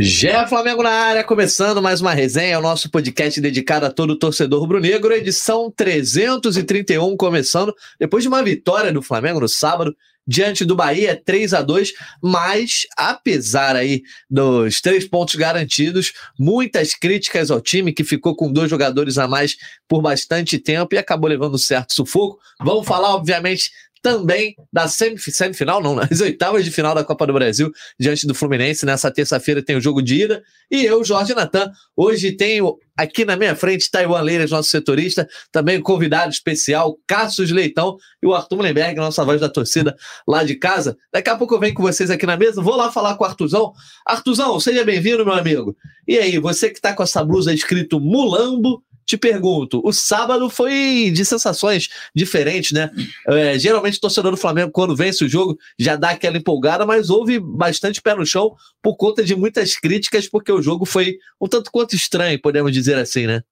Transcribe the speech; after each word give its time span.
Gé 0.00 0.46
Flamengo 0.46 0.80
na 0.80 0.92
área, 0.92 1.24
começando 1.24 1.82
mais 1.82 2.00
uma 2.00 2.14
resenha, 2.14 2.60
o 2.60 2.62
nosso 2.62 2.88
podcast 2.88 3.40
dedicado 3.40 3.84
a 3.84 3.90
todo 3.90 4.16
torcedor 4.16 4.60
rubro-negro, 4.60 5.12
edição 5.12 5.72
331, 5.76 7.16
começando 7.16 7.74
depois 7.98 8.22
de 8.22 8.28
uma 8.28 8.40
vitória 8.40 8.92
do 8.92 9.02
Flamengo 9.02 9.40
no 9.40 9.48
sábado, 9.48 9.92
diante 10.24 10.64
do 10.64 10.76
Bahia, 10.76 11.20
3 11.24 11.54
a 11.54 11.62
2 11.62 11.94
mas 12.22 12.82
apesar 12.96 13.74
aí 13.74 14.02
dos 14.30 14.80
três 14.80 15.08
pontos 15.08 15.34
garantidos, 15.34 16.12
muitas 16.38 16.94
críticas 16.94 17.50
ao 17.50 17.60
time 17.60 17.92
que 17.92 18.04
ficou 18.04 18.36
com 18.36 18.52
dois 18.52 18.70
jogadores 18.70 19.18
a 19.18 19.26
mais 19.26 19.56
por 19.88 20.00
bastante 20.00 20.58
tempo 20.58 20.94
e 20.94 20.98
acabou 20.98 21.28
levando 21.28 21.58
certo 21.58 21.94
sufoco. 21.94 22.38
Vamos 22.60 22.86
falar, 22.86 23.14
obviamente, 23.14 23.70
também 24.02 24.54
da 24.72 24.88
semifinal, 24.88 25.82
não, 25.82 25.94
nas 25.94 26.20
oitavas 26.20 26.64
de 26.64 26.70
final 26.70 26.94
da 26.94 27.04
Copa 27.04 27.26
do 27.26 27.32
Brasil, 27.32 27.72
diante 27.98 28.26
do 28.26 28.34
Fluminense. 28.34 28.86
Nessa 28.86 29.10
terça-feira 29.10 29.62
tem 29.62 29.76
o 29.76 29.80
jogo 29.80 30.02
de 30.02 30.22
ida. 30.22 30.42
E 30.70 30.84
eu, 30.84 31.04
Jorge 31.04 31.34
Natan, 31.34 31.70
hoje 31.96 32.32
tenho 32.32 32.78
aqui 32.96 33.24
na 33.24 33.36
minha 33.36 33.54
frente 33.54 33.90
Taiwan 33.90 34.20
Leiras, 34.20 34.50
nosso 34.50 34.70
setorista, 34.70 35.28
também 35.52 35.80
convidado 35.80 36.32
especial, 36.32 36.98
Cassius 37.06 37.50
Leitão 37.50 37.96
e 38.20 38.26
o 38.26 38.34
Arthur 38.34 38.56
Mullenberg, 38.56 38.96
nossa 38.96 39.24
voz 39.24 39.40
da 39.40 39.48
torcida 39.48 39.96
lá 40.26 40.42
de 40.42 40.56
casa. 40.56 40.96
Daqui 41.12 41.30
a 41.30 41.36
pouco 41.36 41.54
eu 41.54 41.60
venho 41.60 41.74
com 41.74 41.82
vocês 41.82 42.10
aqui 42.10 42.26
na 42.26 42.36
mesa, 42.36 42.60
vou 42.60 42.76
lá 42.76 42.90
falar 42.90 43.16
com 43.16 43.22
o 43.22 43.26
Artuzão. 43.26 43.72
Artuzão, 44.04 44.58
seja 44.58 44.84
bem-vindo, 44.84 45.24
meu 45.24 45.34
amigo. 45.34 45.76
E 46.08 46.18
aí, 46.18 46.38
você 46.38 46.70
que 46.70 46.78
está 46.78 46.92
com 46.92 47.02
essa 47.02 47.24
blusa 47.24 47.52
escrito 47.52 48.00
Mulambo, 48.00 48.82
te 49.08 49.16
pergunto, 49.16 49.80
o 49.82 49.90
sábado 49.90 50.50
foi 50.50 51.10
de 51.10 51.24
sensações 51.24 51.88
diferentes, 52.14 52.72
né? 52.72 52.90
É, 53.26 53.58
geralmente 53.58 53.96
o 53.96 54.00
torcedor 54.02 54.32
do 54.32 54.36
Flamengo, 54.36 54.70
quando 54.70 54.94
vence 54.94 55.24
o 55.24 55.28
jogo, 55.28 55.56
já 55.78 55.96
dá 55.96 56.10
aquela 56.10 56.36
empolgada, 56.36 56.84
mas 56.84 57.08
houve 57.08 57.40
bastante 57.40 58.02
pé 58.02 58.14
no 58.14 58.26
chão 58.26 58.54
por 58.82 58.98
conta 58.98 59.24
de 59.24 59.34
muitas 59.34 59.76
críticas, 59.76 60.28
porque 60.28 60.52
o 60.52 60.60
jogo 60.60 60.84
foi 60.84 61.16
um 61.40 61.48
tanto 61.48 61.72
quanto 61.72 61.96
estranho, 61.96 62.38
podemos 62.38 62.70
dizer 62.70 62.98
assim, 62.98 63.26
né? 63.26 63.42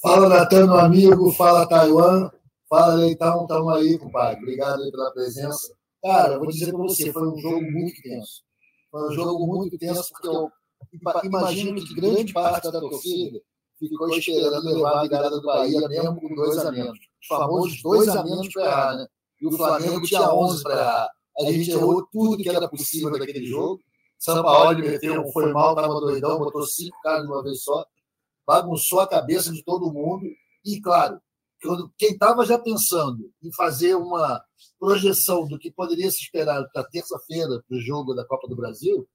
Fala, 0.00 0.28
Natan, 0.28 0.66
meu 0.66 0.78
amigo, 0.78 1.32
fala, 1.32 1.66
Taiwan, 1.66 2.30
fala, 2.70 2.94
Leitão, 2.94 3.42
estamos 3.42 3.74
aí, 3.74 3.98
compadre. 3.98 4.40
Obrigado 4.40 4.88
pela 4.88 5.10
presença. 5.10 5.74
Cara, 6.00 6.38
vou 6.38 6.46
dizer 6.46 6.70
para 6.70 6.78
você, 6.78 7.12
foi 7.12 7.26
um 7.26 7.36
jogo 7.38 7.60
muito 7.60 8.00
tenso. 8.00 8.44
Foi 8.88 9.08
um 9.08 9.12
jogo 9.12 9.46
muito 9.48 9.76
tenso, 9.76 10.08
porque 10.10 10.28
eu 10.28 10.48
imagino 11.24 11.74
que 11.84 11.94
grande 11.94 12.32
parte 12.32 12.70
da 12.70 12.78
torcida 12.78 13.40
ficou 13.78 14.08
esperando 14.16 14.64
levar 14.64 15.00
a 15.00 15.02
virada 15.02 15.30
do 15.30 15.42
Bahia 15.42 15.88
mesmo 15.88 16.20
com 16.20 16.34
dois 16.34 16.58
a 16.58 16.70
menos. 16.70 16.98
Os 17.20 17.26
famosos 17.26 17.82
dois 17.82 18.08
a 18.08 18.22
menos 18.22 18.52
para 18.52 18.64
errar, 18.64 18.96
né? 18.96 19.06
E 19.40 19.46
o 19.46 19.52
Flamengo 19.52 20.02
tinha 20.02 20.32
11 20.32 20.62
para 20.62 20.74
errar. 20.74 21.10
A 21.38 21.44
gente 21.50 21.70
errou 21.70 22.06
tudo 22.12 22.36
que 22.36 22.48
era 22.48 22.68
possível 22.68 23.10
naquele 23.10 23.44
jogo. 23.44 23.80
São 24.18 24.42
Paulo 24.42 24.78
meteu, 24.78 25.26
foi 25.32 25.52
mal, 25.52 25.74
estava 25.74 26.00
doidão, 26.00 26.38
botou 26.38 26.66
cinco 26.66 26.96
caras 27.02 27.26
de 27.26 27.32
uma 27.32 27.42
vez 27.42 27.62
só, 27.62 27.84
bagunçou 28.46 29.00
a 29.00 29.08
cabeça 29.08 29.52
de 29.52 29.62
todo 29.62 29.92
mundo. 29.92 30.24
E, 30.64 30.80
claro, 30.80 31.20
quem 31.98 32.12
estava 32.12 32.46
já 32.46 32.58
pensando 32.58 33.30
em 33.42 33.52
fazer 33.52 33.94
uma 33.94 34.42
projeção 34.78 35.46
do 35.46 35.58
que 35.58 35.70
poderia 35.70 36.10
se 36.10 36.22
esperar 36.22 36.64
para 36.72 36.84
terça-feira, 36.84 37.62
para 37.68 37.76
o 37.76 37.80
jogo 37.80 38.14
da 38.14 38.24
Copa 38.24 38.48
do 38.48 38.56
Brasil, 38.56 39.06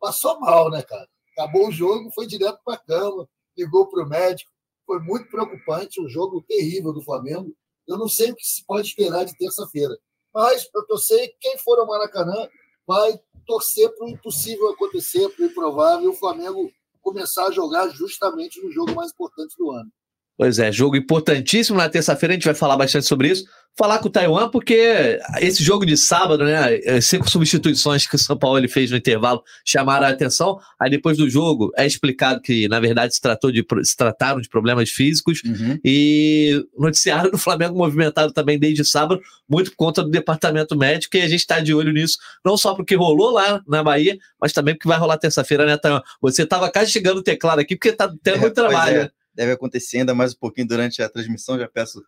passou 0.00 0.40
mal, 0.40 0.70
né, 0.70 0.82
cara? 0.82 1.06
Acabou 1.32 1.68
o 1.68 1.72
jogo, 1.72 2.10
foi 2.12 2.26
direto 2.26 2.58
para 2.64 2.74
a 2.74 2.78
cama, 2.78 3.28
ligou 3.56 3.86
para 3.88 4.04
o 4.04 4.08
médico. 4.08 4.50
Foi 4.84 5.00
muito 5.00 5.28
preocupante, 5.28 6.00
um 6.00 6.08
jogo 6.08 6.42
terrível 6.42 6.92
do 6.92 7.02
Flamengo. 7.02 7.54
Eu 7.86 7.98
não 7.98 8.08
sei 8.08 8.30
o 8.30 8.36
que 8.36 8.46
se 8.46 8.64
pode 8.64 8.88
esperar 8.88 9.24
de 9.24 9.36
terça-feira. 9.36 9.96
Mas 10.34 10.68
eu 10.88 10.98
sei 10.98 11.28
que 11.28 11.36
quem 11.40 11.58
for 11.58 11.78
ao 11.78 11.86
Maracanã 11.86 12.48
vai 12.86 13.18
torcer 13.46 13.88
para 13.94 14.06
o 14.06 14.10
impossível 14.10 14.68
acontecer, 14.68 15.28
para 15.30 15.44
o 15.44 15.48
improvável, 15.48 16.10
o 16.10 16.16
Flamengo 16.16 16.70
começar 17.00 17.46
a 17.46 17.52
jogar 17.52 17.88
justamente 17.90 18.60
no 18.60 18.70
jogo 18.70 18.94
mais 18.94 19.12
importante 19.12 19.56
do 19.56 19.70
ano. 19.70 19.90
Pois 20.38 20.58
é, 20.58 20.70
jogo 20.70 20.96
importantíssimo 20.96 21.78
na 21.78 21.88
terça-feira, 21.88 22.34
a 22.34 22.36
gente 22.36 22.44
vai 22.44 22.54
falar 22.54 22.76
bastante 22.76 23.06
sobre 23.06 23.28
isso. 23.28 23.44
Falar 23.78 23.98
com 23.98 24.08
o 24.08 24.10
Taiwan, 24.10 24.48
porque 24.48 25.18
esse 25.38 25.62
jogo 25.62 25.84
de 25.84 25.98
sábado, 25.98 26.44
né? 26.44 26.78
É, 26.82 27.00
cinco 27.00 27.28
substituições 27.28 28.06
que 28.06 28.16
o 28.16 28.18
São 28.18 28.36
Paulo 28.36 28.58
ele 28.58 28.68
fez 28.68 28.90
no 28.90 28.96
intervalo 28.96 29.42
chamaram 29.64 30.06
a 30.06 30.10
atenção. 30.10 30.58
Aí 30.80 30.90
depois 30.90 31.18
do 31.18 31.28
jogo 31.28 31.72
é 31.76 31.86
explicado 31.86 32.40
que, 32.40 32.68
na 32.68 32.80
verdade, 32.80 33.14
se, 33.14 33.20
tratou 33.20 33.52
de, 33.52 33.64
se 33.82 33.94
trataram 33.94 34.40
de 34.40 34.48
problemas 34.48 34.90
físicos. 34.90 35.42
Uhum. 35.44 35.78
E 35.84 36.64
noticiário 36.78 37.30
do 37.30 37.38
Flamengo 37.38 37.76
movimentado 37.76 38.32
também 38.32 38.58
desde 38.58 38.82
sábado, 38.82 39.20
muito 39.48 39.70
por 39.70 39.76
conta 39.76 40.02
do 40.02 40.10
departamento 40.10 40.76
médico, 40.76 41.16
e 41.16 41.20
a 41.20 41.28
gente 41.28 41.40
está 41.40 41.60
de 41.60 41.74
olho 41.74 41.92
nisso, 41.92 42.18
não 42.44 42.56
só 42.56 42.74
porque 42.74 42.94
rolou 42.94 43.30
lá 43.30 43.62
na 43.66 43.82
Bahia, 43.82 44.16
mas 44.40 44.54
também 44.54 44.74
porque 44.74 44.88
vai 44.88 44.98
rolar 44.98 45.18
terça-feira, 45.18 45.66
né, 45.66 45.76
Taiwan? 45.76 46.00
Você 46.22 46.44
estava 46.44 46.70
castigando 46.70 47.20
o 47.20 47.22
teclado 47.22 47.60
aqui 47.60 47.76
porque 47.76 47.90
está 47.90 48.10
tendo 48.22 48.36
é, 48.36 48.40
muito 48.40 48.54
trabalho. 48.54 49.00
É 49.02 49.15
deve 49.36 49.52
acontecer 49.52 49.98
ainda 49.98 50.14
mais 50.14 50.32
um 50.32 50.38
pouquinho 50.38 50.66
durante 50.66 51.02
a 51.02 51.08
transmissão. 51.08 51.58
Já 51.58 51.68
peço 51.68 52.02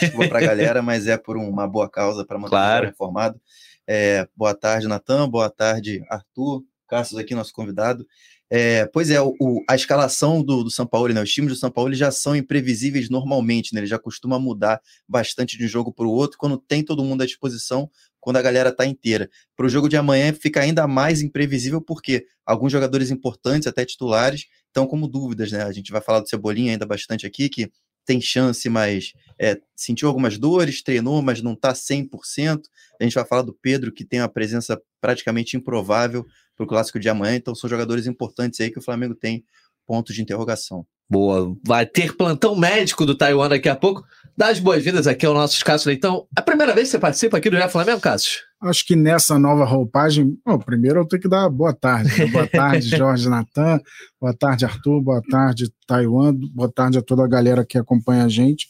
desculpa 0.00 0.28
para 0.28 0.38
a 0.38 0.42
galera, 0.42 0.82
mas 0.82 1.06
é 1.06 1.16
por 1.16 1.36
uma 1.36 1.66
boa 1.66 1.88
causa 1.88 2.26
para 2.26 2.38
manter 2.38 2.50
claro. 2.50 2.88
informado. 2.88 3.40
É, 3.86 4.28
boa 4.36 4.54
tarde, 4.54 4.88
Natan. 4.88 5.28
Boa 5.28 5.48
tarde, 5.48 6.02
Arthur. 6.10 6.62
Cassius 6.88 7.18
aqui, 7.18 7.34
nosso 7.34 7.54
convidado. 7.54 8.06
É, 8.50 8.84
pois 8.84 9.10
é, 9.10 9.18
o, 9.18 9.34
a 9.66 9.74
escalação 9.74 10.42
do, 10.42 10.64
do 10.64 10.70
São 10.70 10.86
Paulo, 10.86 11.10
né? 11.14 11.22
Os 11.22 11.32
times 11.32 11.52
do 11.52 11.58
São 11.58 11.70
Paulo 11.70 11.94
já 11.94 12.10
são 12.10 12.36
imprevisíveis 12.36 13.08
normalmente, 13.08 13.72
né? 13.72 13.80
Ele 13.80 13.86
já 13.86 13.98
costuma 13.98 14.38
mudar 14.38 14.78
bastante 15.08 15.56
de 15.56 15.64
um 15.64 15.68
jogo 15.68 15.90
para 15.90 16.04
o 16.04 16.10
outro 16.10 16.36
quando 16.36 16.58
tem 16.58 16.84
todo 16.84 17.02
mundo 17.02 17.22
à 17.22 17.26
disposição, 17.26 17.90
quando 18.20 18.36
a 18.36 18.42
galera 18.42 18.68
está 18.68 18.84
inteira. 18.84 19.30
Para 19.56 19.64
o 19.64 19.68
jogo 19.70 19.88
de 19.88 19.96
amanhã 19.96 20.34
fica 20.34 20.60
ainda 20.60 20.86
mais 20.86 21.22
imprevisível 21.22 21.80
porque 21.80 22.26
alguns 22.44 22.70
jogadores 22.70 23.10
importantes, 23.10 23.66
até 23.66 23.86
titulares, 23.86 24.44
estão 24.72 24.86
como 24.86 25.06
dúvidas, 25.06 25.52
né? 25.52 25.62
A 25.62 25.72
gente 25.72 25.92
vai 25.92 26.00
falar 26.00 26.20
do 26.20 26.28
Cebolinha 26.28 26.72
ainda 26.72 26.86
bastante 26.86 27.26
aqui, 27.26 27.48
que 27.48 27.70
tem 28.04 28.20
chance, 28.20 28.68
mas 28.68 29.12
é, 29.38 29.60
sentiu 29.76 30.08
algumas 30.08 30.36
dores, 30.38 30.82
treinou, 30.82 31.22
mas 31.22 31.42
não 31.42 31.52
está 31.52 31.72
100%. 31.72 32.62
A 33.00 33.04
gente 33.04 33.14
vai 33.14 33.24
falar 33.24 33.42
do 33.42 33.52
Pedro, 33.52 33.92
que 33.92 34.04
tem 34.04 34.20
uma 34.20 34.28
presença 34.28 34.80
praticamente 35.00 35.56
improvável 35.56 36.26
para 36.56 36.64
o 36.64 36.66
clássico 36.66 36.98
de 36.98 37.08
amanhã. 37.08 37.36
Então, 37.36 37.54
são 37.54 37.70
jogadores 37.70 38.06
importantes 38.06 38.60
aí 38.60 38.70
que 38.70 38.78
o 38.78 38.82
Flamengo 38.82 39.14
tem 39.14 39.44
pontos 39.86 40.14
de 40.14 40.22
interrogação. 40.22 40.86
Boa. 41.08 41.54
Vai 41.66 41.84
ter 41.84 42.16
plantão 42.16 42.56
médico 42.56 43.04
do 43.04 43.14
Taiwan 43.14 43.48
daqui 43.48 43.68
a 43.68 43.76
pouco. 43.76 44.02
Dá 44.36 44.48
as 44.48 44.58
boas-vindas 44.58 45.06
aqui 45.06 45.26
ao 45.26 45.34
nosso 45.34 45.62
Cássio 45.64 45.88
Leitão. 45.88 46.26
É 46.36 46.40
a 46.40 46.42
primeira 46.42 46.74
vez 46.74 46.88
que 46.88 46.92
você 46.92 46.98
participa 46.98 47.36
aqui 47.36 47.50
do 47.50 47.58
Já 47.58 47.68
Flamengo, 47.68 48.00
Cássio? 48.00 48.40
Acho 48.62 48.86
que 48.86 48.94
nessa 48.94 49.38
nova 49.38 49.64
roupagem, 49.64 50.38
bom, 50.46 50.56
primeiro 50.56 51.00
eu 51.00 51.04
tenho 51.04 51.20
que 51.20 51.28
dar 51.28 51.48
boa 51.48 51.74
tarde. 51.74 52.16
Né? 52.16 52.26
Boa 52.26 52.46
tarde, 52.46 52.88
Jorge 52.96 53.28
Natan. 53.28 53.80
Boa 54.20 54.32
tarde, 54.32 54.64
Arthur. 54.64 55.00
Boa 55.00 55.20
tarde, 55.20 55.72
Taiwan. 55.86 56.32
Boa 56.54 56.70
tarde 56.70 56.98
a 56.98 57.02
toda 57.02 57.24
a 57.24 57.28
galera 57.28 57.66
que 57.66 57.76
acompanha 57.76 58.24
a 58.24 58.28
gente. 58.28 58.68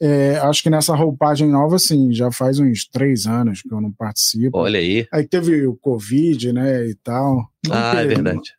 É, 0.00 0.36
acho 0.38 0.62
que 0.62 0.70
nessa 0.70 0.94
roupagem 0.94 1.50
nova, 1.50 1.78
sim, 1.78 2.12
já 2.12 2.30
faz 2.30 2.60
uns 2.60 2.86
três 2.86 3.26
anos 3.26 3.62
que 3.62 3.72
eu 3.72 3.80
não 3.80 3.90
participo. 3.90 4.58
Olha 4.58 4.78
aí. 4.78 5.06
Aí 5.12 5.26
teve 5.26 5.66
o 5.66 5.74
Covid, 5.74 6.52
né, 6.52 6.86
e 6.86 6.94
tal. 6.94 7.50
Não 7.66 7.74
ah, 7.74 7.94
é 7.96 8.06
verdade. 8.06 8.52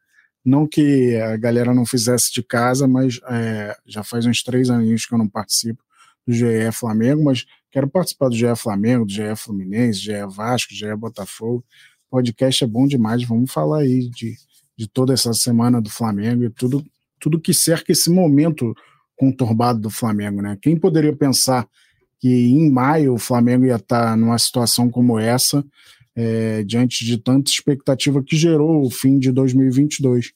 Não, 0.43 0.59
não, 0.61 0.67
que 0.67 1.15
a 1.15 1.37
galera 1.37 1.73
não 1.73 1.85
fizesse 1.85 2.33
de 2.33 2.41
casa, 2.41 2.87
mas 2.87 3.19
é, 3.29 3.75
já 3.85 4.03
faz 4.03 4.25
uns 4.25 4.43
três 4.43 4.69
anos 4.69 5.05
que 5.05 5.13
eu 5.13 5.17
não 5.17 5.29
participo 5.29 5.81
do 6.27 6.33
GE 6.33 6.71
Flamengo, 6.73 7.23
mas 7.23 7.45
quero 7.77 7.87
participar 7.87 8.29
do 8.29 8.35
GE 8.35 8.55
Flamengo, 8.55 9.05
do 9.05 9.11
GE 9.11 9.35
Fluminense, 9.35 9.99
GE 9.99 10.25
Vasco, 10.35 10.73
GE 10.73 10.95
Botafogo. 10.95 11.63
O 12.07 12.15
podcast 12.15 12.63
é 12.63 12.67
bom 12.67 12.87
demais, 12.87 13.23
vamos 13.23 13.51
falar 13.51 13.81
aí 13.81 14.09
de, 14.09 14.35
de 14.75 14.87
toda 14.87 15.13
essa 15.13 15.31
semana 15.31 15.79
do 15.79 15.87
Flamengo 15.87 16.43
e 16.43 16.49
tudo, 16.49 16.83
tudo 17.19 17.39
que 17.39 17.53
cerca 17.53 17.91
esse 17.91 18.09
momento 18.09 18.73
conturbado 19.15 19.79
do 19.79 19.91
Flamengo, 19.91 20.41
né? 20.41 20.57
Quem 20.59 20.75
poderia 20.75 21.15
pensar 21.15 21.67
que 22.19 22.27
em 22.27 22.67
maio 22.67 23.13
o 23.13 23.19
Flamengo 23.19 23.65
ia 23.65 23.75
estar 23.75 24.17
numa 24.17 24.39
situação 24.39 24.89
como 24.89 25.19
essa, 25.19 25.63
é, 26.15 26.63
diante 26.63 27.05
de 27.05 27.19
tanta 27.19 27.51
expectativa 27.51 28.23
que 28.23 28.35
gerou 28.35 28.83
o 28.83 28.89
fim 28.89 29.19
de 29.19 29.31
2022? 29.31 30.31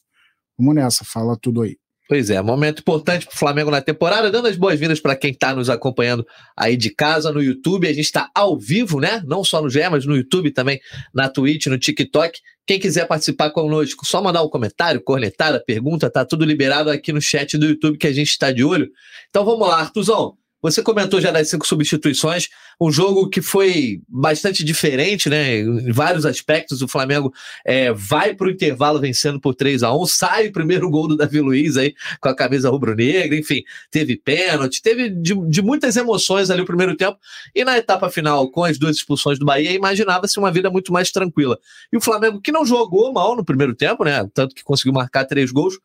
Vamos 0.56 0.76
nessa, 0.76 1.04
fala 1.04 1.36
tudo 1.36 1.64
aí. 1.64 1.81
Pois 2.12 2.30
é, 2.30 2.42
momento 2.42 2.80
importante 2.80 3.26
para 3.26 3.34
o 3.34 3.40
Flamengo 3.40 3.72
na 3.72 3.82
temporada, 3.82 4.30
dando 4.30 4.50
as 4.50 4.58
boas-vindas 4.58 5.00
para 5.00 5.16
quem 5.16 5.32
está 5.32 5.56
nos 5.56 5.70
acompanhando 5.70 6.28
aí 6.58 6.76
de 6.76 6.90
casa 6.90 7.32
no 7.32 7.42
YouTube. 7.42 7.88
A 7.88 7.94
gente 7.94 8.04
está 8.04 8.30
ao 8.36 8.60
vivo, 8.60 9.00
né? 9.00 9.24
Não 9.26 9.46
só 9.46 9.62
no 9.62 9.70
GE, 9.70 9.88
mas 9.90 10.06
no 10.06 10.18
YouTube 10.18 10.52
também, 10.52 10.78
na 11.14 11.30
Twitch, 11.30 11.68
no 11.68 11.78
TikTok. 11.78 12.38
Quem 12.68 12.82
quiser 12.82 13.08
participar 13.08 13.52
conosco, 13.52 14.06
só 14.06 14.22
mandar 14.22 14.44
um 14.44 14.50
comentário, 14.50 15.02
cornetada, 15.02 15.64
pergunta, 15.66 16.10
tá 16.10 16.26
tudo 16.26 16.44
liberado 16.44 16.90
aqui 16.90 17.14
no 17.14 17.22
chat 17.22 17.58
do 17.58 17.66
YouTube 17.66 17.98
que 17.98 18.08
a 18.08 18.14
gente 18.14 18.32
está 18.32 18.52
de 18.52 18.62
olho. 18.62 18.90
Então 19.30 19.46
vamos 19.46 19.66
lá, 19.66 19.80
Artuzão. 19.80 20.36
Você 20.62 20.84
comentou 20.84 21.20
já 21.20 21.32
das 21.32 21.50
cinco 21.50 21.66
substituições, 21.66 22.48
um 22.80 22.92
jogo 22.92 23.30
que 23.30 23.42
foi 23.42 24.02
bastante 24.08 24.64
diferente, 24.64 25.30
né? 25.30 25.60
Em 25.60 25.92
vários 25.92 26.26
aspectos. 26.26 26.82
O 26.82 26.88
Flamengo 26.88 27.34
é, 27.66 27.92
vai 27.92 28.36
para 28.36 28.48
o 28.48 28.52
intervalo 28.52 29.00
vencendo 29.00 29.40
por 29.40 29.56
3 29.56 29.84
a 29.84 29.94
1 29.94 30.06
sai 30.06 30.48
o 30.48 30.52
primeiro 30.52 30.90
gol 30.90 31.08
do 31.08 31.18
Davi 31.18 31.40
Luiz 31.40 31.78
aí 31.78 31.96
com 32.20 32.30
a 32.30 32.36
camisa 32.36 32.70
rubro-negra, 32.70 33.38
enfim, 33.38 33.64
teve 33.90 34.18
pênalti, 34.18 34.82
teve 34.82 35.10
de, 35.10 35.34
de, 35.50 35.62
muitas 35.62 35.96
emoções 35.96 36.50
ali 36.50 36.62
o 36.62 36.66
primeiro 36.66 36.96
tempo. 36.96 37.18
E 37.56 37.64
na 37.64 37.78
etapa 37.78 38.10
final, 38.10 38.50
com 38.52 38.64
as 38.64 38.78
duas 38.78 38.98
expulsões 38.98 39.40
do 39.40 39.46
Bahia, 39.46 39.72
imaginava-se 39.72 40.38
uma 40.38 40.52
vida 40.52 40.70
muito 40.70 40.94
mais 40.94 41.12
tranquila. 41.12 41.58
E 41.92 41.98
o 41.98 42.02
Flamengo, 42.02 42.40
que 42.40 42.52
não 42.52 42.66
jogou 42.66 43.12
mal 43.12 43.36
no 43.36 43.44
primeiro 43.44 43.74
tempo, 43.74 44.04
né? 44.04 44.28
Tanto 44.34 44.54
que 44.54 44.64
conseguiu 44.64 44.94
marcar 44.94 45.26
três 45.26 45.52
gols, 45.52 45.80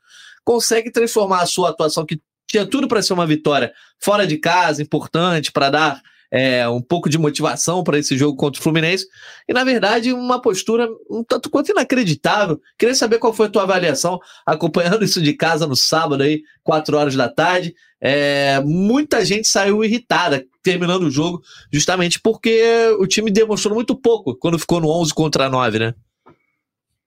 consegue 0.44 0.90
transformar 0.90 1.42
a 1.42 1.46
sua 1.46 1.70
atuação 1.70 2.04
que 2.04 2.20
tinha 2.46 2.66
tudo 2.66 2.88
para 2.88 3.02
ser 3.02 3.12
uma 3.12 3.26
vitória 3.26 3.72
fora 3.98 4.26
de 4.26 4.38
casa, 4.38 4.82
importante, 4.82 5.52
para 5.52 5.70
dar 5.70 6.02
é, 6.30 6.68
um 6.68 6.82
pouco 6.82 7.08
de 7.08 7.18
motivação 7.18 7.82
para 7.82 7.98
esse 7.98 8.16
jogo 8.16 8.36
contra 8.36 8.60
o 8.60 8.62
Fluminense. 8.62 9.06
E, 9.48 9.52
na 9.52 9.64
verdade, 9.64 10.12
uma 10.12 10.40
postura 10.40 10.88
um 11.10 11.22
tanto 11.24 11.50
quanto 11.50 11.70
inacreditável. 11.70 12.60
Queria 12.78 12.94
saber 12.94 13.18
qual 13.18 13.32
foi 13.32 13.46
a 13.46 13.50
tua 13.50 13.62
avaliação 13.62 14.18
acompanhando 14.44 15.04
isso 15.04 15.20
de 15.20 15.32
casa 15.32 15.66
no 15.66 15.76
sábado, 15.76 16.22
aí, 16.22 16.42
4 16.62 16.96
horas 16.96 17.14
da 17.14 17.28
tarde. 17.28 17.74
É, 18.00 18.60
muita 18.60 19.24
gente 19.24 19.48
saiu 19.48 19.82
irritada 19.82 20.44
terminando 20.62 21.04
o 21.04 21.10
jogo, 21.10 21.42
justamente 21.72 22.20
porque 22.20 22.62
o 22.98 23.06
time 23.06 23.30
demonstrou 23.30 23.74
muito 23.74 23.96
pouco 23.96 24.36
quando 24.36 24.58
ficou 24.58 24.80
no 24.80 24.90
11 24.90 25.14
contra 25.14 25.48
9, 25.48 25.78
né? 25.78 25.94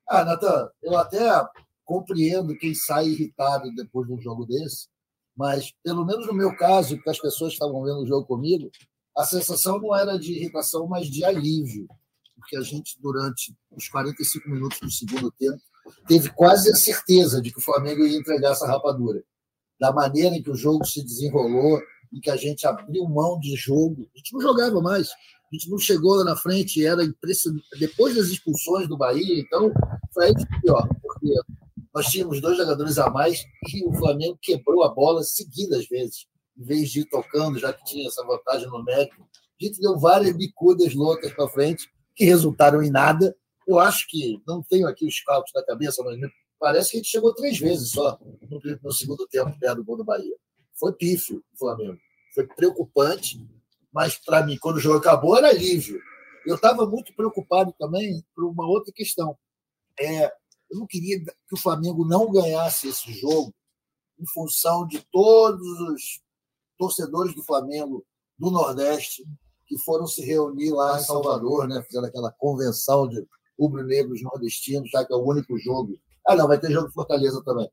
Ah, 0.07 0.25
Natan, 0.25 0.69
eu 0.81 0.97
até 0.97 1.29
compreendo 1.85 2.57
quem 2.57 2.73
sai 2.73 3.07
irritado 3.07 3.69
depois 3.75 4.07
de 4.07 4.13
um 4.13 4.21
jogo 4.21 4.45
desse, 4.45 4.87
mas, 5.39 5.73
pelo 5.81 6.05
menos 6.05 6.27
no 6.27 6.33
meu 6.33 6.53
caso, 6.57 7.01
que 7.01 7.09
as 7.09 7.17
pessoas 7.17 7.53
estavam 7.53 7.81
vendo 7.81 8.01
o 8.01 8.05
jogo 8.05 8.27
comigo, 8.27 8.69
a 9.17 9.23
sensação 9.23 9.79
não 9.79 9.95
era 9.95 10.19
de 10.19 10.33
irritação, 10.33 10.85
mas 10.85 11.07
de 11.07 11.23
alívio, 11.23 11.87
porque 12.35 12.57
a 12.57 12.61
gente, 12.61 12.99
durante 12.99 13.55
os 13.71 13.87
45 13.87 14.49
minutos 14.49 14.79
do 14.81 14.91
segundo 14.91 15.31
tempo, 15.31 15.61
teve 16.09 16.29
quase 16.31 16.69
a 16.69 16.75
certeza 16.75 17.41
de 17.41 17.53
que 17.53 17.57
o 17.57 17.61
Flamengo 17.61 18.05
ia 18.05 18.17
entregar 18.17 18.51
essa 18.51 18.67
rapadura. 18.67 19.23
Da 19.79 19.93
maneira 19.93 20.35
em 20.35 20.43
que 20.43 20.51
o 20.51 20.55
jogo 20.55 20.85
se 20.85 21.01
desenrolou, 21.01 21.79
em 22.11 22.19
que 22.19 22.29
a 22.29 22.35
gente 22.35 22.67
abriu 22.67 23.07
mão 23.07 23.39
de 23.39 23.55
jogo, 23.55 24.09
a 24.13 24.17
gente 24.17 24.33
não 24.33 24.41
jogava 24.41 24.81
mais, 24.81 25.07
a 25.09 25.55
gente 25.55 25.69
não 25.69 25.77
chegou 25.77 26.15
lá 26.15 26.25
na 26.25 26.35
frente, 26.35 26.85
era 26.85 27.01
impressionante. 27.01 27.63
Depois 27.79 28.13
das 28.13 28.27
expulsões 28.27 28.89
do 28.89 28.97
Bahia, 28.97 29.39
então, 29.39 29.71
foi 30.13 30.25
aí 30.25 30.35
que 30.35 30.61
pior, 30.61 30.85
porque 31.01 31.33
nós 31.93 32.07
tínhamos 32.07 32.39
dois 32.39 32.57
jogadores 32.57 32.97
a 32.97 33.09
mais 33.09 33.43
e 33.73 33.85
o 33.85 33.93
Flamengo 33.93 34.37
quebrou 34.41 34.83
a 34.83 34.89
bola 34.89 35.23
seguidas 35.23 35.87
vezes, 35.87 36.27
em 36.57 36.63
vez 36.63 36.89
de 36.89 37.01
ir 37.01 37.05
tocando, 37.05 37.57
já 37.57 37.73
que 37.73 37.83
tinha 37.83 38.07
essa 38.07 38.25
vantagem 38.25 38.67
numérica. 38.67 39.15
A 39.21 39.65
gente 39.65 39.81
deu 39.81 39.97
várias 39.97 40.35
bicudas 40.35 40.93
loucas 40.93 41.33
para 41.33 41.49
frente, 41.49 41.89
que 42.15 42.25
resultaram 42.25 42.81
em 42.83 42.89
nada. 42.89 43.35
Eu 43.67 43.79
acho 43.79 44.07
que, 44.07 44.41
não 44.47 44.61
tenho 44.63 44.87
aqui 44.87 45.05
os 45.05 45.19
cálculos 45.21 45.51
da 45.53 45.65
cabeça, 45.65 46.03
mas 46.03 46.17
parece 46.59 46.91
que 46.91 46.97
a 46.97 46.99
gente 46.99 47.09
chegou 47.09 47.33
três 47.33 47.57
vezes 47.57 47.91
só 47.91 48.19
no, 48.49 48.61
no 48.83 48.91
segundo 48.91 49.27
tempo, 49.27 49.57
perto 49.59 49.77
do 49.77 49.83
gol 49.83 49.97
do 49.97 50.03
Bahia. 50.03 50.35
Foi 50.79 50.93
pífio 50.93 51.43
o 51.53 51.57
Flamengo. 51.57 51.97
Foi 52.33 52.47
preocupante, 52.47 53.45
mas 53.91 54.17
para 54.17 54.45
mim, 54.45 54.57
quando 54.57 54.77
o 54.77 54.79
jogo 54.79 54.99
acabou, 54.99 55.37
era 55.37 55.49
alívio. 55.49 55.99
Eu 56.45 56.55
estava 56.55 56.85
muito 56.85 57.13
preocupado 57.15 57.73
também 57.77 58.23
por 58.33 58.45
uma 58.45 58.67
outra 58.67 58.93
questão. 58.93 59.37
É, 59.99 60.31
eu 60.69 60.79
não 60.79 60.87
queria 60.87 61.19
que 61.19 61.53
o 61.53 61.57
Flamengo 61.57 62.05
não 62.05 62.31
ganhasse 62.31 62.87
esse 62.87 63.11
jogo 63.13 63.53
em 64.19 64.27
função 64.27 64.85
de 64.85 65.01
todos 65.11 65.67
os 65.81 66.21
torcedores 66.77 67.33
do 67.33 67.43
Flamengo 67.43 68.05
do 68.37 68.51
Nordeste 68.51 69.25
que 69.65 69.77
foram 69.77 70.07
se 70.07 70.21
reunir 70.21 70.71
lá 70.71 70.99
em 70.99 71.03
Salvador, 71.03 71.67
né? 71.67 71.81
Fizeram 71.83 72.07
aquela 72.07 72.31
convenção 72.31 73.07
de 73.07 73.23
rubro-negros 73.59 74.21
nordestinos, 74.23 74.89
já 74.89 75.05
que 75.05 75.13
é 75.13 75.15
o 75.15 75.23
único 75.23 75.57
jogo. 75.59 75.99
Ah, 76.27 76.35
não, 76.35 76.47
vai 76.47 76.59
ter 76.59 76.71
jogo 76.71 76.87
de 76.87 76.93
Fortaleza 76.93 77.41
também. 77.43 77.69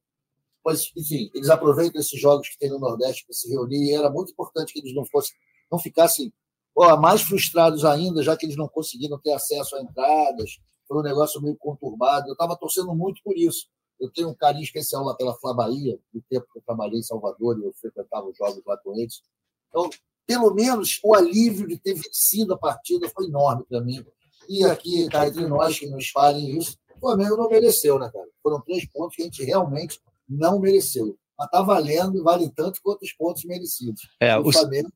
Mas, 0.64 0.90
enfim, 0.96 1.30
eles 1.32 1.48
aproveitam 1.48 2.00
esses 2.00 2.20
jogos 2.20 2.48
que 2.48 2.58
tem 2.58 2.68
no 2.68 2.78
Nordeste 2.78 3.24
para 3.24 3.34
se 3.34 3.48
reunir 3.48 3.90
e 3.90 3.94
era 3.94 4.10
muito 4.10 4.32
importante 4.32 4.72
que 4.72 4.80
eles 4.80 4.94
não 4.94 5.06
fossem, 5.06 5.34
não 5.70 5.78
ficassem 5.78 6.32
ó, 6.76 6.96
mais 6.96 7.22
frustrados 7.22 7.84
ainda, 7.84 8.22
já 8.22 8.36
que 8.36 8.44
eles 8.44 8.56
não 8.56 8.68
conseguiram 8.68 9.18
ter 9.18 9.32
acesso 9.32 9.76
a 9.76 9.80
entradas, 9.80 10.58
foi 10.86 10.98
um 10.98 11.02
negócio 11.02 11.40
meio 11.40 11.56
conturbado. 11.56 12.28
Eu 12.28 12.32
estava 12.32 12.56
torcendo 12.56 12.94
muito 12.94 13.22
por 13.22 13.36
isso. 13.36 13.66
Eu 13.98 14.10
tenho 14.10 14.28
um 14.28 14.34
carinho 14.34 14.64
especial 14.64 15.04
lá 15.04 15.14
pela 15.14 15.34
Flá 15.34 15.54
Bahia, 15.54 15.98
do 16.12 16.22
tempo 16.28 16.46
que 16.52 16.58
eu 16.58 16.62
trabalhei 16.62 17.00
em 17.00 17.02
Salvador 17.02 17.58
e 17.58 17.64
eu 17.64 17.72
frequentava 17.74 18.26
os 18.26 18.36
jogos 18.36 18.62
lá 18.66 18.76
com 18.78 18.94
eles. 18.94 19.22
Então, 19.68 19.88
pelo 20.26 20.52
menos 20.52 21.00
o 21.02 21.14
alívio 21.14 21.66
de 21.66 21.78
ter 21.78 21.94
vencido 21.94 22.54
a 22.54 22.58
partida 22.58 23.08
foi 23.08 23.26
enorme 23.26 23.64
para 23.68 23.80
mim. 23.80 24.04
E 24.48 24.64
aqui, 24.64 25.08
cá 25.08 25.26
entre 25.26 25.46
nós 25.46 25.78
que 25.78 25.86
nos 25.86 26.08
falem 26.10 26.58
isso, 26.58 26.76
o 26.96 27.00
Flamengo 27.00 27.36
não 27.36 27.48
mereceu, 27.48 27.98
né, 27.98 28.10
cara? 28.12 28.28
Foram 28.42 28.60
três 28.60 28.86
pontos 28.86 29.16
que 29.16 29.22
a 29.22 29.24
gente 29.24 29.44
realmente 29.44 30.00
não 30.28 30.58
mereceu. 30.58 31.16
Mas 31.38 31.50
tá 31.50 31.62
valendo, 31.62 32.22
vale 32.22 32.50
tanto 32.50 32.80
quanto 32.82 33.02
os 33.02 33.12
pontos 33.12 33.44
merecidos. 33.44 34.08
É, 34.20 34.36
o 34.38 34.50
Flamengo, 34.50 34.90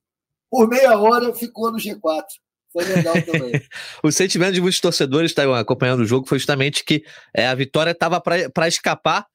por 0.50 0.68
meia 0.68 0.98
hora, 0.98 1.32
ficou 1.34 1.70
no 1.70 1.78
G4 1.78 2.24
foi 2.72 2.84
legal 2.84 3.14
também. 3.22 3.62
o 4.02 4.10
sentimento 4.10 4.52
de 4.52 4.60
muitos 4.60 4.80
torcedores 4.80 5.30
estavam 5.30 5.54
acompanhando 5.54 6.00
o 6.00 6.06
jogo 6.06 6.28
foi 6.28 6.38
justamente 6.38 6.84
que 6.84 7.04
é, 7.34 7.46
a 7.46 7.54
vitória 7.54 7.90
estava 7.90 8.20
para 8.20 8.68
escapar 8.68 9.26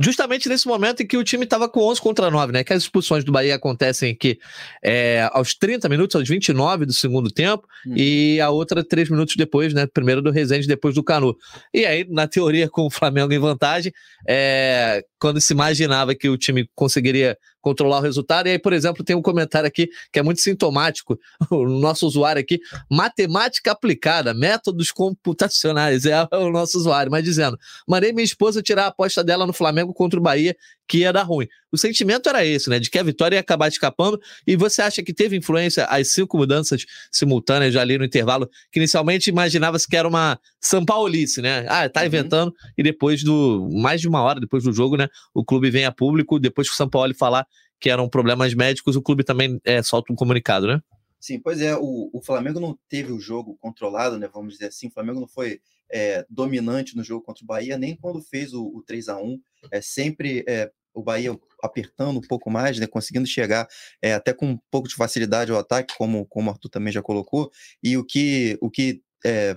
justamente 0.00 0.48
nesse 0.48 0.66
momento 0.66 1.02
em 1.02 1.06
que 1.06 1.16
o 1.16 1.24
time 1.24 1.44
estava 1.44 1.68
com 1.68 1.80
11 1.80 2.00
contra 2.00 2.30
9, 2.30 2.52
né? 2.52 2.64
Que 2.64 2.72
as 2.72 2.82
expulsões 2.84 3.24
do 3.24 3.32
Bahia 3.32 3.56
acontecem 3.56 4.12
aqui 4.12 4.38
é, 4.82 5.28
aos 5.32 5.54
30 5.54 5.88
minutos, 5.88 6.14
aos 6.14 6.28
29 6.28 6.86
do 6.86 6.92
segundo 6.92 7.30
tempo, 7.30 7.66
hum. 7.86 7.94
e 7.96 8.40
a 8.40 8.50
outra 8.50 8.84
três 8.84 9.10
minutos 9.10 9.34
depois, 9.36 9.74
né? 9.74 9.86
Primeiro 9.92 10.22
do 10.22 10.30
Rezende, 10.30 10.68
depois 10.68 10.94
do 10.94 11.02
Canu. 11.02 11.36
E 11.72 11.84
aí, 11.84 12.06
na 12.08 12.28
teoria, 12.28 12.68
com 12.70 12.86
o 12.86 12.90
Flamengo 12.90 13.32
em 13.32 13.38
vantagem, 13.38 13.92
é, 14.28 15.04
quando 15.18 15.40
se 15.40 15.52
imaginava 15.52 16.14
que 16.14 16.28
o 16.28 16.38
time 16.38 16.68
conseguiria 16.74 17.36
controlar 17.64 17.98
o 17.98 18.02
resultado. 18.02 18.46
E 18.46 18.50
aí, 18.50 18.58
por 18.58 18.74
exemplo, 18.74 19.02
tem 19.02 19.16
um 19.16 19.22
comentário 19.22 19.66
aqui 19.66 19.88
que 20.12 20.18
é 20.18 20.22
muito 20.22 20.42
sintomático. 20.42 21.18
O 21.54 21.68
nosso 21.68 22.06
usuário 22.06 22.40
aqui, 22.40 22.58
matemática 22.90 23.70
aplicada, 23.70 24.34
métodos 24.34 24.90
computacionais, 24.90 26.04
é 26.04 26.26
o 26.32 26.50
nosso 26.50 26.76
usuário, 26.76 27.10
mas 27.10 27.22
dizendo: 27.22 27.58
mandei 27.86 28.12
minha 28.12 28.24
esposa 28.24 28.60
tirar 28.60 28.84
a 28.84 28.86
aposta 28.88 29.22
dela 29.22 29.46
no 29.46 29.52
Flamengo 29.52 29.94
contra 29.94 30.18
o 30.18 30.22
Bahia 30.22 30.56
que 30.86 30.98
ia 30.98 31.12
dar 31.12 31.22
ruim. 31.22 31.48
O 31.72 31.76
sentimento 31.76 32.28
era 32.28 32.44
esse, 32.44 32.70
né? 32.70 32.78
De 32.78 32.88
que 32.88 32.98
a 32.98 33.02
vitória 33.02 33.36
ia 33.36 33.40
acabar 33.40 33.68
escapando. 33.68 34.20
E 34.46 34.54
você 34.54 34.82
acha 34.82 35.02
que 35.02 35.12
teve 35.12 35.36
influência 35.36 35.84
as 35.86 36.12
cinco 36.12 36.36
mudanças 36.36 36.84
simultâneas 37.10 37.72
já 37.72 37.80
ali 37.80 37.98
no 37.98 38.04
intervalo, 38.04 38.48
que 38.70 38.78
inicialmente 38.78 39.28
imaginava-se 39.30 39.88
que 39.88 39.96
era 39.96 40.06
uma 40.06 40.38
São 40.60 40.84
Paulice, 40.84 41.42
né? 41.42 41.66
Ah, 41.68 41.88
tá 41.88 42.00
uhum. 42.00 42.06
inventando. 42.06 42.54
E 42.76 42.82
depois 42.82 43.24
do. 43.24 43.68
Mais 43.72 44.00
de 44.00 44.08
uma 44.08 44.22
hora 44.22 44.38
depois 44.40 44.62
do 44.64 44.72
jogo, 44.72 44.96
né? 44.96 45.08
O 45.32 45.44
clube 45.44 45.70
vem 45.70 45.84
a 45.84 45.92
público. 45.92 46.38
Depois 46.38 46.68
que 46.68 46.74
o 46.74 46.76
São 46.76 46.88
Paulo 46.88 47.14
falar 47.14 47.46
que 47.80 47.90
eram 47.90 48.08
problemas 48.08 48.54
médicos, 48.54 48.96
o 48.96 49.02
clube 49.02 49.24
também 49.24 49.60
é, 49.64 49.82
solta 49.82 50.12
um 50.12 50.16
comunicado, 50.16 50.66
né? 50.66 50.80
Sim, 51.20 51.38
pois 51.38 51.60
é. 51.60 51.74
O, 51.74 52.10
o 52.12 52.20
Flamengo 52.22 52.60
não 52.60 52.78
teve 52.88 53.10
o 53.10 53.18
jogo 53.18 53.56
controlado, 53.58 54.18
né? 54.18 54.28
Vamos 54.32 54.54
dizer 54.54 54.66
assim. 54.66 54.88
O 54.88 54.90
Flamengo 54.90 55.20
não 55.20 55.26
foi 55.26 55.60
é, 55.90 56.26
dominante 56.28 56.96
no 56.96 57.02
jogo 57.02 57.24
contra 57.24 57.42
o 57.42 57.46
Bahia, 57.46 57.78
nem 57.78 57.96
quando 57.96 58.20
fez 58.20 58.52
o, 58.52 58.66
o 58.66 58.82
3 58.82 59.08
a 59.08 59.16
1 59.16 59.40
É 59.70 59.80
sempre 59.80 60.44
é, 60.46 60.70
o 60.92 61.02
Bahia 61.02 61.38
apertando 61.62 62.18
um 62.18 62.28
pouco 62.28 62.50
mais, 62.50 62.78
né, 62.78 62.86
conseguindo 62.86 63.26
chegar 63.26 63.66
é, 64.02 64.12
até 64.12 64.32
com 64.32 64.50
um 64.50 64.58
pouco 64.70 64.86
de 64.88 64.94
facilidade 64.94 65.50
ao 65.50 65.58
ataque, 65.58 65.94
como, 65.96 66.26
como 66.26 66.50
o 66.50 66.52
Arthur 66.52 66.68
também 66.68 66.92
já 66.92 67.02
colocou. 67.02 67.50
E 67.82 67.96
o 67.96 68.04
que, 68.04 68.58
o 68.60 68.70
que 68.70 69.02
é, 69.24 69.56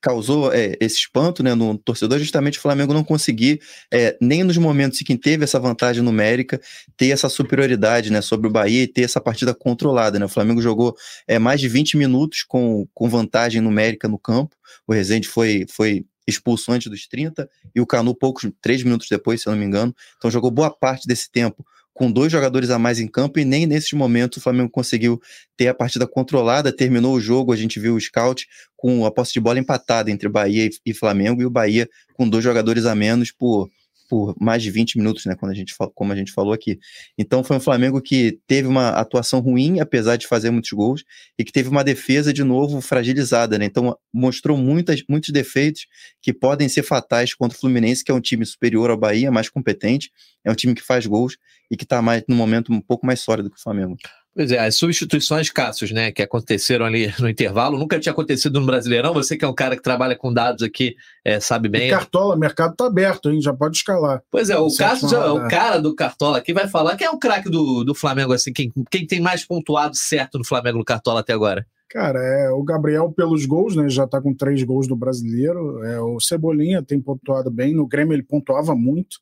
causou 0.00 0.52
é, 0.52 0.76
esse 0.80 0.96
espanto 0.96 1.42
né, 1.42 1.54
no 1.54 1.76
torcedor, 1.76 2.18
justamente 2.18 2.58
o 2.58 2.62
Flamengo 2.62 2.94
não 2.94 3.02
conseguir, 3.02 3.60
é, 3.92 4.16
nem 4.20 4.44
nos 4.44 4.56
momentos 4.56 5.00
em 5.00 5.04
que 5.04 5.16
teve 5.16 5.44
essa 5.44 5.58
vantagem 5.58 6.02
numérica, 6.02 6.60
ter 6.96 7.08
essa 7.08 7.28
superioridade 7.28 8.10
né, 8.10 8.20
sobre 8.20 8.46
o 8.46 8.50
Bahia 8.50 8.82
e 8.82 8.86
ter 8.86 9.02
essa 9.02 9.20
partida 9.20 9.54
controlada. 9.54 10.18
Né? 10.18 10.24
O 10.24 10.28
Flamengo 10.28 10.62
jogou 10.62 10.96
é, 11.26 11.38
mais 11.38 11.60
de 11.60 11.68
20 11.68 11.96
minutos 11.96 12.42
com, 12.42 12.86
com 12.94 13.08
vantagem 13.08 13.60
numérica 13.60 14.08
no 14.08 14.18
campo, 14.18 14.56
o 14.86 14.92
Rezende 14.92 15.28
foi, 15.28 15.66
foi 15.68 16.04
expulso 16.26 16.70
antes 16.70 16.90
dos 16.90 17.06
30 17.06 17.48
e 17.74 17.80
o 17.80 17.86
Canu 17.86 18.14
poucos, 18.14 18.50
três 18.60 18.82
minutos 18.82 19.08
depois, 19.10 19.42
se 19.42 19.48
eu 19.48 19.52
não 19.52 19.58
me 19.58 19.64
engano. 19.64 19.94
Então 20.16 20.30
jogou 20.30 20.50
boa 20.50 20.70
parte 20.70 21.06
desse 21.06 21.30
tempo 21.30 21.64
com 21.98 22.12
dois 22.12 22.30
jogadores 22.30 22.70
a 22.70 22.78
mais 22.78 23.00
em 23.00 23.08
campo 23.08 23.40
e 23.40 23.44
nem 23.44 23.66
nesses 23.66 23.92
momentos 23.92 24.38
o 24.38 24.40
Flamengo 24.40 24.70
conseguiu 24.70 25.20
ter 25.56 25.66
a 25.66 25.74
partida 25.74 26.06
controlada, 26.06 26.72
terminou 26.72 27.12
o 27.16 27.20
jogo, 27.20 27.52
a 27.52 27.56
gente 27.56 27.80
viu 27.80 27.96
o 27.96 28.00
scout 28.00 28.46
com 28.76 29.04
a 29.04 29.10
posse 29.10 29.32
de 29.32 29.40
bola 29.40 29.58
empatada 29.58 30.08
entre 30.08 30.28
Bahia 30.28 30.70
e 30.86 30.94
Flamengo 30.94 31.42
e 31.42 31.44
o 31.44 31.50
Bahia 31.50 31.88
com 32.14 32.28
dois 32.28 32.44
jogadores 32.44 32.86
a 32.86 32.94
menos 32.94 33.32
por 33.32 33.68
por 34.08 34.34
mais 34.40 34.62
de 34.62 34.70
20 34.70 34.96
minutos, 34.96 35.26
né, 35.26 35.36
quando 35.36 35.52
a 35.52 35.54
gente, 35.54 35.74
como 35.94 36.12
a 36.12 36.16
gente 36.16 36.32
falou 36.32 36.52
aqui. 36.52 36.78
Então 37.16 37.44
foi 37.44 37.56
um 37.56 37.60
Flamengo 37.60 38.00
que 38.00 38.40
teve 38.46 38.66
uma 38.66 38.88
atuação 38.90 39.40
ruim, 39.40 39.80
apesar 39.80 40.16
de 40.16 40.26
fazer 40.26 40.50
muitos 40.50 40.70
gols, 40.72 41.04
e 41.38 41.44
que 41.44 41.52
teve 41.52 41.68
uma 41.68 41.84
defesa 41.84 42.32
de 42.32 42.42
novo 42.42 42.80
fragilizada, 42.80 43.58
né? 43.58 43.66
Então 43.66 43.96
mostrou 44.12 44.56
muitas, 44.56 45.02
muitos 45.08 45.30
defeitos 45.30 45.86
que 46.22 46.32
podem 46.32 46.68
ser 46.68 46.82
fatais 46.82 47.34
contra 47.34 47.56
o 47.56 47.60
Fluminense, 47.60 48.02
que 48.02 48.10
é 48.10 48.14
um 48.14 48.20
time 48.20 48.44
superior 48.46 48.90
ao 48.90 48.96
Bahia, 48.96 49.30
mais 49.30 49.48
competente, 49.48 50.10
é 50.44 50.50
um 50.50 50.54
time 50.54 50.74
que 50.74 50.82
faz 50.82 51.06
gols 51.06 51.36
e 51.70 51.76
que 51.76 51.84
está 51.84 52.00
mais 52.00 52.22
no 52.26 52.34
momento 52.34 52.72
um 52.72 52.80
pouco 52.80 53.06
mais 53.06 53.20
sólido 53.20 53.50
que 53.50 53.58
o 53.58 53.62
Flamengo. 53.62 53.96
Pois 54.38 54.52
é, 54.52 54.58
as 54.60 54.76
substituições, 54.76 55.50
Cassius, 55.50 55.90
né, 55.90 56.12
que 56.12 56.22
aconteceram 56.22 56.86
ali 56.86 57.12
no 57.18 57.28
intervalo, 57.28 57.76
nunca 57.76 57.98
tinha 57.98 58.12
acontecido 58.12 58.60
no 58.60 58.66
Brasileirão. 58.66 59.12
Você 59.12 59.36
que 59.36 59.44
é 59.44 59.48
um 59.48 59.52
cara 59.52 59.74
que 59.74 59.82
trabalha 59.82 60.14
com 60.14 60.32
dados 60.32 60.62
aqui, 60.62 60.94
é, 61.24 61.40
sabe 61.40 61.68
bem. 61.68 61.88
E 61.88 61.90
Cartola, 61.90 62.36
o 62.36 62.38
mercado 62.38 62.76
tá 62.76 62.86
aberto, 62.86 63.32
hein? 63.32 63.42
Já 63.42 63.52
pode 63.52 63.78
escalar. 63.78 64.22
Pois 64.30 64.48
é, 64.48 64.56
o 64.56 64.72
Cassius 64.72 65.12
é 65.12 65.18
o 65.18 65.48
cara 65.48 65.78
do 65.78 65.92
Cartola 65.92 66.38
aqui, 66.38 66.52
vai 66.52 66.68
falar. 66.68 66.96
Quem 66.96 67.08
é 67.08 67.10
o 67.10 67.18
craque 67.18 67.50
do, 67.50 67.82
do 67.82 67.96
Flamengo, 67.96 68.32
assim? 68.32 68.52
Quem, 68.52 68.72
quem 68.88 69.04
tem 69.04 69.20
mais 69.20 69.44
pontuado 69.44 69.96
certo 69.96 70.38
no 70.38 70.46
Flamengo 70.46 70.78
no 70.78 70.84
Cartola 70.84 71.18
até 71.18 71.32
agora? 71.32 71.66
Cara, 71.90 72.20
é 72.20 72.50
o 72.50 72.62
Gabriel 72.62 73.10
pelos 73.10 73.44
gols, 73.44 73.74
né? 73.74 73.88
Já 73.88 74.06
tá 74.06 74.22
com 74.22 74.32
três 74.32 74.62
gols 74.62 74.86
do 74.86 74.94
brasileiro. 74.94 75.82
É, 75.82 76.00
o 76.00 76.20
Cebolinha 76.20 76.80
tem 76.80 77.00
pontuado 77.00 77.50
bem. 77.50 77.74
No 77.74 77.88
Grêmio 77.88 78.14
ele 78.14 78.22
pontuava 78.22 78.76
muito. 78.76 79.18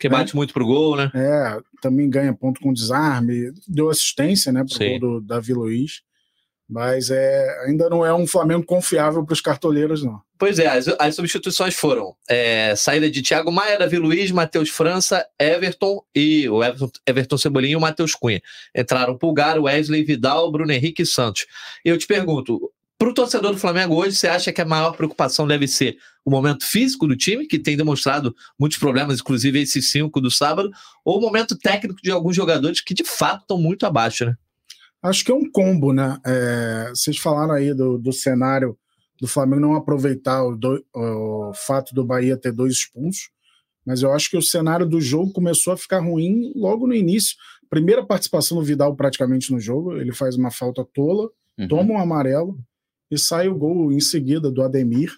Que 0.00 0.08
bate 0.08 0.32
é. 0.32 0.36
muito 0.36 0.54
pro 0.54 0.64
gol, 0.64 0.96
né? 0.96 1.12
É, 1.14 1.58
também 1.82 2.08
ganha 2.08 2.32
ponto 2.32 2.58
com 2.58 2.72
desarme, 2.72 3.52
deu 3.68 3.90
assistência, 3.90 4.50
né, 4.50 4.64
pro 4.64 4.74
Sim. 4.74 4.98
gol 4.98 5.20
do 5.20 5.20
Davi 5.20 5.52
Luiz. 5.52 6.00
Mas 6.66 7.10
é, 7.10 7.64
ainda 7.66 7.90
não 7.90 8.06
é 8.06 8.14
um 8.14 8.28
Flamengo 8.28 8.64
confiável 8.64 9.24
para 9.24 9.32
os 9.32 9.40
cartoleiros, 9.40 10.04
não. 10.04 10.20
Pois 10.38 10.58
é, 10.58 10.68
as, 10.68 10.86
as 11.00 11.16
substituições 11.16 11.74
foram 11.74 12.14
é, 12.28 12.74
saída 12.76 13.10
de 13.10 13.22
Thiago 13.22 13.50
Maia, 13.50 13.76
Davi 13.76 13.98
Luiz, 13.98 14.30
Matheus 14.30 14.70
França, 14.70 15.26
Everton 15.38 16.00
e 16.14 16.48
o 16.48 16.62
Everton, 16.62 16.90
Everton 17.06 17.36
Cebolinha 17.36 17.72
e 17.72 17.76
o 17.76 17.80
Matheus 17.80 18.14
Cunha. 18.14 18.40
Entraram 18.74 19.18
Pulgar, 19.18 19.60
Wesley, 19.60 20.04
Vidal, 20.04 20.50
Bruno 20.50 20.72
Henrique 20.72 21.02
e 21.02 21.06
Santos. 21.06 21.44
Eu 21.84 21.98
te 21.98 22.06
pergunto, 22.06 22.72
para 23.00 23.08
o 23.08 23.14
torcedor 23.14 23.52
do 23.52 23.58
Flamengo 23.58 23.94
hoje, 23.94 24.14
você 24.14 24.28
acha 24.28 24.52
que 24.52 24.60
a 24.60 24.64
maior 24.66 24.92
preocupação 24.92 25.46
deve 25.46 25.66
ser 25.66 25.96
o 26.22 26.30
momento 26.30 26.66
físico 26.66 27.06
do 27.06 27.16
time, 27.16 27.46
que 27.46 27.58
tem 27.58 27.74
demonstrado 27.74 28.36
muitos 28.58 28.76
problemas, 28.76 29.20
inclusive 29.20 29.58
esses 29.58 29.90
cinco 29.90 30.20
do 30.20 30.30
sábado, 30.30 30.70
ou 31.02 31.16
o 31.16 31.20
momento 31.22 31.56
técnico 31.56 31.98
de 32.02 32.10
alguns 32.10 32.36
jogadores 32.36 32.82
que 32.82 32.92
de 32.92 33.02
fato 33.02 33.40
estão 33.40 33.58
muito 33.58 33.86
abaixo, 33.86 34.26
né? 34.26 34.34
Acho 35.02 35.24
que 35.24 35.32
é 35.32 35.34
um 35.34 35.50
combo, 35.50 35.94
né? 35.94 36.18
É, 36.26 36.90
vocês 36.90 37.16
falaram 37.16 37.54
aí 37.54 37.72
do, 37.72 37.96
do 37.96 38.12
cenário 38.12 38.76
do 39.18 39.26
Flamengo 39.26 39.62
não 39.62 39.74
aproveitar 39.74 40.44
o, 40.44 40.54
do, 40.54 40.84
o 40.94 41.52
fato 41.54 41.94
do 41.94 42.04
Bahia 42.04 42.36
ter 42.36 42.52
dois 42.52 42.74
expulsos, 42.74 43.30
mas 43.86 44.02
eu 44.02 44.12
acho 44.12 44.28
que 44.28 44.36
o 44.36 44.42
cenário 44.42 44.84
do 44.86 45.00
jogo 45.00 45.32
começou 45.32 45.72
a 45.72 45.76
ficar 45.78 46.00
ruim 46.00 46.52
logo 46.54 46.86
no 46.86 46.92
início. 46.92 47.34
Primeira 47.70 48.04
participação 48.04 48.58
do 48.58 48.64
Vidal 48.64 48.94
praticamente 48.94 49.50
no 49.50 49.58
jogo, 49.58 49.96
ele 49.96 50.12
faz 50.12 50.36
uma 50.36 50.50
falta 50.50 50.84
tola, 50.92 51.30
uhum. 51.58 51.66
toma 51.66 51.94
um 51.94 51.98
amarelo, 51.98 52.58
e 53.10 53.18
sai 53.18 53.48
o 53.48 53.54
gol 53.54 53.92
em 53.92 54.00
seguida 54.00 54.50
do 54.50 54.62
Ademir. 54.62 55.12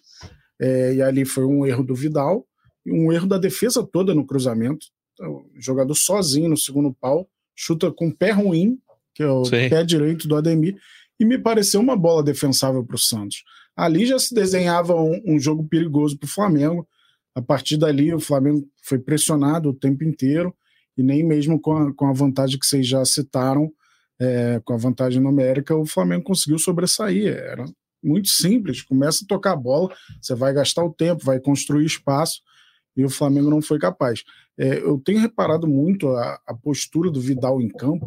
É, 0.60 0.94
e 0.94 1.02
ali 1.02 1.24
foi 1.24 1.44
um 1.44 1.66
erro 1.66 1.82
do 1.82 1.94
Vidal 1.94 2.46
e 2.86 2.92
um 2.92 3.12
erro 3.12 3.26
da 3.26 3.38
defesa 3.38 3.86
toda 3.86 4.14
no 4.14 4.26
cruzamento. 4.26 4.86
Então, 5.14 5.44
jogador 5.58 5.94
sozinho 5.94 6.48
no 6.48 6.56
segundo 6.56 6.92
pau, 6.92 7.28
chuta 7.54 7.90
com 7.90 8.08
o 8.08 8.16
pé 8.16 8.30
ruim, 8.30 8.78
que 9.14 9.22
é 9.22 9.28
o 9.28 9.44
Sim. 9.44 9.68
pé 9.68 9.84
direito 9.84 10.26
do 10.26 10.36
Ademir, 10.36 10.76
e 11.18 11.24
me 11.24 11.38
pareceu 11.38 11.80
uma 11.80 11.96
bola 11.96 12.22
defensável 12.22 12.84
para 12.84 12.96
o 12.96 12.98
Santos. 12.98 13.44
Ali 13.76 14.06
já 14.06 14.18
se 14.18 14.34
desenhava 14.34 14.94
um, 14.94 15.20
um 15.26 15.38
jogo 15.38 15.66
perigoso 15.68 16.18
para 16.18 16.26
o 16.26 16.30
Flamengo. 16.30 16.86
A 17.34 17.40
partir 17.40 17.76
dali, 17.76 18.12
o 18.12 18.20
Flamengo 18.20 18.66
foi 18.82 18.98
pressionado 18.98 19.70
o 19.70 19.74
tempo 19.74 20.04
inteiro, 20.04 20.54
e 20.96 21.02
nem 21.02 21.24
mesmo 21.24 21.60
com 21.60 21.72
a, 21.72 21.94
com 21.94 22.06
a 22.06 22.12
vantagem 22.12 22.58
que 22.58 22.66
vocês 22.66 22.86
já 22.86 23.04
citaram, 23.04 23.72
é, 24.20 24.60
com 24.64 24.74
a 24.74 24.76
vantagem 24.76 25.20
numérica, 25.20 25.74
o 25.74 25.86
Flamengo 25.86 26.24
conseguiu 26.24 26.58
sobressair. 26.58 27.28
Era 27.28 27.64
muito 28.02 28.28
simples. 28.28 28.82
Começa 28.82 29.24
a 29.24 29.28
tocar 29.28 29.52
a 29.52 29.56
bola, 29.56 29.94
você 30.20 30.34
vai 30.34 30.52
gastar 30.52 30.84
o 30.84 30.92
tempo, 30.92 31.24
vai 31.24 31.38
construir 31.38 31.84
espaço, 31.84 32.40
e 32.96 33.04
o 33.04 33.10
Flamengo 33.10 33.50
não 33.50 33.62
foi 33.62 33.78
capaz. 33.78 34.22
É, 34.58 34.78
eu 34.78 34.98
tenho 34.98 35.20
reparado 35.20 35.66
muito 35.66 36.08
a, 36.08 36.40
a, 36.46 36.54
postura 36.54 37.10
do 37.10 37.20
Vidal 37.20 37.60
em 37.60 37.68
campo. 37.68 38.06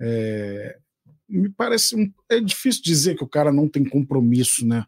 É, 0.00 0.78
me 1.28 1.48
parece. 1.48 1.96
Um, 1.96 2.12
é 2.30 2.40
difícil 2.40 2.82
dizer 2.84 3.16
que 3.16 3.24
o 3.24 3.28
cara 3.28 3.52
não 3.52 3.68
tem 3.68 3.84
compromisso, 3.84 4.66
né? 4.66 4.84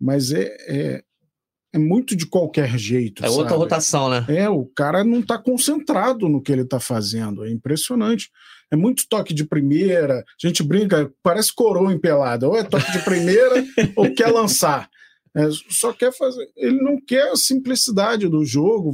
Mas 0.00 0.30
é, 0.30 0.56
é, 0.68 1.04
é 1.72 1.78
muito 1.78 2.14
de 2.14 2.26
qualquer 2.26 2.78
jeito. 2.78 3.24
É 3.24 3.28
sabe? 3.28 3.40
outra 3.40 3.56
rotação, 3.56 4.08
né? 4.08 4.24
É, 4.28 4.48
o 4.48 4.64
cara 4.66 5.02
não 5.02 5.20
está 5.20 5.36
concentrado 5.36 6.28
no 6.28 6.40
que 6.40 6.52
ele 6.52 6.62
está 6.62 6.78
fazendo. 6.78 7.44
É 7.44 7.50
impressionante 7.50 8.30
é 8.70 8.76
muito 8.76 9.08
toque 9.08 9.34
de 9.34 9.44
primeira. 9.44 10.20
A 10.20 10.46
gente 10.46 10.62
brinca, 10.62 11.12
parece 11.22 11.52
coroa 11.54 11.92
em 11.92 11.98
pelada. 11.98 12.48
Ou 12.48 12.56
é 12.56 12.62
toque 12.62 12.90
de 12.92 13.04
primeira 13.04 13.64
ou 13.96 14.12
quer 14.14 14.28
lançar. 14.28 14.88
É, 15.36 15.48
só 15.68 15.92
quer 15.92 16.12
fazer. 16.12 16.48
Ele 16.56 16.80
não 16.82 17.00
quer 17.00 17.30
a 17.30 17.36
simplicidade 17.36 18.28
do 18.28 18.44
jogo. 18.44 18.92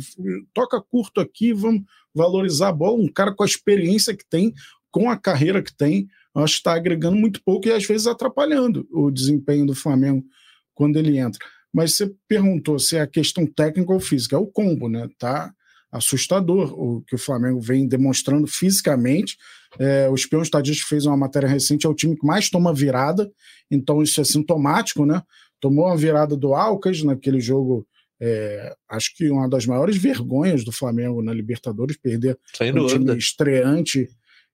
Toca 0.53 0.81
curto 0.81 1.21
aqui, 1.21 1.53
vamos 1.53 1.83
valorizar 2.15 2.69
a 2.69 2.73
bola. 2.73 2.99
Um 2.99 3.13
cara 3.13 3.35
com 3.35 3.43
a 3.43 3.47
experiência 3.47 4.17
que 4.17 4.25
tem, 4.29 4.53
com 4.91 5.11
a 5.11 5.17
carreira 5.17 5.63
que 5.63 5.75
tem, 5.75 6.09
acho 6.35 6.55
que 6.55 6.61
está 6.61 6.75
agregando 6.75 7.17
muito 7.17 7.43
pouco 7.45 7.69
e 7.69 7.73
às 7.73 7.85
vezes 7.85 8.07
atrapalhando 8.07 8.87
o 8.91 9.11
desempenho 9.11 9.67
do 9.67 9.75
Flamengo 9.75 10.25
quando 10.75 10.97
ele 10.97 11.19
entra. 11.19 11.39
Mas 11.73 11.97
você 11.97 12.11
perguntou 12.27 12.79
se 12.79 12.97
é 12.97 13.01
a 13.03 13.07
questão 13.07 13.47
técnica 13.47 13.93
ou 13.93 14.01
física. 14.01 14.37
É 14.37 14.39
o 14.39 14.47
combo, 14.47 14.89
né? 14.89 15.09
Tá 15.19 15.53
assustador 15.97 16.73
o 16.79 17.03
que 17.03 17.15
o 17.15 17.19
Flamengo 17.19 17.61
vem 17.61 17.87
demonstrando 17.87 18.47
fisicamente. 18.47 19.37
É, 19.79 20.09
o 20.09 20.15
Espião 20.15 20.43
Estadístico 20.43 20.89
fez 20.89 21.07
uma 21.07 21.17
matéria 21.17 21.49
recente, 21.49 21.87
é 21.87 21.89
o 21.89 21.95
time 21.95 22.17
que 22.17 22.27
mais 22.27 22.49
toma 22.49 22.73
virada, 22.73 23.31
então 23.71 24.03
isso 24.03 24.21
é 24.21 24.25
sintomático, 24.25 25.05
né? 25.05 25.23
Tomou 25.61 25.87
uma 25.87 25.97
virada 25.97 26.37
do 26.37 26.55
Alcas 26.55 27.03
naquele 27.03 27.41
jogo, 27.41 27.87
é, 28.21 28.75
acho 28.89 29.15
que 29.17 29.31
uma 29.31 29.49
das 29.49 29.67
maiores 29.67 29.97
vergonhas 29.97 30.65
do 30.65 30.73
Flamengo 30.73 31.23
na 31.23 31.33
Libertadores, 31.33 31.97
perder 31.97 32.39
um 32.75 32.87
time 32.87 33.17
estreante 33.17 34.09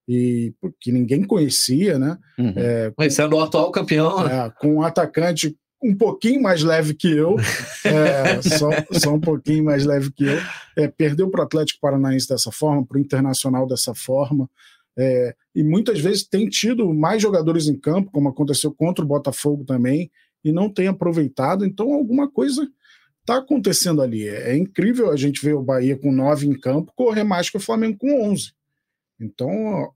e 0.08 0.52
que 0.80 0.90
ninguém 0.90 1.22
conhecia, 1.22 1.98
né? 1.98 2.18
Uhum. 2.38 2.54
É, 2.56 2.92
Mas 2.96 3.14
sendo 3.14 3.36
o 3.36 3.40
atual 3.40 3.70
campeão. 3.70 4.24
Né? 4.24 4.46
É, 4.46 4.50
com 4.50 4.74
um 4.74 4.82
atacante 4.82 5.56
um 5.82 5.94
pouquinho 5.94 6.40
mais 6.40 6.62
leve 6.62 6.94
que 6.94 7.10
eu, 7.10 7.36
é, 7.84 8.40
só, 8.42 8.70
só, 8.92 9.14
um 9.14 9.20
pouquinho 9.20 9.64
mais 9.64 9.84
leve 9.84 10.12
que 10.12 10.24
eu, 10.24 10.38
é, 10.76 10.88
perdeu 10.88 11.28
para 11.30 11.40
o 11.40 11.44
Atlético 11.44 11.80
Paranaense 11.80 12.28
dessa 12.28 12.52
forma, 12.52 12.86
para 12.86 12.96
o 12.96 13.00
Internacional 13.00 13.66
dessa 13.66 13.94
forma, 13.94 14.48
é, 14.96 15.34
e 15.54 15.64
muitas 15.64 16.00
vezes 16.00 16.26
tem 16.26 16.48
tido 16.48 16.92
mais 16.92 17.20
jogadores 17.20 17.66
em 17.66 17.78
campo, 17.78 18.10
como 18.12 18.28
aconteceu 18.28 18.72
contra 18.72 19.04
o 19.04 19.08
Botafogo 19.08 19.64
também, 19.64 20.10
e 20.44 20.52
não 20.52 20.68
tem 20.68 20.88
aproveitado, 20.88 21.64
então 21.64 21.92
alguma 21.92 22.30
coisa 22.30 22.66
está 23.20 23.38
acontecendo 23.38 24.02
ali. 24.02 24.28
É, 24.28 24.52
é 24.52 24.56
incrível 24.56 25.10
a 25.10 25.16
gente 25.16 25.44
ver 25.44 25.54
o 25.54 25.62
Bahia 25.62 25.96
com 25.96 26.12
nove 26.12 26.46
em 26.46 26.58
campo 26.58 26.92
correr 26.94 27.24
mais 27.24 27.48
que 27.48 27.56
o 27.56 27.60
Flamengo 27.60 27.98
com 27.98 28.22
onze. 28.22 28.52
Então, 29.22 29.92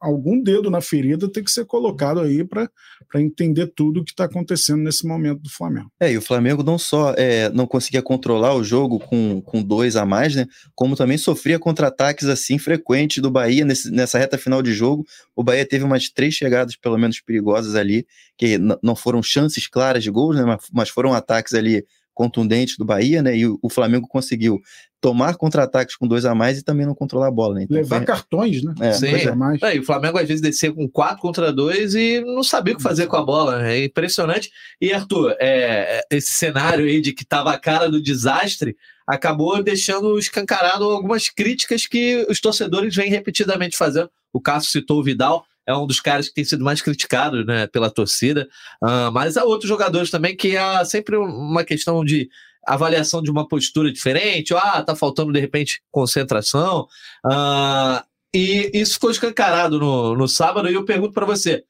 algum 0.00 0.42
dedo 0.42 0.70
na 0.70 0.80
ferida 0.80 1.30
tem 1.30 1.44
que 1.44 1.50
ser 1.50 1.64
colocado 1.64 2.20
aí 2.20 2.44
para 2.44 2.68
entender 3.16 3.68
tudo 3.74 4.00
o 4.00 4.04
que 4.04 4.10
está 4.10 4.24
acontecendo 4.24 4.82
nesse 4.82 5.06
momento 5.06 5.40
do 5.40 5.50
Flamengo. 5.50 5.90
É, 6.00 6.12
e 6.12 6.18
o 6.18 6.22
Flamengo 6.22 6.62
não 6.62 6.76
só 6.76 7.14
é, 7.16 7.48
não 7.50 7.66
conseguia 7.66 8.02
controlar 8.02 8.54
o 8.54 8.64
jogo 8.64 8.98
com, 8.98 9.40
com 9.40 9.62
dois 9.62 9.96
a 9.96 10.04
mais, 10.04 10.34
né? 10.34 10.46
Como 10.74 10.96
também 10.96 11.16
sofria 11.16 11.58
contra-ataques 11.58 12.26
assim 12.26 12.58
frequentes 12.58 13.22
do 13.22 13.30
Bahia 13.30 13.64
nesse, 13.64 13.90
nessa 13.90 14.18
reta 14.18 14.36
final 14.36 14.60
de 14.60 14.72
jogo. 14.72 15.04
O 15.36 15.44
Bahia 15.44 15.66
teve 15.66 15.84
umas 15.84 16.08
três 16.10 16.34
chegadas, 16.34 16.76
pelo 16.76 16.98
menos 16.98 17.20
perigosas 17.20 17.76
ali, 17.76 18.06
que 18.36 18.58
não 18.82 18.96
foram 18.96 19.22
chances 19.22 19.68
claras 19.68 20.02
de 20.02 20.10
gols, 20.10 20.36
né? 20.36 20.44
Mas, 20.44 20.64
mas 20.72 20.88
foram 20.88 21.14
ataques 21.14 21.54
ali 21.54 21.84
contundentes 22.14 22.76
do 22.78 22.84
Bahia, 22.84 23.22
né? 23.22 23.36
E 23.36 23.46
o, 23.46 23.58
o 23.60 23.68
Flamengo 23.68 24.06
conseguiu 24.06 24.60
tomar 25.04 25.36
contra-ataques 25.36 25.96
com 25.96 26.08
dois 26.08 26.24
a 26.24 26.34
mais 26.34 26.56
e 26.56 26.64
também 26.64 26.86
não 26.86 26.94
controlar 26.94 27.28
a 27.28 27.30
bola, 27.30 27.56
né? 27.56 27.64
Então, 27.64 27.76
Levar 27.76 27.98
foi... 27.98 28.06
cartões, 28.06 28.62
né? 28.62 28.72
É, 28.80 28.92
Sim. 28.94 29.08
É. 29.08 29.34
Mais. 29.34 29.62
É, 29.62 29.76
e 29.76 29.78
o 29.78 29.84
Flamengo 29.84 30.16
às 30.16 30.26
vezes 30.26 30.40
descia 30.40 30.72
com 30.72 30.88
quatro 30.88 31.20
contra 31.20 31.52
dois 31.52 31.94
e 31.94 32.22
não 32.22 32.42
sabia 32.42 32.72
o 32.72 32.78
que 32.78 32.82
fazer 32.82 33.06
com 33.06 33.16
a 33.16 33.22
bola. 33.22 33.58
Né? 33.58 33.80
É 33.80 33.84
impressionante. 33.84 34.50
E, 34.80 34.94
Arthur, 34.94 35.36
é, 35.38 36.00
esse 36.10 36.32
cenário 36.32 36.86
aí 36.86 37.02
de 37.02 37.12
que 37.12 37.22
estava 37.22 37.52
a 37.52 37.58
cara 37.58 37.90
do 37.90 38.00
desastre 38.00 38.78
acabou 39.06 39.62
deixando 39.62 40.18
escancarado 40.18 40.84
algumas 40.84 41.28
críticas 41.28 41.86
que 41.86 42.26
os 42.30 42.40
torcedores 42.40 42.96
vêm 42.96 43.10
repetidamente 43.10 43.76
fazendo. 43.76 44.08
O 44.32 44.40
Cássio 44.40 44.70
citou 44.70 45.00
o 45.00 45.04
Vidal, 45.04 45.44
é 45.66 45.76
um 45.76 45.86
dos 45.86 46.00
caras 46.00 46.28
que 46.28 46.34
tem 46.34 46.44
sido 46.44 46.64
mais 46.64 46.80
criticado 46.80 47.44
né, 47.44 47.66
pela 47.66 47.90
torcida, 47.90 48.48
uh, 48.82 49.12
mas 49.12 49.36
há 49.36 49.44
outros 49.44 49.68
jogadores 49.68 50.10
também 50.10 50.34
que 50.34 50.56
há 50.56 50.82
sempre 50.86 51.14
uma 51.18 51.62
questão 51.62 52.02
de 52.02 52.30
avaliação 52.66 53.22
de 53.22 53.30
uma 53.30 53.46
postura 53.46 53.92
diferente, 53.92 54.54
ah, 54.54 54.82
tá 54.82 54.94
faltando 54.94 55.32
de 55.32 55.40
repente 55.40 55.80
concentração. 55.90 56.86
Uh, 57.24 58.02
e 58.34 58.70
isso 58.74 58.94
ficou 58.94 59.10
escancarado 59.10 59.78
no, 59.78 60.16
no 60.16 60.26
sábado, 60.26 60.68
e 60.68 60.74
eu 60.74 60.84
pergunto 60.84 61.12
para 61.12 61.24
você: 61.24 61.62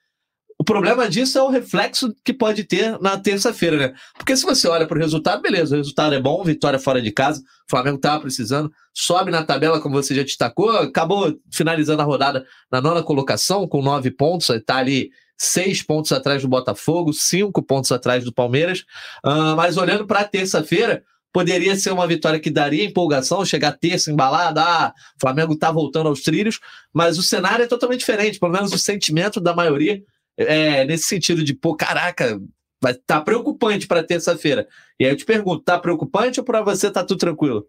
O 0.58 0.64
problema 0.64 1.08
disso 1.08 1.36
é 1.38 1.42
o 1.42 1.50
reflexo 1.50 2.14
que 2.24 2.32
pode 2.32 2.64
ter 2.64 2.98
na 3.00 3.18
terça-feira, 3.18 3.76
né? 3.76 3.94
Porque 4.16 4.36
se 4.36 4.44
você 4.44 4.66
olha 4.66 4.86
para 4.86 4.96
o 4.96 5.00
resultado, 5.00 5.42
beleza, 5.42 5.74
o 5.74 5.78
resultado 5.78 6.14
é 6.14 6.20
bom, 6.20 6.42
vitória 6.42 6.78
fora 6.78 7.02
de 7.02 7.12
casa, 7.12 7.40
o 7.40 7.70
Flamengo 7.70 7.96
estava 7.96 8.22
precisando, 8.22 8.72
sobe 8.94 9.30
na 9.30 9.44
tabela, 9.44 9.80
como 9.80 9.94
você 9.94 10.14
já 10.14 10.22
destacou, 10.22 10.70
acabou 10.70 11.38
finalizando 11.52 12.00
a 12.00 12.04
rodada 12.04 12.46
na 12.72 12.80
nona 12.80 13.02
colocação, 13.02 13.68
com 13.68 13.82
nove 13.82 14.10
pontos, 14.10 14.48
está 14.48 14.76
ali 14.76 15.10
seis 15.36 15.82
pontos 15.82 16.12
atrás 16.12 16.42
do 16.42 16.48
Botafogo, 16.48 17.12
cinco 17.12 17.62
pontos 17.62 17.92
atrás 17.92 18.24
do 18.24 18.32
Palmeiras. 18.32 18.80
Uh, 19.24 19.56
mas 19.56 19.76
olhando 19.76 20.06
para 20.06 20.24
terça-feira, 20.24 21.02
poderia 21.32 21.74
ser 21.74 21.90
uma 21.90 22.06
vitória 22.06 22.38
que 22.38 22.50
daria 22.50 22.84
empolgação, 22.84 23.44
chegar 23.44 23.72
terça 23.72 24.10
embalada, 24.10 24.62
ah, 24.62 24.94
o 25.16 25.20
Flamengo 25.20 25.54
está 25.54 25.72
voltando 25.72 26.08
aos 26.08 26.22
trilhos, 26.22 26.60
mas 26.92 27.18
o 27.18 27.22
cenário 27.22 27.64
é 27.64 27.66
totalmente 27.66 28.00
diferente, 28.00 28.38
pelo 28.38 28.52
menos 28.52 28.72
o 28.72 28.78
sentimento 28.78 29.40
da 29.40 29.52
maioria 29.52 30.00
é 30.36 30.84
nesse 30.84 31.04
sentido 31.04 31.42
de, 31.42 31.54
pô, 31.54 31.74
caraca, 31.74 32.40
vai 32.80 32.94
tá 32.94 33.20
preocupante 33.20 33.86
para 33.86 34.04
terça-feira. 34.04 34.68
E 34.98 35.04
aí 35.04 35.10
eu 35.10 35.16
te 35.16 35.24
pergunto, 35.24 35.64
tá 35.64 35.78
preocupante 35.78 36.38
ou 36.38 36.46
para 36.46 36.62
você 36.62 36.90
tá 36.90 37.02
tudo 37.04 37.18
tranquilo? 37.18 37.66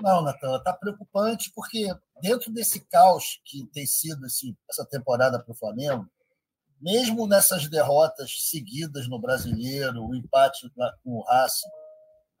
Não, 0.00 0.22
Natan, 0.22 0.60
tá 0.60 0.72
preocupante 0.72 1.52
porque 1.54 1.86
dentro 2.20 2.52
desse 2.52 2.80
caos 2.86 3.40
que 3.44 3.64
tem 3.72 3.86
sido 3.86 4.26
esse, 4.26 4.56
essa 4.68 4.84
temporada 4.84 5.38
para 5.40 5.52
o 5.52 5.56
Flamengo, 5.56 6.08
mesmo 6.80 7.26
nessas 7.26 7.68
derrotas 7.68 8.30
seguidas 8.50 9.08
no 9.08 9.20
Brasileiro, 9.20 10.04
o 10.04 10.14
empate 10.14 10.68
com 11.02 11.10
o 11.10 11.22
Racing, 11.22 11.68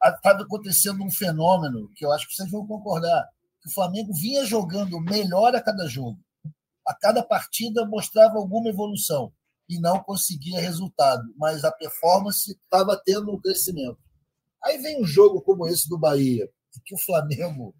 estava 0.04 0.42
acontecendo 0.42 1.02
um 1.02 1.10
fenômeno 1.10 1.90
que 1.94 2.04
eu 2.04 2.12
acho 2.12 2.26
que 2.28 2.34
vocês 2.34 2.50
vão 2.50 2.66
concordar, 2.66 3.26
que 3.62 3.68
o 3.68 3.72
Flamengo 3.72 4.12
vinha 4.12 4.44
jogando 4.44 5.00
melhor 5.00 5.54
a 5.54 5.62
cada 5.62 5.86
jogo. 5.86 6.18
A 6.86 6.94
cada 6.94 7.22
partida 7.22 7.86
mostrava 7.86 8.36
alguma 8.36 8.68
evolução 8.68 9.32
e 9.68 9.80
não 9.80 10.02
conseguia 10.02 10.60
resultado, 10.60 11.22
mas 11.38 11.64
a 11.64 11.72
performance 11.72 12.50
estava 12.50 13.00
tendo 13.02 13.32
um 13.32 13.40
crescimento. 13.40 13.98
Aí 14.62 14.76
vem 14.78 15.00
um 15.00 15.06
jogo 15.06 15.40
como 15.40 15.66
esse 15.66 15.88
do 15.88 15.98
Bahia, 15.98 16.50
que 16.84 16.94
o 16.94 16.98
Flamengo 16.98 17.74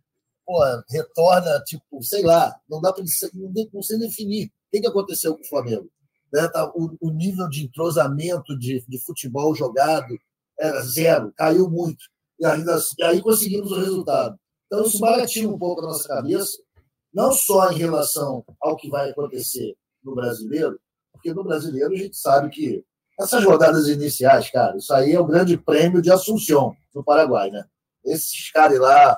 pô, 0.46 0.60
retorna, 0.90 1.60
tipo, 1.64 2.02
sei 2.02 2.22
lá, 2.22 2.54
não 2.68 2.80
dá 2.80 2.92
para 2.92 3.04
não, 3.34 3.52
não 3.72 3.82
sei 3.82 3.98
definir 3.98 4.46
o 4.46 4.50
que, 4.72 4.80
que 4.80 4.86
aconteceu 4.86 5.34
com 5.34 5.42
o 5.42 5.48
Flamengo. 5.48 5.88
Né? 6.32 6.48
Tá, 6.48 6.70
o, 6.74 6.96
o 7.00 7.10
nível 7.10 7.48
de 7.48 7.64
entrosamento 7.64 8.58
de, 8.58 8.84
de 8.86 8.98
futebol 9.04 9.54
jogado 9.54 10.14
era 10.58 10.80
zero, 10.82 11.32
caiu 11.36 11.70
muito. 11.70 12.04
E, 12.38 12.44
ainda, 12.44 12.78
e 12.98 13.02
aí 13.04 13.22
conseguimos 13.22 13.70
o 13.72 13.78
resultado. 13.78 14.38
Então, 14.66 14.84
isso 14.84 14.98
baratinha 14.98 15.48
um 15.48 15.58
pouco 15.58 15.82
a 15.82 15.88
nossa 15.88 16.08
cabeça, 16.08 16.58
não 17.12 17.32
só 17.32 17.70
em 17.70 17.76
relação 17.76 18.44
ao 18.60 18.76
que 18.76 18.88
vai 18.88 19.10
acontecer 19.10 19.76
no 20.02 20.14
brasileiro, 20.14 20.78
porque 21.12 21.32
no 21.32 21.44
brasileiro 21.44 21.92
a 21.92 21.96
gente 21.96 22.16
sabe 22.16 22.50
que 22.50 22.84
essas 23.18 23.44
rodadas 23.44 23.86
iniciais, 23.86 24.50
cara, 24.50 24.76
isso 24.76 24.92
aí 24.92 25.12
é 25.12 25.20
o 25.20 25.26
grande 25.26 25.56
prêmio 25.56 26.02
de 26.02 26.10
Assunção, 26.10 26.74
no 26.92 27.04
Paraguai, 27.04 27.50
né? 27.50 27.64
Esses 28.04 28.50
caras 28.50 28.78
lá 28.78 29.16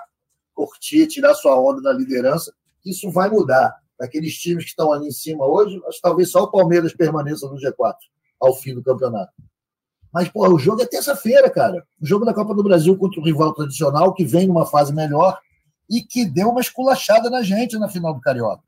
curtir, 0.55 1.07
tirar 1.07 1.35
sua 1.35 1.61
onda 1.61 1.81
na 1.83 1.93
liderança, 1.93 2.53
isso 2.85 3.11
vai 3.11 3.29
mudar. 3.29 3.75
Daqueles 3.99 4.35
times 4.35 4.65
que 4.65 4.71
estão 4.71 4.93
ali 4.93 5.09
em 5.09 5.13
cima 5.13 5.47
hoje, 5.47 5.81
acho 5.87 5.97
que 5.97 6.03
talvez 6.03 6.31
só 6.31 6.45
o 6.45 6.51
Palmeiras 6.51 6.95
permaneça 6.95 7.47
no 7.49 7.57
G4 7.57 7.95
ao 8.41 8.55
fim 8.55 8.75
do 8.75 8.83
campeonato. 8.83 9.33
Mas, 10.13 10.29
porra, 10.29 10.51
o 10.51 10.59
jogo 10.59 10.83
é 10.83 10.87
terça-feira, 10.87 11.51
cara. 11.51 11.87
O 12.01 12.07
jogo 12.07 12.25
da 12.25 12.33
Copa 12.33 12.55
do 12.55 12.63
Brasil 12.63 12.97
contra 12.97 13.21
o 13.21 13.25
rival 13.25 13.53
tradicional, 13.55 14.15
que 14.15 14.25
vem 14.25 14.47
numa 14.47 14.67
fase 14.67 14.95
melhor 14.95 15.39
e 15.91 16.03
que 16.03 16.25
deu 16.25 16.51
uma 16.51 16.61
esculachada 16.61 17.29
na 17.29 17.43
gente 17.43 17.79
na 17.79 17.89
final 17.89 18.15
do 18.15 18.21
Carioca. 18.21 18.63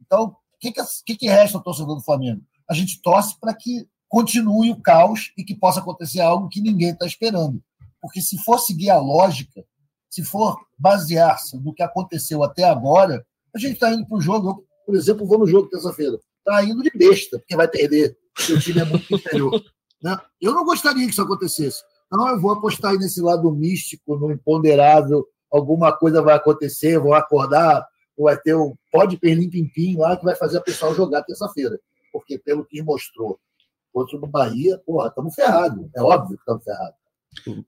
Então, 0.00 0.26
o 0.26 0.58
que, 0.58 0.72
que, 1.04 1.16
que 1.16 1.26
resta 1.28 1.58
ao 1.58 1.64
torcedor 1.64 1.96
do 1.96 2.02
Flamengo? 2.02 2.42
A 2.68 2.74
gente 2.74 3.00
torce 3.02 3.38
para 3.40 3.54
que 3.54 3.88
continue 4.08 4.70
o 4.70 4.80
caos 4.80 5.32
e 5.36 5.44
que 5.44 5.54
possa 5.54 5.80
acontecer 5.80 6.20
algo 6.20 6.48
que 6.48 6.60
ninguém 6.60 6.90
está 6.90 7.06
esperando. 7.06 7.62
Porque 8.00 8.20
se 8.20 8.38
for 8.44 8.58
seguir 8.58 8.90
a 8.90 8.98
lógica, 8.98 9.64
se 10.08 10.24
for 10.24 10.56
basear-se 10.78 11.56
no 11.58 11.74
que 11.74 11.82
aconteceu 11.82 12.42
até 12.42 12.64
agora, 12.64 13.24
a 13.54 13.58
gente 13.58 13.74
está 13.74 13.92
indo 13.92 14.06
para 14.06 14.16
o 14.16 14.20
jogo. 14.20 14.48
Eu, 14.48 14.66
por 14.86 14.94
exemplo, 14.94 15.26
vou 15.26 15.38
no 15.38 15.46
jogo 15.46 15.68
terça-feira. 15.68 16.18
Está 16.38 16.64
indo 16.64 16.82
de 16.82 16.90
besta, 16.94 17.38
porque 17.38 17.56
vai 17.56 17.68
perder. 17.68 18.16
O 18.50 18.58
time 18.58 18.80
é 18.80 18.84
muito 18.84 19.14
inferior. 19.14 19.62
Né? 20.00 20.16
Eu 20.40 20.54
não 20.54 20.64
gostaria 20.64 21.04
que 21.04 21.10
isso 21.10 21.20
acontecesse. 21.20 21.82
Então, 22.06 22.28
eu 22.28 22.40
vou 22.40 22.52
apostar 22.52 22.92
aí 22.92 22.98
nesse 22.98 23.20
lado 23.20 23.50
místico, 23.50 24.16
no 24.16 24.30
imponderável. 24.30 25.26
Alguma 25.50 25.92
coisa 25.92 26.22
vai 26.22 26.36
acontecer, 26.36 27.00
vou 27.00 27.14
acordar, 27.14 27.84
vai 28.16 28.36
ter 28.36 28.54
o 28.54 28.76
pode 28.92 29.16
perlim 29.16 29.50
pimpim 29.50 29.96
lá 29.96 30.16
que 30.16 30.24
vai 30.24 30.36
fazer 30.36 30.58
a 30.58 30.60
pessoa 30.60 30.94
jogar 30.94 31.24
terça-feira. 31.24 31.78
Porque, 32.12 32.38
pelo 32.38 32.64
que 32.64 32.80
mostrou 32.80 33.40
contra 33.92 34.16
o 34.16 34.26
Bahia, 34.26 34.80
porra, 34.86 35.08
estamos 35.08 35.34
ferrados. 35.34 35.88
É 35.96 36.00
óbvio 36.00 36.36
que 36.36 36.42
estamos 36.42 36.62
ferrados. 36.62 36.94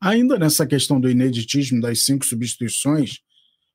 Ainda 0.01 0.39
nessa 0.39 0.67
questão 0.67 1.01
do 1.01 1.09
ineditismo 1.09 1.81
das 1.81 2.05
cinco 2.05 2.25
substituições, 2.27 3.19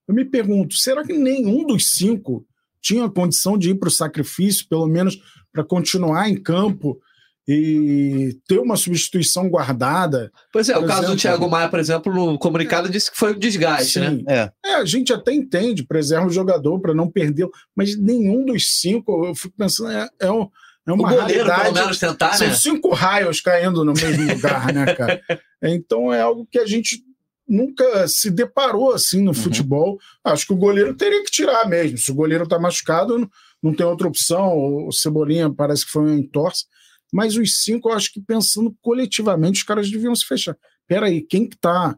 eu 0.07 0.13
me 0.13 0.25
pergunto: 0.25 0.75
será 0.75 1.03
que 1.03 1.13
nenhum 1.13 1.65
dos 1.65 1.91
cinco 1.91 2.45
tinha 2.81 3.09
condição 3.09 3.57
de 3.57 3.71
ir 3.71 3.75
para 3.75 3.89
o 3.89 3.91
sacrifício, 3.91 4.67
pelo 4.69 4.85
menos 4.85 5.19
para 5.51 5.63
continuar 5.63 6.29
em 6.29 6.39
campo 6.39 6.99
e 7.47 8.37
ter 8.47 8.59
uma 8.59 8.75
substituição 8.75 9.47
guardada. 9.49 10.31
Pois 10.51 10.67
é, 10.67 10.77
o 10.77 10.85
caso 10.85 10.99
exemplo, 10.99 11.15
do 11.15 11.21
Thiago 11.21 11.49
Maia, 11.49 11.69
por 11.69 11.79
exemplo, 11.79 12.13
no 12.13 12.39
comunicado 12.39 12.89
disse 12.89 13.11
que 13.11 13.17
foi 13.17 13.33
um 13.33 13.39
desgaste, 13.39 13.99
né? 13.99 14.09
sim, 14.09 14.23
né? 14.23 14.51
É. 14.63 14.69
é. 14.71 14.75
a 14.75 14.85
gente 14.85 15.13
até 15.13 15.31
entende, 15.31 15.85
preserva 15.85 16.25
o 16.25 16.31
jogador 16.31 16.79
para 16.79 16.93
não 16.93 17.09
perder, 17.09 17.47
mas 17.75 17.97
nenhum 17.97 18.45
dos 18.45 18.79
cinco, 18.79 19.25
eu 19.25 19.35
fico 19.35 19.53
pensando, 19.55 19.91
é, 19.91 20.09
é, 20.19 20.31
um, 20.31 20.47
é 20.87 20.93
uma 20.93 21.11
o 21.11 21.15
goleiro, 21.15 21.45
pelo 21.45 21.73
menos, 21.73 21.97
tentar, 21.97 22.33
São 22.33 22.47
né? 22.47 22.55
cinco 22.55 22.93
raios 22.93 23.41
caindo 23.41 23.83
no 23.83 23.93
mesmo 23.93 24.29
lugar, 24.31 24.71
né, 24.71 24.93
cara? 24.93 25.21
Então 25.63 26.13
é 26.13 26.21
algo 26.21 26.47
que 26.49 26.59
a 26.59 26.65
gente 26.65 27.03
nunca 27.47 28.07
se 28.07 28.29
deparou 28.29 28.91
assim 28.93 29.21
no 29.21 29.29
uhum. 29.29 29.33
futebol. 29.33 29.99
Acho 30.23 30.47
que 30.47 30.53
o 30.53 30.57
goleiro 30.57 30.95
teria 30.95 31.23
que 31.23 31.31
tirar 31.31 31.67
mesmo. 31.67 31.97
Se 31.97 32.11
o 32.11 32.15
goleiro 32.15 32.43
está 32.43 32.59
machucado, 32.59 33.17
não, 33.17 33.29
não 33.61 33.73
tem 33.73 33.85
outra 33.85 34.07
opção. 34.07 34.87
O 34.87 34.91
Cebolinha 34.91 35.49
parece 35.49 35.85
que 35.85 35.91
foi 35.91 36.03
um 36.03 36.17
entorse. 36.17 36.65
Mas 37.11 37.35
os 37.35 37.63
cinco, 37.63 37.89
eu 37.89 37.93
acho 37.93 38.11
que 38.11 38.19
pensando 38.19 38.75
coletivamente, 38.81 39.59
os 39.59 39.63
caras 39.63 39.89
deviam 39.89 40.15
se 40.15 40.25
fechar. 40.25 40.55
Peraí, 40.87 41.21
quem 41.21 41.47
que 41.47 41.57
tá 41.57 41.97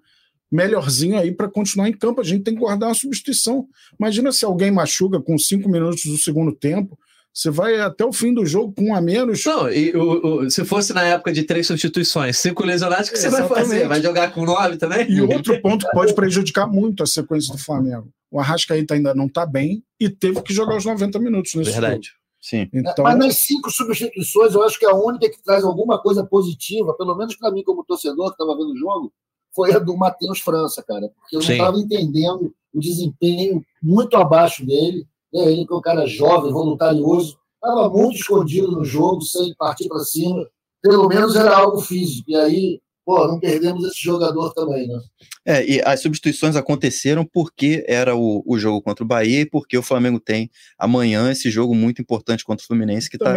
melhorzinho 0.51 1.17
aí 1.17 1.31
para 1.31 1.49
continuar 1.49 1.89
em 1.89 1.93
campo? 1.93 2.21
A 2.21 2.23
gente 2.23 2.43
tem 2.43 2.53
que 2.53 2.59
guardar 2.59 2.89
uma 2.89 2.95
substituição. 2.95 3.67
Imagina 3.99 4.31
se 4.31 4.45
alguém 4.45 4.71
machuca 4.71 5.19
com 5.19 5.37
cinco 5.37 5.69
minutos 5.69 6.05
do 6.05 6.17
segundo 6.17 6.53
tempo, 6.53 6.97
você 7.37 7.51
vai 7.51 7.79
até 7.79 8.03
o 8.03 8.11
fim 8.11 8.33
do 8.33 8.43
jogo 8.47 8.73
com 8.73 8.85
um 8.85 8.95
a 8.95 8.99
menos. 8.99 9.45
Não, 9.45 9.69
e 9.69 9.95
o, 9.95 10.45
o, 10.45 10.49
se 10.49 10.65
fosse 10.65 10.91
na 10.91 11.03
época 11.03 11.31
de 11.31 11.43
três 11.43 11.67
substituições, 11.67 12.39
cinco 12.39 12.65
lesionados, 12.65 13.09
o 13.09 13.11
que 13.11 13.19
você 13.19 13.29
vai 13.29 13.47
fazer? 13.47 13.87
Vai 13.87 14.01
jogar 14.01 14.33
com 14.33 14.43
nove 14.43 14.77
também? 14.77 15.07
E 15.07 15.21
outro 15.21 15.61
ponto 15.61 15.85
que 15.85 15.91
pode 15.91 16.15
prejudicar 16.15 16.65
muito 16.65 17.03
a 17.03 17.05
sequência 17.05 17.53
do 17.53 17.59
Flamengo. 17.59 18.09
O 18.31 18.39
Arrascaíta 18.39 18.95
ainda 18.95 19.13
não 19.13 19.27
está 19.27 19.45
bem 19.45 19.83
e 19.99 20.09
teve 20.09 20.41
que 20.41 20.51
jogar 20.51 20.77
os 20.77 20.85
90 20.85 21.19
minutos 21.19 21.53
nesse 21.53 21.73
Verdade. 21.73 22.07
Jogo. 22.07 22.17
Sim. 22.41 22.69
Então... 22.73 23.03
Mas 23.03 23.19
nas 23.19 23.35
cinco 23.35 23.69
substituições, 23.69 24.55
eu 24.55 24.63
acho 24.63 24.79
que 24.79 24.85
a 24.87 24.95
única 24.95 25.29
que 25.29 25.43
traz 25.43 25.63
alguma 25.63 26.01
coisa 26.01 26.25
positiva, 26.25 26.95
pelo 26.95 27.15
menos 27.15 27.35
para 27.35 27.51
mim 27.51 27.63
como 27.63 27.85
torcedor 27.85 28.29
que 28.29 28.41
estava 28.41 28.57
vendo 28.57 28.71
o 28.71 28.77
jogo, 28.77 29.13
foi 29.53 29.75
a 29.75 29.77
do 29.77 29.95
Matheus 29.95 30.39
França, 30.39 30.81
cara. 30.81 31.07
Porque 31.19 31.35
eu 31.35 31.41
não 31.41 31.51
estava 31.51 31.77
entendendo 31.77 32.51
o 32.73 32.79
desempenho 32.79 33.63
muito 33.79 34.17
abaixo 34.17 34.65
dele 34.65 35.05
Ele 35.45 35.65
que 35.65 35.73
é 35.73 35.75
um 35.75 35.81
cara 35.81 36.05
jovem, 36.05 36.51
voluntarioso, 36.51 37.37
estava 37.55 37.89
muito 37.89 38.15
escondido 38.15 38.71
no 38.71 38.83
jogo, 38.83 39.21
sem 39.21 39.53
partir 39.55 39.87
para 39.87 39.99
cima. 39.99 40.45
Pelo 40.81 41.07
menos 41.07 41.35
era 41.35 41.57
algo 41.57 41.79
físico. 41.79 42.29
E 42.29 42.35
aí 42.35 42.81
pô, 43.07 43.25
não 43.25 43.39
perdemos 43.39 43.85
esse 43.85 44.03
jogador 44.03 44.53
também, 44.53 44.85
né? 44.85 44.99
É, 45.45 45.65
e 45.65 45.81
as 45.81 46.01
substituições 46.01 46.57
aconteceram 46.57 47.23
porque 47.23 47.85
era 47.87 48.13
o, 48.13 48.43
o 48.45 48.59
jogo 48.59 48.81
contra 48.81 49.01
o 49.01 49.07
Bahia 49.07 49.39
e 49.39 49.45
porque 49.45 49.77
o 49.77 49.81
Flamengo 49.81 50.19
tem 50.19 50.51
amanhã 50.77 51.31
esse 51.31 51.49
jogo 51.49 51.73
muito 51.73 52.01
importante 52.01 52.43
contra 52.43 52.61
o 52.61 52.67
Fluminense 52.67 53.09
que 53.09 53.15
está 53.15 53.33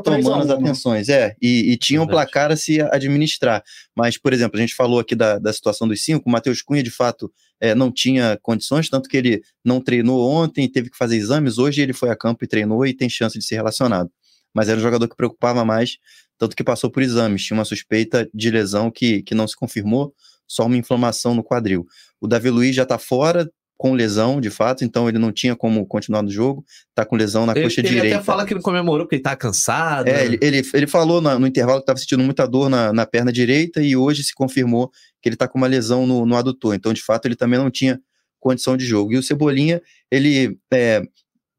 tomando 0.00 0.34
as 0.34 0.46
né? 0.46 0.54
atenções. 0.54 1.08
É, 1.08 1.34
e, 1.42 1.72
e 1.72 1.76
tinha 1.76 2.00
um 2.00 2.06
placar 2.06 2.52
a 2.52 2.56
se 2.56 2.80
administrar. 2.80 3.60
Mas, 3.92 4.16
por 4.16 4.32
exemplo, 4.32 4.56
a 4.56 4.60
gente 4.60 4.76
falou 4.76 5.00
aqui 5.00 5.16
da, 5.16 5.36
da 5.40 5.52
situação 5.52 5.88
dos 5.88 6.00
cinco, 6.00 6.28
o 6.28 6.30
Matheus 6.30 6.62
Cunha, 6.62 6.84
de 6.84 6.90
fato, 6.92 7.28
é, 7.60 7.74
não 7.74 7.90
tinha 7.90 8.38
condições, 8.40 8.88
tanto 8.88 9.08
que 9.08 9.16
ele 9.16 9.42
não 9.64 9.80
treinou 9.80 10.30
ontem, 10.30 10.70
teve 10.70 10.90
que 10.90 10.96
fazer 10.96 11.16
exames, 11.16 11.58
hoje 11.58 11.82
ele 11.82 11.92
foi 11.92 12.10
a 12.10 12.14
campo 12.14 12.44
e 12.44 12.46
treinou 12.46 12.86
e 12.86 12.94
tem 12.94 13.08
chance 13.08 13.36
de 13.36 13.44
ser 13.44 13.56
relacionado. 13.56 14.12
Mas 14.54 14.68
era 14.68 14.78
um 14.78 14.82
jogador 14.82 15.08
que 15.08 15.16
preocupava 15.16 15.64
mais 15.64 15.98
tanto 16.38 16.56
que 16.56 16.64
passou 16.64 16.90
por 16.90 17.02
exames, 17.02 17.42
tinha 17.42 17.56
uma 17.56 17.64
suspeita 17.64 18.28
de 18.32 18.50
lesão 18.50 18.90
que, 18.90 19.22
que 19.22 19.34
não 19.34 19.46
se 19.46 19.56
confirmou, 19.56 20.14
só 20.46 20.64
uma 20.66 20.76
inflamação 20.76 21.34
no 21.34 21.44
quadril. 21.44 21.86
O 22.20 22.26
Davi 22.26 22.48
Luiz 22.48 22.74
já 22.74 22.84
está 22.84 22.98
fora 22.98 23.50
com 23.76 23.92
lesão, 23.92 24.40
de 24.40 24.50
fato, 24.50 24.84
então 24.84 25.08
ele 25.08 25.18
não 25.18 25.30
tinha 25.30 25.54
como 25.54 25.86
continuar 25.86 26.20
no 26.20 26.30
jogo, 26.30 26.64
está 26.88 27.04
com 27.04 27.14
lesão 27.14 27.46
na 27.46 27.52
ele, 27.52 27.62
coxa 27.62 27.80
ele 27.80 27.88
direita. 27.88 28.06
Ele 28.08 28.14
até 28.16 28.24
fala 28.24 28.44
que 28.44 28.52
ele 28.52 28.60
comemorou 28.60 29.06
porque 29.06 29.14
ele 29.16 29.22
tá 29.22 29.36
cansado. 29.36 30.08
É, 30.08 30.24
ele, 30.24 30.38
ele, 30.42 30.62
ele 30.74 30.86
falou 30.88 31.20
no, 31.20 31.38
no 31.38 31.46
intervalo 31.46 31.78
que 31.78 31.84
estava 31.84 31.98
sentindo 31.98 32.24
muita 32.24 32.44
dor 32.44 32.68
na, 32.68 32.92
na 32.92 33.06
perna 33.06 33.32
direita 33.32 33.80
e 33.80 33.96
hoje 33.96 34.24
se 34.24 34.34
confirmou 34.34 34.90
que 35.22 35.28
ele 35.28 35.36
está 35.36 35.46
com 35.46 35.58
uma 35.58 35.68
lesão 35.68 36.06
no, 36.06 36.26
no 36.26 36.36
adutor, 36.36 36.74
então 36.74 36.92
de 36.92 37.02
fato 37.02 37.26
ele 37.26 37.36
também 37.36 37.58
não 37.58 37.70
tinha 37.70 38.00
condição 38.40 38.76
de 38.76 38.84
jogo. 38.84 39.12
E 39.12 39.16
o 39.16 39.22
Cebolinha, 39.22 39.80
ele 40.10 40.58
é, 40.72 41.02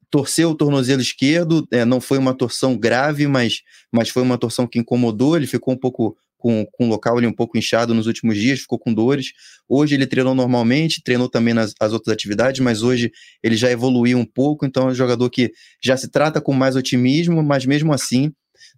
torceu 0.10 0.52
o 0.52 0.56
tornozelo 0.56 1.02
esquerdo, 1.02 1.68
é, 1.72 1.86
não 1.86 2.02
foi 2.02 2.18
uma 2.18 2.34
torção 2.34 2.78
grave, 2.78 3.28
mas, 3.28 3.62
mas 3.92 4.10
foi 4.10 4.24
uma 4.24 4.38
torção 4.38 4.68
que 4.68 4.80
incomodou, 4.80 5.36
ele 5.36 5.48
ficou 5.48 5.74
um 5.74 5.78
pouco 5.78 6.18
com, 6.38 6.66
com 6.72 6.86
o 6.86 6.90
local 6.90 7.18
ali 7.18 7.28
um 7.28 7.34
pouco 7.34 7.58
inchado 7.58 7.94
nos 7.94 8.08
últimos 8.08 8.38
dias, 8.38 8.62
ficou 8.62 8.80
com 8.80 8.94
dores. 8.94 9.34
Hoje 9.68 9.94
ele 9.94 10.08
treinou 10.08 10.34
normalmente, 10.34 11.04
treinou 11.04 11.30
também 11.30 11.54
nas 11.54 11.74
as 11.80 11.92
outras 11.92 12.14
atividades, 12.14 12.62
mas 12.62 12.82
hoje 12.82 13.12
ele 13.44 13.56
já 13.56 13.70
evoluiu 13.70 14.18
um 14.18 14.26
pouco, 14.26 14.66
então 14.66 14.88
é 14.88 14.92
um 14.92 14.96
jogador 14.96 15.30
que 15.30 15.52
já 15.84 15.98
se 15.98 16.08
trata 16.08 16.42
com 16.42 16.54
mais 16.54 16.76
otimismo, 16.76 17.44
mas 17.44 17.66
mesmo 17.66 17.94
assim 17.94 18.32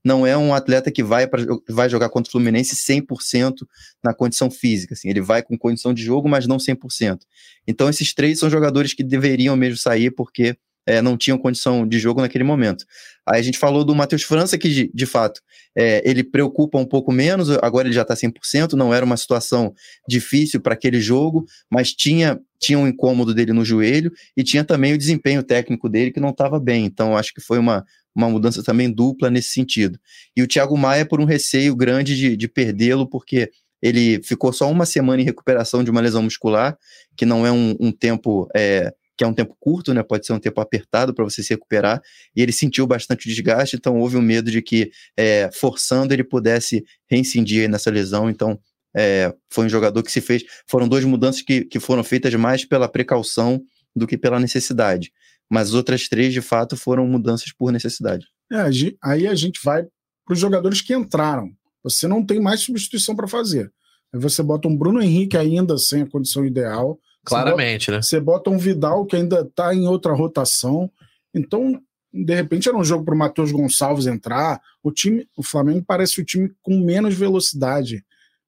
não 0.04 0.26
é 0.26 0.36
um 0.36 0.54
atleta 0.54 0.92
que 0.92 1.04
vai, 1.04 1.28
pra, 1.28 1.42
vai 1.70 1.90
jogar 1.90 2.10
contra 2.10 2.30
o 2.30 2.32
Fluminense 2.32 2.76
100% 2.76 3.66
na 4.04 4.14
condição 4.14 4.50
física. 4.50 4.94
Assim, 4.94 5.10
ele 5.10 5.22
vai 5.22 5.44
com 5.44 5.58
condição 5.58 5.94
de 5.94 6.04
jogo, 6.04 6.28
mas 6.28 6.48
não 6.48 6.58
100%. 6.58 7.20
Então, 7.68 7.90
esses 7.90 8.14
três 8.14 8.40
são 8.40 8.50
jogadores 8.50 8.94
que 8.94 9.04
deveriam 9.04 9.56
mesmo 9.56 9.78
sair, 9.78 10.12
porque 10.12 10.58
é, 10.86 11.02
não 11.02 11.18
tinham 11.18 11.38
condição 11.38 11.88
de 11.88 12.00
jogo 12.00 12.22
naquele 12.22 12.44
momento. 12.44 12.86
Aí 13.28 13.40
a 13.40 13.44
gente 13.44 13.58
falou 13.58 13.84
do 13.84 13.94
Matheus 13.94 14.24
França, 14.24 14.58
que 14.58 14.70
de, 14.70 14.92
de 14.94 15.06
fato 15.06 15.42
é, 15.78 16.02
ele 16.10 16.24
preocupa 16.24 16.78
um 16.78 16.86
pouco 16.86 17.12
menos, 17.12 17.50
agora 17.62 17.88
ele 17.88 17.94
já 17.94 18.02
está 18.02 18.16
100%, 18.16 18.74
não 18.74 18.94
era 18.94 19.06
uma 19.06 19.18
situação 19.18 19.74
difícil 20.08 20.60
para 20.60 20.74
aquele 20.74 21.00
jogo, 21.00 21.46
mas 21.70 21.94
tinha, 21.94 22.40
tinha 22.60 22.80
um 22.80 22.88
incômodo 22.88 23.34
dele 23.34 23.54
no 23.54 23.64
joelho 23.64 24.12
e 24.36 24.44
tinha 24.44 24.64
também 24.64 24.94
o 24.94 24.98
desempenho 24.98 25.44
técnico 25.44 25.88
dele 25.88 26.12
que 26.12 26.20
não 26.20 26.30
estava 26.30 26.60
bem. 26.60 26.86
Então 26.86 27.16
acho 27.16 27.34
que 27.34 27.42
foi 27.42 27.60
uma, 27.60 27.86
uma 28.16 28.30
mudança 28.30 28.64
também 28.64 28.92
dupla 28.92 29.30
nesse 29.30 29.50
sentido. 29.50 30.00
E 30.36 30.42
o 30.42 30.48
Thiago 30.48 30.78
Maia 30.78 31.06
por 31.06 31.22
um 31.22 31.26
receio 31.26 31.76
grande 31.76 32.18
de, 32.18 32.36
de 32.36 32.48
perdê-lo, 32.48 33.08
porque 33.08 33.50
ele 33.82 34.22
ficou 34.24 34.54
só 34.54 34.70
uma 34.70 34.86
semana 34.86 35.22
em 35.22 35.26
recuperação 35.26 35.84
de 35.84 35.90
uma 35.90 36.02
lesão 36.02 36.22
muscular, 36.22 36.78
que 37.18 37.26
não 37.26 37.46
é 37.46 37.52
um, 37.52 37.76
um 37.80 37.92
tempo 37.92 38.48
é, 38.56 38.94
que 39.22 39.24
é 39.24 39.28
um 39.28 39.34
tempo 39.36 39.56
curto, 39.60 39.94
né? 39.94 40.02
Pode 40.02 40.26
ser 40.26 40.34
um 40.34 40.40
tempo 40.40 40.60
apertado 40.60 41.14
para 41.14 41.24
você 41.24 41.44
se 41.44 41.54
recuperar. 41.54 42.02
E 42.36 42.42
ele 42.42 42.52
sentiu 42.52 42.88
bastante 42.88 43.30
desgaste, 43.30 43.76
então 43.76 44.00
houve 44.00 44.18
um 44.18 44.22
medo 44.22 44.50
de 44.50 44.64
que, 44.64 44.90
é, 45.16 45.48
forçando, 45.54 46.12
ele 46.12 46.24
pudesse 46.24 46.84
reincidir 47.08 47.70
nessa 47.70 47.92
lesão. 47.92 48.32
Então, 48.32 48.60
é, 48.98 49.32
foi 49.48 49.68
um 49.68 49.70
jogador 49.70 50.02
que 50.02 50.12
se 50.12 50.22
fez. 50.22 50.44
Foram 50.68 50.88
duas 50.88 51.06
mudanças 51.06 51.44
que, 51.44 51.66
que 51.66 51.80
foram 51.80 52.04
feitas 52.04 52.34
mais 52.34 52.66
pela 52.66 52.90
precaução 52.90 53.62
do 53.96 54.08
que 54.08 54.18
pela 54.18 54.40
necessidade. 54.40 55.12
Mas 55.48 55.68
as 55.68 55.76
outras 55.76 56.08
três, 56.10 56.34
de 56.34 56.42
fato, 56.42 56.76
foram 56.76 57.06
mudanças 57.06 57.54
por 57.54 57.72
necessidade. 57.72 58.26
É, 58.52 58.64
aí 59.04 59.28
a 59.28 59.36
gente 59.36 59.60
vai 59.64 59.84
para 60.26 60.34
os 60.34 60.40
jogadores 60.40 60.82
que 60.82 60.96
entraram. 60.96 61.52
Você 61.84 62.08
não 62.08 62.26
tem 62.26 62.40
mais 62.40 62.62
substituição 62.62 63.16
para 63.16 63.28
fazer. 63.28 63.72
Aí 64.12 64.20
você 64.20 64.42
bota 64.42 64.68
um 64.68 64.76
Bruno 64.76 65.00
Henrique 65.00 65.38
ainda 65.38 65.78
sem 65.78 66.02
a 66.02 66.10
condição 66.10 66.44
ideal. 66.44 67.00
Claramente, 67.24 67.86
você 67.86 67.92
bota, 67.92 67.98
né? 67.98 68.02
Você 68.02 68.20
bota 68.20 68.50
um 68.50 68.58
Vidal 68.58 69.06
que 69.06 69.16
ainda 69.16 69.42
está 69.42 69.74
em 69.74 69.88
outra 69.88 70.14
rotação. 70.14 70.92
Então, 71.34 71.82
de 72.14 72.36
repente, 72.36 72.68
era 72.68 72.78
um 72.78 72.84
jogo 72.84 73.06
para 73.06 73.16
o 73.16 73.18
Matheus 73.18 73.52
Gonçalves 73.52 74.08
entrar. 74.08 74.62
O 74.84 74.92
time, 74.92 75.28
o 75.38 75.44
Flamengo 75.44 75.84
parece 75.86 76.20
o 76.20 76.26
time 76.26 76.52
com 76.62 76.80
menos 76.80 77.14
velocidade 77.14 78.04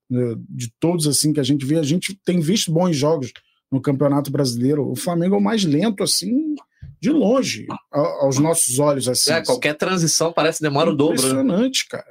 né, 0.10 0.36
de 0.50 0.72
todos 0.80 1.08
assim 1.08 1.32
que 1.32 1.40
a 1.40 1.44
gente 1.44 1.66
vê. 1.66 1.78
A 1.78 1.84
gente 1.84 2.20
tem 2.26 2.40
visto 2.40 2.72
bons 2.72 2.96
jogos 2.96 3.32
no 3.74 3.82
Campeonato 3.82 4.32
Brasileiro. 4.32 4.88
O 4.88 4.96
Flamengo 4.96 5.34
é 5.34 5.38
o 5.40 5.42
mais 5.42 5.64
lento 5.64 6.04
assim 6.04 6.56
de 7.02 7.10
longe, 7.10 7.66
aos 7.92 8.38
nossos 8.38 8.78
olhos. 8.78 9.10
Assim, 9.10 9.32
é, 9.32 9.44
qualquer 9.44 9.74
transição 9.74 10.32
parece 10.32 10.62
demora 10.62 10.92
o 10.92 10.96
dobro. 10.96 11.16
Né? 11.16 11.42
Impressionante, 11.42 11.86
né? 11.92 12.00
cara. 12.00 12.06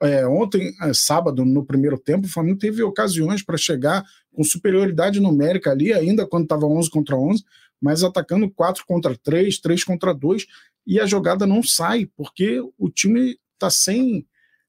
É, 0.00 0.26
ontem, 0.26 0.72
é, 0.80 0.92
sábado, 0.94 1.44
no 1.44 1.66
primeiro 1.66 1.98
tempo, 1.98 2.26
o 2.26 2.30
Flamengo 2.30 2.60
teve 2.60 2.80
ocasiões 2.82 3.42
para 3.42 3.58
chegar 3.58 4.04
com 4.32 4.44
superioridade 4.44 5.20
numérica 5.20 5.72
ali, 5.72 5.92
ainda 5.92 6.26
quando 6.26 6.44
estava 6.44 6.64
11 6.64 6.88
contra 6.88 7.16
11, 7.16 7.44
mas 7.80 8.04
atacando 8.04 8.48
4 8.48 8.84
contra 8.86 9.16
3, 9.16 9.58
3 9.58 9.84
contra 9.84 10.14
2, 10.14 10.46
e 10.86 11.00
a 11.00 11.06
jogada 11.06 11.44
não 11.44 11.62
sai, 11.62 12.08
porque 12.16 12.62
o 12.78 12.88
time 12.88 13.36
está 13.54 13.68
sem 13.68 14.24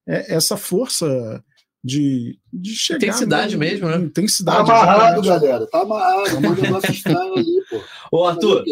é, 0.08 0.34
essa 0.34 0.58
força 0.58 1.42
de, 1.84 2.40
de 2.52 2.76
chegar. 2.76 2.98
Intensidade 2.98 3.58
mesmo, 3.58 3.90
né? 3.90 3.98
Intensidade. 3.98 4.66
Tá 4.66 4.82
amarrado, 4.82 5.22
galera. 5.22 5.68
Tá 5.68 5.82
amarrado. 5.82 6.30
Tá 7.04 7.22
ali, 7.22 7.46
pô. 7.70 7.82
Ô, 8.12 8.26
Arthur. 8.26 8.64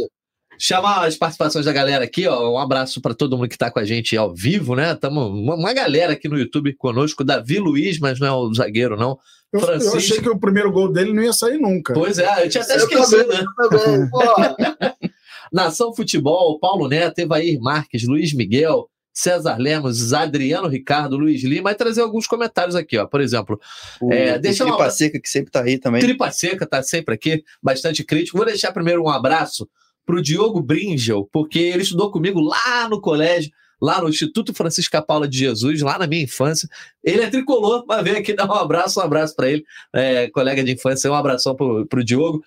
Chamar 0.64 1.08
as 1.08 1.16
participações 1.16 1.66
da 1.66 1.74
galera 1.74 2.04
aqui, 2.04 2.28
ó. 2.28 2.54
Um 2.54 2.60
abraço 2.60 3.02
para 3.02 3.16
todo 3.16 3.36
mundo 3.36 3.50
que 3.50 3.56
está 3.56 3.72
com 3.72 3.80
a 3.80 3.84
gente 3.84 4.16
ao 4.16 4.32
vivo, 4.32 4.76
né? 4.76 4.94
Tamo 4.94 5.28
uma, 5.28 5.56
uma, 5.56 5.74
galera 5.74 6.14
aqui 6.14 6.30
no 6.30 6.38
YouTube 6.38 6.74
conosco, 6.74 7.24
Davi 7.24 7.58
Luiz, 7.58 7.98
mas 7.98 8.20
não 8.20 8.28
é 8.28 8.32
o 8.32 8.54
zagueiro, 8.54 8.96
não. 8.96 9.18
Eu, 9.52 9.60
Francisco... 9.60 9.96
eu 9.96 10.00
achei 10.00 10.22
que 10.22 10.30
o 10.30 10.40
primeiro 10.40 10.72
gol 10.72 10.92
dele 10.92 11.14
não 11.14 11.24
ia 11.24 11.34
sair 11.34 11.58
nunca. 11.58 11.96
Pois 11.96 12.20
é, 12.20 12.46
eu 12.46 12.50
tinha 12.50 12.64
até 12.64 12.74
eu 12.74 12.78
esquecido, 12.78 13.24
também, 13.26 13.40
né? 13.40 13.46
Também, 13.58 15.10
Nação 15.52 15.96
Futebol, 15.96 16.60
Paulo 16.60 16.88
Neto, 16.88 17.18
Evair 17.18 17.60
Marques, 17.60 18.08
Luiz 18.08 18.32
Miguel, 18.32 18.88
César 19.14 19.58
Lemos, 19.58 20.14
Adriano 20.14 20.68
Ricardo, 20.68 21.18
Luiz 21.18 21.44
Lima, 21.44 21.64
vai 21.64 21.76
trazer 21.76 22.02
alguns 22.02 22.28
comentários 22.28 22.76
aqui, 22.76 22.98
ó. 22.98 23.06
Por 23.06 23.22
exemplo, 23.22 23.60
o, 24.02 24.12
é, 24.12 24.40
deixa 24.40 24.64
Tripa 24.64 24.78
uma... 24.78 24.90
Seca, 24.90 25.20
que 25.20 25.30
sempre 25.30 25.52
tá 25.52 25.62
aí 25.62 25.78
também. 25.78 26.02
Tripa 26.02 26.32
Seca 26.32 26.66
tá 26.66 26.82
sempre 26.82 27.16
aqui, 27.16 27.44
bastante 27.62 28.04
crítico. 28.04 28.38
Vou 28.38 28.46
deixar 28.46 28.72
primeiro 28.72 29.04
um 29.04 29.10
abraço 29.10 29.68
para 30.06 30.16
o 30.16 30.22
Diogo 30.22 30.62
Bringel, 30.62 31.28
porque 31.32 31.60
ele 31.60 31.84
estudou 31.84 32.12
comigo 32.12 32.40
lá 32.40 32.88
no 32.90 33.00
colégio, 33.00 33.52
lá 33.82 34.02
no 34.02 34.10
Instituto 34.10 34.54
Francisco 34.54 35.02
Paula 35.06 35.28
de 35.28 35.38
Jesus, 35.38 35.82
lá 35.82 35.98
na 35.98 36.08
minha 36.08 36.24
infância. 36.24 36.68
Ele 37.04 37.22
é 37.22 37.30
tricolor, 37.30 37.84
mas 37.88 38.04
vem 38.04 38.16
aqui 38.16 38.34
dar 38.34 38.48
um 38.48 38.54
abraço, 38.54 39.00
um 39.00 39.04
abraço 39.04 39.36
para 39.36 39.50
ele, 39.50 39.64
é, 39.94 40.30
colega 40.30 40.64
de 40.64 40.72
infância, 40.72 41.12
um 41.12 41.16
abração 41.16 41.56
para 41.56 42.00
o 42.00 42.04
Diogo. 42.04 42.44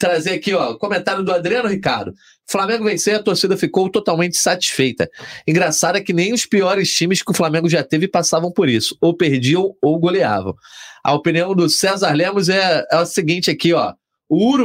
Trazer 0.00 0.32
aqui, 0.32 0.54
ó, 0.54 0.78
comentário 0.78 1.22
do 1.22 1.30
Adriano 1.30 1.68
Ricardo. 1.68 2.14
Flamengo 2.50 2.84
venceu 2.84 3.16
a 3.16 3.22
torcida 3.22 3.54
ficou 3.54 3.90
totalmente 3.90 4.34
satisfeita. 4.34 5.06
Engraçado 5.46 5.96
é 5.96 6.00
que 6.00 6.14
nem 6.14 6.32
os 6.32 6.46
piores 6.46 6.90
times 6.90 7.22
que 7.22 7.30
o 7.30 7.34
Flamengo 7.34 7.68
já 7.68 7.84
teve 7.84 8.08
passavam 8.08 8.50
por 8.50 8.66
isso, 8.66 8.96
ou 8.98 9.14
perdiam 9.14 9.74
ou 9.82 9.98
goleavam. 9.98 10.54
A 11.04 11.12
opinião 11.12 11.54
do 11.54 11.68
César 11.68 12.12
Lemos 12.14 12.48
é, 12.48 12.82
é 12.90 12.96
a 12.96 13.04
seguinte 13.04 13.50
aqui, 13.50 13.74
ó. 13.74 13.92
O 14.26 14.56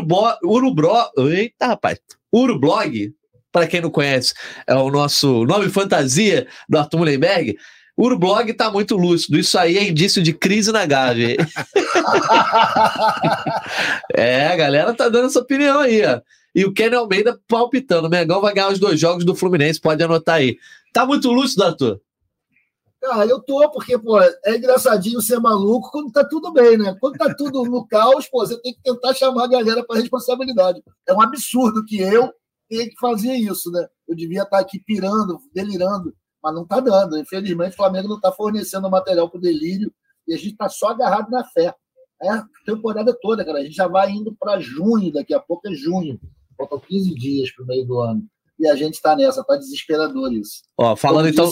Urubró, 0.45 1.11
eita 1.17 1.67
rapaz, 1.67 1.99
Urublog, 2.33 3.13
para 3.51 3.67
quem 3.67 3.81
não 3.81 3.89
conhece, 3.89 4.33
é 4.65 4.75
o 4.75 4.89
nosso 4.89 5.43
nome 5.43 5.67
fantasia 5.69 6.47
do 6.69 6.77
Arthur 6.77 6.99
Mullenberg. 6.99 7.57
Urublog 7.97 8.51
está 8.51 8.69
muito 8.69 8.97
lúcido. 8.97 9.37
Isso 9.37 9.57
aí 9.57 9.77
é 9.77 9.87
indício 9.87 10.21
de 10.21 10.33
crise 10.33 10.71
na 10.71 10.85
Gávea. 10.85 11.37
é, 14.13 14.47
a 14.47 14.55
galera 14.55 14.93
tá 14.93 15.07
dando 15.07 15.27
essa 15.27 15.39
opinião 15.39 15.79
aí, 15.79 16.05
ó. 16.05 16.21
E 16.53 16.65
o 16.65 16.73
Kenny 16.73 16.95
Almeida 16.95 17.39
palpitando. 17.47 18.07
O 18.07 18.09
Mengão 18.09 18.41
vai 18.41 18.53
ganhar 18.53 18.71
os 18.71 18.79
dois 18.79 18.99
jogos 18.99 19.25
do 19.25 19.35
Fluminense, 19.35 19.79
pode 19.79 20.03
anotar 20.03 20.35
aí. 20.35 20.57
Tá 20.93 21.05
muito 21.05 21.31
lúcido, 21.31 21.63
Arthur? 21.63 22.01
Cara, 23.01 23.25
eu 23.25 23.39
tô, 23.39 23.69
porque, 23.69 23.97
pô, 23.99 24.19
é 24.19 24.55
engraçadinho 24.55 25.21
ser 25.21 25.39
maluco 25.39 25.91
quando 25.91 26.11
tá 26.11 26.25
tudo 26.27 26.51
bem, 26.51 26.77
né? 26.77 26.95
Quando 26.99 27.17
tá 27.17 27.33
tudo 27.35 27.63
no 27.63 27.85
caos, 27.85 28.27
pô, 28.27 28.45
você 28.45 28.59
tem 28.61 28.73
que 28.73 28.81
tentar 28.81 29.13
chamar 29.13 29.43
a 29.43 29.49
galera 29.49 29.85
para 29.85 29.99
responsabilidade. 29.99 30.81
É 31.07 31.13
um 31.13 31.21
absurdo 31.21 31.85
que 31.85 31.99
eu 31.99 32.31
tenha 32.67 32.89
que 32.89 32.95
fazer 32.99 33.35
isso, 33.35 33.69
né? 33.71 33.85
Eu 34.07 34.15
devia 34.15 34.43
estar 34.43 34.57
tá 34.57 34.59
aqui 34.59 34.79
pirando, 34.79 35.39
delirando, 35.53 36.13
mas 36.45 36.53
não 36.53 36.63
tá 36.63 36.79
dando. 36.79 37.17
Infelizmente, 37.17 37.73
o 37.73 37.75
Flamengo 37.75 38.07
não 38.07 38.19
tá 38.19 38.31
fornecendo 38.31 38.87
material 38.87 39.27
pro 39.27 39.41
delírio 39.41 39.91
e 40.27 40.33
a 40.35 40.37
gente 40.37 40.55
tá 40.55 40.69
só 40.69 40.89
agarrado 40.89 41.31
na 41.31 41.43
fé. 41.43 41.73
É 42.21 42.29
a 42.29 42.45
temporada 42.63 43.17
toda, 43.19 43.43
cara. 43.43 43.57
A 43.57 43.63
gente 43.63 43.75
já 43.75 43.87
vai 43.87 44.11
indo 44.11 44.35
para 44.39 44.59
junho, 44.59 45.11
daqui 45.11 45.33
a 45.33 45.39
pouco 45.39 45.67
é 45.67 45.73
junho. 45.73 46.19
Faltam 46.55 46.79
15 46.79 47.15
dias 47.15 47.51
pro 47.51 47.65
meio 47.65 47.87
do 47.87 47.99
ano. 47.99 48.23
E 48.59 48.67
a 48.67 48.75
gente 48.75 49.01
tá 49.01 49.15
nessa, 49.15 49.43
tá 49.43 49.57
desesperador 49.57 50.31
isso. 50.33 50.61
Ó, 50.77 50.95
falando 50.95 51.27
então. 51.27 51.49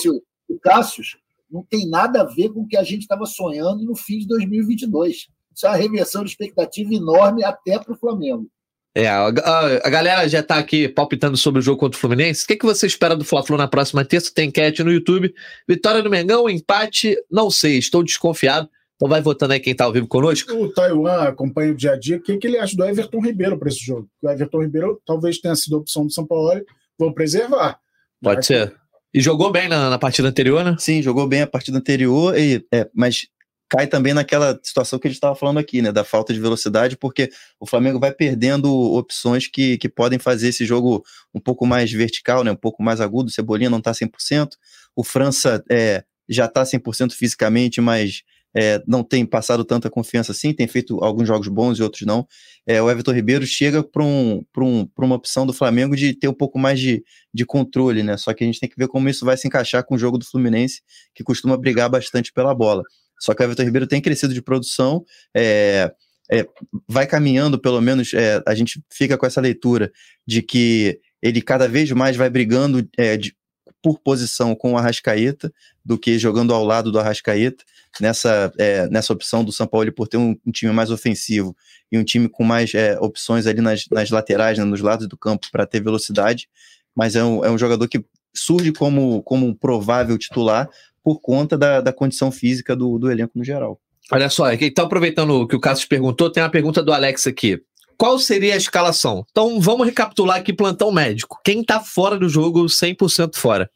O 0.47 0.59
Cássio, 0.59 1.03
não 1.49 1.63
tem 1.63 1.89
nada 1.89 2.21
a 2.21 2.25
ver 2.25 2.49
com 2.49 2.61
o 2.61 2.67
que 2.67 2.77
a 2.77 2.83
gente 2.83 3.01
estava 3.01 3.25
sonhando 3.25 3.83
no 3.83 3.95
fim 3.95 4.19
de 4.19 4.27
2022. 4.27 5.27
Isso 5.55 5.65
é 5.65 5.69
uma 5.69 5.75
reversão 5.75 6.23
de 6.23 6.29
expectativa 6.29 6.93
enorme 6.93 7.43
até 7.43 7.79
para 7.79 7.93
o 7.93 7.97
Flamengo. 7.97 8.47
É, 8.95 9.07
a, 9.07 9.27
a, 9.27 9.87
a 9.87 9.89
galera 9.89 10.27
já 10.27 10.41
está 10.41 10.57
aqui 10.57 10.87
palpitando 10.87 11.35
sobre 11.35 11.59
o 11.59 11.61
jogo 11.63 11.79
contra 11.79 11.97
o 11.97 11.99
Fluminense. 11.99 12.43
O 12.43 12.47
que, 12.47 12.55
que 12.55 12.65
você 12.65 12.85
espera 12.85 13.15
do 13.15 13.25
Fla-Flu 13.25 13.57
na 13.57 13.67
próxima 13.67 14.05
terça? 14.05 14.31
Tem 14.33 14.49
enquete 14.49 14.83
no 14.83 14.91
YouTube. 14.91 15.33
Vitória 15.67 16.03
do 16.03 16.09
Mengão, 16.09 16.47
empate, 16.47 17.17
não 17.29 17.49
sei, 17.49 17.77
estou 17.77 18.03
desconfiado. 18.03 18.69
Então 18.95 19.09
vai 19.09 19.21
votando 19.21 19.53
aí 19.53 19.59
quem 19.59 19.71
está 19.71 19.85
ao 19.85 19.91
vivo 19.91 20.07
conosco. 20.07 20.53
O 20.53 20.71
Taiwan 20.71 21.23
acompanha 21.23 21.71
o 21.71 21.75
dia 21.75 21.93
a 21.93 21.99
dia. 21.99 22.17
O 22.17 22.21
que, 22.21 22.37
que 22.37 22.47
ele 22.47 22.59
acha 22.59 22.75
do 22.75 22.85
Everton 22.85 23.19
Ribeiro 23.19 23.57
para 23.57 23.69
esse 23.69 23.83
jogo? 23.83 24.07
O 24.21 24.29
Everton 24.29 24.61
Ribeiro 24.61 25.01
talvez 25.05 25.39
tenha 25.39 25.55
sido 25.55 25.75
a 25.75 25.79
opção 25.79 26.05
do 26.05 26.13
São 26.13 26.25
Paulo. 26.25 26.63
Vou 26.97 27.11
preservar. 27.13 27.79
Pode 28.21 28.45
ser. 28.45 28.73
E 29.13 29.19
jogou 29.19 29.51
bem 29.51 29.67
na, 29.67 29.89
na, 29.89 29.99
partida 29.99 30.27
anterior, 30.27 30.63
né? 30.63 30.75
Sim, 30.79 31.01
jogou 31.01 31.27
bem 31.27 31.41
a 31.41 31.47
partida 31.47 31.77
anterior, 31.77 32.37
e, 32.37 32.65
é, 32.73 32.89
mas 32.93 33.27
cai 33.73 33.87
também 33.87 34.13
naquela 34.13 34.59
situação 34.61 34.99
que 34.99 35.07
a 35.07 35.09
gente 35.09 35.17
estava 35.17 35.33
falando 35.35 35.57
aqui, 35.57 35.81
né? 35.81 35.91
Da 35.91 36.03
falta 36.03 36.31
de 36.31 36.39
velocidade, 36.39 36.95
porque 36.95 37.31
o 37.59 37.65
Flamengo 37.65 37.99
vai 37.99 38.13
perdendo 38.13 38.71
opções 38.71 39.47
que, 39.47 39.79
que 39.79 39.89
podem 39.89 40.19
fazer 40.19 40.49
esse 40.49 40.63
jogo 40.63 41.03
um 41.33 41.39
pouco 41.39 41.65
mais 41.65 41.91
vertical, 41.91 42.43
né? 42.43 42.51
Um 42.51 42.55
pouco 42.55 42.83
mais 42.83 43.01
agudo. 43.01 43.29
O 43.29 43.33
Cebolinha 43.33 43.71
não 43.71 43.79
está 43.79 43.91
100%. 43.91 44.49
O 44.95 45.03
França 45.03 45.63
é, 45.71 46.03
já 46.29 46.45
está 46.45 46.61
100% 46.61 47.13
fisicamente, 47.13 47.81
mas 47.81 48.21
é, 48.55 48.79
não 48.85 49.03
tem 49.03 49.25
passado 49.25 49.65
tanta 49.65 49.89
confiança 49.89 50.31
assim, 50.31 50.53
tem 50.53 50.67
feito 50.67 51.03
alguns 51.03 51.27
jogos 51.27 51.47
bons 51.47 51.79
e 51.79 51.81
outros 51.81 52.03
não. 52.03 52.27
É, 52.67 52.79
o 52.79 52.91
Everton 52.91 53.11
Ribeiro 53.11 53.47
chega 53.47 53.83
para 53.83 54.03
um, 54.03 54.45
um, 54.55 54.87
uma 54.99 55.15
opção 55.15 55.47
do 55.47 55.53
Flamengo 55.53 55.95
de 55.95 56.13
ter 56.13 56.27
um 56.27 56.33
pouco 56.33 56.59
mais 56.59 56.79
de, 56.79 57.03
de 57.33 57.43
controle, 57.43 58.03
né? 58.03 58.17
Só 58.17 58.35
que 58.35 58.43
a 58.43 58.47
gente 58.47 58.59
tem 58.59 58.69
que 58.69 58.77
ver 58.77 58.87
como 58.87 59.09
isso 59.09 59.25
vai 59.25 59.35
se 59.35 59.47
encaixar 59.47 59.83
com 59.83 59.95
o 59.95 59.97
jogo 59.97 60.19
do 60.19 60.25
Fluminense, 60.25 60.83
que 61.15 61.23
costuma 61.23 61.57
brigar 61.57 61.89
bastante 61.89 62.31
pela 62.31 62.53
bola. 62.53 62.83
Só 63.23 63.33
que 63.33 63.41
o 63.41 63.45
Everton 63.45 63.63
Ribeiro 63.63 63.87
tem 63.87 64.01
crescido 64.01 64.33
de 64.33 64.41
produção, 64.41 65.05
é, 65.33 65.89
é, 66.29 66.45
vai 66.85 67.07
caminhando, 67.07 67.57
pelo 67.57 67.79
menos 67.79 68.13
é, 68.13 68.43
a 68.45 68.53
gente 68.53 68.83
fica 68.91 69.17
com 69.17 69.25
essa 69.25 69.39
leitura 69.39 69.89
de 70.27 70.41
que 70.41 70.99
ele 71.21 71.41
cada 71.41 71.65
vez 71.65 71.89
mais 71.91 72.17
vai 72.17 72.29
brigando 72.29 72.85
é, 72.97 73.15
de, 73.15 73.33
por 73.81 73.97
posição 73.99 74.53
com 74.53 74.73
o 74.73 74.77
Arrascaeta 74.77 75.53
do 75.85 75.97
que 75.97 76.19
jogando 76.19 76.53
ao 76.53 76.65
lado 76.65 76.91
do 76.91 76.99
Arrascaeta, 76.99 77.63
nessa, 78.01 78.51
é, 78.59 78.89
nessa 78.89 79.13
opção 79.13 79.41
do 79.41 79.53
São 79.53 79.67
Paulo 79.67 79.89
por 79.93 80.09
ter 80.09 80.17
um, 80.17 80.35
um, 80.45 80.51
time 80.51 80.73
mais 80.73 80.91
ofensivo 80.91 81.55
e 81.89 81.97
um 81.97 82.03
time 82.03 82.27
com 82.27 82.43
mais 82.43 82.73
é, 82.73 82.99
opções 82.99 83.47
ali 83.47 83.61
nas, 83.61 83.85
nas 83.89 84.09
laterais, 84.09 84.57
né, 84.57 84.65
nos 84.65 84.81
lados 84.81 85.07
do 85.07 85.17
campo 85.17 85.47
para 85.49 85.65
ter 85.65 85.81
velocidade, 85.81 86.49
mas 86.93 87.15
é 87.15 87.23
um, 87.23 87.45
é 87.45 87.49
um 87.49 87.57
jogador 87.57 87.87
que 87.87 88.03
surge 88.35 88.73
como, 88.73 89.23
como 89.23 89.45
um 89.45 89.53
provável 89.53 90.17
titular 90.17 90.67
por 91.03 91.19
conta 91.19 91.57
da, 91.57 91.81
da 91.81 91.93
condição 91.93 92.31
física 92.31 92.75
do, 92.75 92.97
do 92.97 93.11
elenco 93.11 93.33
no 93.35 93.43
geral. 93.43 93.79
Olha 94.11 94.29
só, 94.29 94.51
então 94.53 94.85
aproveitando 94.85 95.47
que 95.47 95.55
o 95.55 95.59
Cássio 95.59 95.87
perguntou, 95.87 96.29
tem 96.29 96.43
uma 96.43 96.49
pergunta 96.49 96.83
do 96.83 96.91
Alex 96.91 97.27
aqui. 97.27 97.61
Qual 97.97 98.19
seria 98.19 98.53
a 98.53 98.57
escalação? 98.57 99.25
Então 99.31 99.59
vamos 99.61 99.85
recapitular 99.85 100.37
aqui 100.37 100.51
plantão 100.51 100.91
médico. 100.91 101.39
Quem 101.43 101.61
está 101.61 101.79
fora 101.79 102.17
do 102.17 102.27
jogo 102.27 102.65
100% 102.65 103.35
fora? 103.35 103.69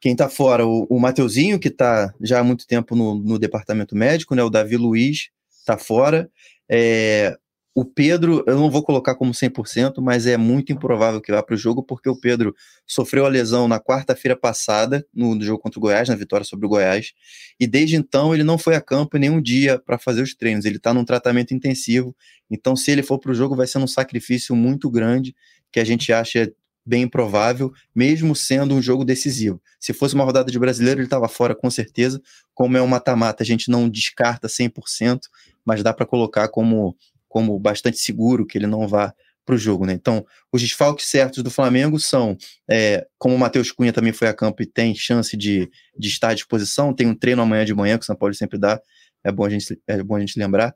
Quem 0.00 0.12
está 0.12 0.28
fora, 0.28 0.66
o, 0.66 0.86
o 0.88 1.00
Mateuzinho, 1.00 1.58
que 1.58 1.68
está 1.68 2.12
já 2.20 2.40
há 2.40 2.44
muito 2.44 2.66
tempo 2.66 2.94
no, 2.94 3.14
no 3.14 3.38
departamento 3.38 3.96
médico, 3.96 4.34
né? 4.34 4.42
O 4.42 4.50
Davi 4.50 4.76
Luiz 4.76 5.30
está 5.60 5.76
fora. 5.76 6.30
É, 6.68 7.36
o 7.80 7.84
Pedro, 7.84 8.42
eu 8.44 8.56
não 8.56 8.68
vou 8.68 8.82
colocar 8.82 9.14
como 9.14 9.30
100%, 9.30 10.00
mas 10.00 10.26
é 10.26 10.36
muito 10.36 10.72
improvável 10.72 11.20
que 11.20 11.30
vá 11.30 11.40
para 11.40 11.54
o 11.54 11.56
jogo, 11.56 11.80
porque 11.80 12.08
o 12.08 12.16
Pedro 12.16 12.52
sofreu 12.84 13.24
a 13.24 13.28
lesão 13.28 13.68
na 13.68 13.78
quarta-feira 13.78 14.36
passada, 14.36 15.06
no, 15.14 15.40
jogo 15.40 15.62
contra 15.62 15.78
o 15.78 15.82
Goiás, 15.82 16.08
na 16.08 16.16
vitória 16.16 16.44
sobre 16.44 16.66
o 16.66 16.68
Goiás, 16.68 17.12
e 17.60 17.68
desde 17.68 17.94
então 17.94 18.34
ele 18.34 18.42
não 18.42 18.58
foi 18.58 18.74
a 18.74 18.80
campo 18.80 19.16
em 19.16 19.20
nenhum 19.20 19.40
dia 19.40 19.78
para 19.78 19.96
fazer 19.96 20.22
os 20.22 20.34
treinos. 20.34 20.64
Ele 20.64 20.78
está 20.78 20.92
num 20.92 21.04
tratamento 21.04 21.54
intensivo, 21.54 22.16
então 22.50 22.74
se 22.74 22.90
ele 22.90 23.04
for 23.04 23.16
para 23.16 23.30
o 23.30 23.34
jogo, 23.34 23.54
vai 23.54 23.68
ser 23.68 23.78
um 23.78 23.86
sacrifício 23.86 24.56
muito 24.56 24.90
grande, 24.90 25.32
que 25.70 25.78
a 25.78 25.84
gente 25.84 26.12
acha 26.12 26.52
bem 26.84 27.02
improvável, 27.02 27.72
mesmo 27.94 28.34
sendo 28.34 28.74
um 28.74 28.82
jogo 28.82 29.04
decisivo. 29.04 29.62
Se 29.78 29.92
fosse 29.92 30.16
uma 30.16 30.24
rodada 30.24 30.50
de 30.50 30.58
brasileiro, 30.58 30.98
ele 30.98 31.06
estava 31.06 31.28
fora 31.28 31.54
com 31.54 31.70
certeza. 31.70 32.20
Como 32.52 32.76
é 32.76 32.82
um 32.82 32.88
mata-mata, 32.88 33.44
a 33.44 33.46
gente 33.46 33.70
não 33.70 33.88
descarta 33.88 34.48
100%, 34.48 35.20
mas 35.64 35.80
dá 35.84 35.92
para 35.92 36.06
colocar 36.06 36.48
como 36.48 36.96
como 37.28 37.58
bastante 37.58 37.98
seguro 37.98 38.46
que 38.46 38.56
ele 38.56 38.66
não 38.66 38.86
vá 38.86 39.12
para 39.44 39.54
o 39.54 39.58
jogo, 39.58 39.86
né? 39.86 39.94
Então, 39.94 40.26
os 40.52 40.60
desfalques 40.60 41.06
certos 41.06 41.42
do 41.42 41.50
Flamengo 41.50 41.98
são, 41.98 42.36
é, 42.70 43.06
como 43.16 43.34
o 43.34 43.38
Matheus 43.38 43.72
Cunha 43.72 43.92
também 43.92 44.12
foi 44.12 44.28
a 44.28 44.34
campo 44.34 44.62
e 44.62 44.66
tem 44.66 44.94
chance 44.94 45.36
de, 45.36 45.70
de 45.98 46.08
estar 46.08 46.30
à 46.30 46.34
disposição, 46.34 46.92
tem 46.92 47.06
um 47.06 47.14
treino 47.14 47.40
amanhã 47.40 47.64
de 47.64 47.72
manhã 47.72 47.96
que 47.96 48.02
o 48.02 48.06
São 48.06 48.14
Paulo 48.14 48.34
sempre 48.34 48.58
dá, 48.58 48.78
é 49.24 49.32
bom 49.32 49.46
a 49.46 49.48
gente, 49.48 49.80
é 49.86 50.02
bom 50.02 50.16
a 50.16 50.20
gente 50.20 50.38
lembrar. 50.38 50.74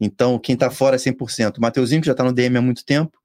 Então, 0.00 0.38
quem 0.38 0.54
está 0.54 0.70
fora 0.70 0.96
é 0.96 0.98
100%. 0.98 1.58
O 1.58 1.60
Mateuzinho, 1.60 2.00
que 2.00 2.06
já 2.06 2.12
está 2.12 2.22
no 2.22 2.32
DM 2.32 2.56
há 2.56 2.62
muito 2.62 2.84
tempo, 2.84 3.18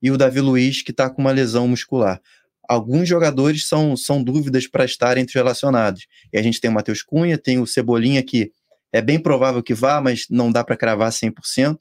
e 0.00 0.10
o 0.12 0.16
Davi 0.16 0.40
Luiz, 0.40 0.82
que 0.82 0.90
está 0.92 1.10
com 1.10 1.22
uma 1.22 1.32
lesão 1.32 1.66
muscular. 1.66 2.20
Alguns 2.68 3.08
jogadores 3.08 3.66
são, 3.66 3.96
são 3.96 4.22
dúvidas 4.22 4.68
para 4.68 4.84
estar 4.84 5.16
entre 5.18 5.30
os 5.30 5.34
relacionados. 5.34 6.06
E 6.32 6.38
a 6.38 6.42
gente 6.42 6.60
tem 6.60 6.70
o 6.70 6.74
Matheus 6.74 7.02
Cunha, 7.02 7.38
tem 7.38 7.58
o 7.58 7.66
Cebolinha, 7.66 8.22
que 8.22 8.52
é 8.92 9.00
bem 9.00 9.18
provável 9.18 9.62
que 9.62 9.74
vá, 9.74 10.00
mas 10.00 10.26
não 10.30 10.52
dá 10.52 10.62
para 10.62 10.76
cravar 10.76 11.10
100%. 11.10 11.78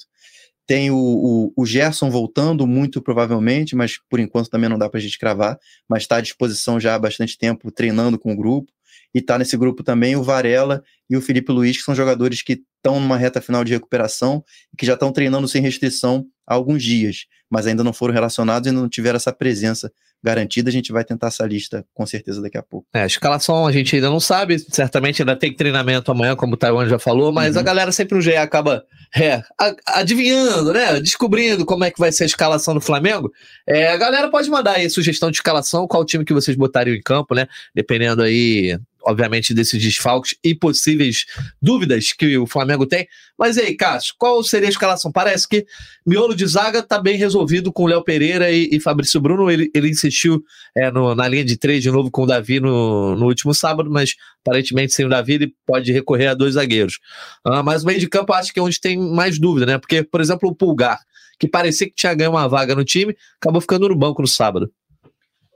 Tem 0.67 0.89
o, 0.89 0.97
o, 0.97 1.53
o, 1.55 1.65
Gerson 1.65 2.09
voltando, 2.09 2.65
muito 2.65 3.01
provavelmente, 3.01 3.75
mas 3.75 3.99
por 4.09 4.19
enquanto 4.19 4.49
também 4.49 4.69
não 4.69 4.77
dá 4.77 4.89
para 4.89 4.99
a 4.99 5.01
gente 5.01 5.19
cravar, 5.19 5.59
mas 5.87 6.03
está 6.03 6.17
à 6.17 6.21
disposição 6.21 6.79
já 6.79 6.95
há 6.95 6.99
bastante 6.99 7.37
tempo, 7.37 7.71
treinando 7.71 8.17
com 8.17 8.33
o 8.33 8.35
grupo. 8.35 8.71
E 9.13 9.19
está 9.19 9.37
nesse 9.37 9.55
grupo 9.55 9.83
também 9.83 10.15
o 10.15 10.23
Varela 10.23 10.83
e 11.09 11.15
o 11.15 11.21
Felipe 11.21 11.51
Luiz, 11.51 11.77
que 11.77 11.83
são 11.83 11.95
jogadores 11.95 12.41
que 12.41 12.63
estão 12.77 12.99
numa 12.99 13.15
reta 13.15 13.39
final 13.39 13.63
de 13.63 13.71
recuperação 13.71 14.43
e 14.73 14.77
que 14.77 14.85
já 14.85 14.93
estão 14.93 15.11
treinando 15.11 15.47
sem 15.47 15.61
restrição 15.61 16.25
há 16.45 16.53
alguns 16.53 16.83
dias, 16.83 17.25
mas 17.49 17.65
ainda 17.65 17.83
não 17.83 17.93
foram 17.93 18.13
relacionados 18.13 18.67
e 18.67 18.71
não 18.71 18.89
tiveram 18.89 19.17
essa 19.17 19.31
presença 19.31 19.91
garantida. 20.25 20.69
A 20.69 20.73
gente 20.73 20.91
vai 20.91 21.05
tentar 21.05 21.27
essa 21.27 21.45
lista 21.45 21.85
com 21.93 22.05
certeza 22.05 22.41
daqui 22.41 22.57
a 22.57 22.63
pouco. 22.63 22.87
É, 22.93 23.03
a 23.03 23.05
escalação 23.05 23.67
a 23.67 23.71
gente 23.71 23.95
ainda 23.95 24.09
não 24.09 24.19
sabe, 24.19 24.59
certamente 24.59 25.21
ainda 25.21 25.35
tem 25.35 25.53
treinamento 25.53 26.11
amanhã, 26.11 26.35
como 26.35 26.55
o 26.55 26.57
Taiwan 26.57 26.89
já 26.89 26.99
falou, 26.99 27.31
mas 27.31 27.55
uhum. 27.55 27.61
a 27.61 27.63
galera 27.63 27.91
sempre 27.91 28.15
no 28.15 28.21
GE 28.21 28.35
acaba 28.35 28.83
é, 29.15 29.41
adivinhando, 29.87 30.73
né? 30.73 30.99
Descobrindo 30.99 31.65
como 31.65 31.83
é 31.83 31.91
que 31.91 31.99
vai 31.99 32.11
ser 32.11 32.23
a 32.23 32.27
escalação 32.27 32.73
do 32.73 32.81
Flamengo. 32.81 33.31
É, 33.67 33.89
a 33.91 33.97
galera 33.97 34.29
pode 34.29 34.49
mandar 34.49 34.73
aí 34.73 34.89
sugestão 34.89 35.29
de 35.29 35.37
escalação, 35.37 35.87
qual 35.87 36.03
time 36.03 36.25
que 36.25 36.33
vocês 36.33 36.57
botariam 36.57 36.95
em 36.95 37.01
campo, 37.01 37.35
né? 37.35 37.47
Dependendo 37.73 38.23
aí 38.23 38.77
obviamente, 39.05 39.53
desses 39.53 39.81
desfalques 39.81 40.35
e 40.43 40.55
possíveis 40.55 41.25
dúvidas 41.61 42.11
que 42.11 42.37
o 42.37 42.47
Flamengo 42.47 42.85
tem. 42.85 43.07
Mas 43.37 43.57
aí, 43.57 43.75
Cássio, 43.75 44.15
qual 44.17 44.41
seria 44.43 44.67
a 44.67 44.71
escalação? 44.71 45.11
Parece 45.11 45.47
que 45.47 45.65
miolo 46.05 46.35
de 46.35 46.45
zaga 46.47 46.79
está 46.79 46.99
bem 46.99 47.17
resolvido 47.17 47.71
com 47.71 47.85
Léo 47.85 48.03
Pereira 48.03 48.49
e, 48.51 48.69
e, 48.71 48.79
Fabrício 48.79 49.19
Bruno. 49.19 49.51
Ele, 49.51 49.69
ele 49.73 49.89
insistiu 49.89 50.43
é, 50.75 50.89
no, 50.91 51.13
na 51.13 51.27
linha 51.27 51.45
de 51.45 51.57
três 51.57 51.83
de 51.83 51.91
novo 51.91 52.09
com 52.09 52.23
o 52.23 52.25
Davi 52.25 52.59
no, 52.59 53.15
no 53.15 53.25
último 53.25 53.53
sábado, 53.53 53.89
mas 53.91 54.15
aparentemente 54.41 54.93
sem 54.93 55.05
o 55.05 55.09
Davi 55.09 55.33
ele 55.33 55.53
pode 55.65 55.91
recorrer 55.91 56.27
a 56.27 56.33
dois 56.33 56.55
zagueiros. 56.55 56.99
Ah, 57.43 57.61
mas 57.61 57.83
o 57.83 57.85
meio 57.85 57.99
de 57.99 58.07
campo 58.07 58.33
acho 58.33 58.53
que 58.53 58.59
é 58.59 58.63
onde 58.63 58.79
tem 58.79 58.97
mais 58.97 59.39
dúvida, 59.39 59.65
né? 59.65 59.77
Porque, 59.77 60.03
por 60.03 60.21
exemplo, 60.21 60.49
o 60.49 60.55
Pulgar, 60.55 60.99
que 61.39 61.47
parecia 61.47 61.87
que 61.87 61.95
tinha 61.95 62.13
ganho 62.13 62.31
uma 62.31 62.47
vaga 62.47 62.73
no 62.73 62.83
time, 62.83 63.15
acabou 63.41 63.61
ficando 63.61 63.89
no 63.89 63.95
banco 63.95 64.21
no 64.21 64.27
sábado. 64.27 64.71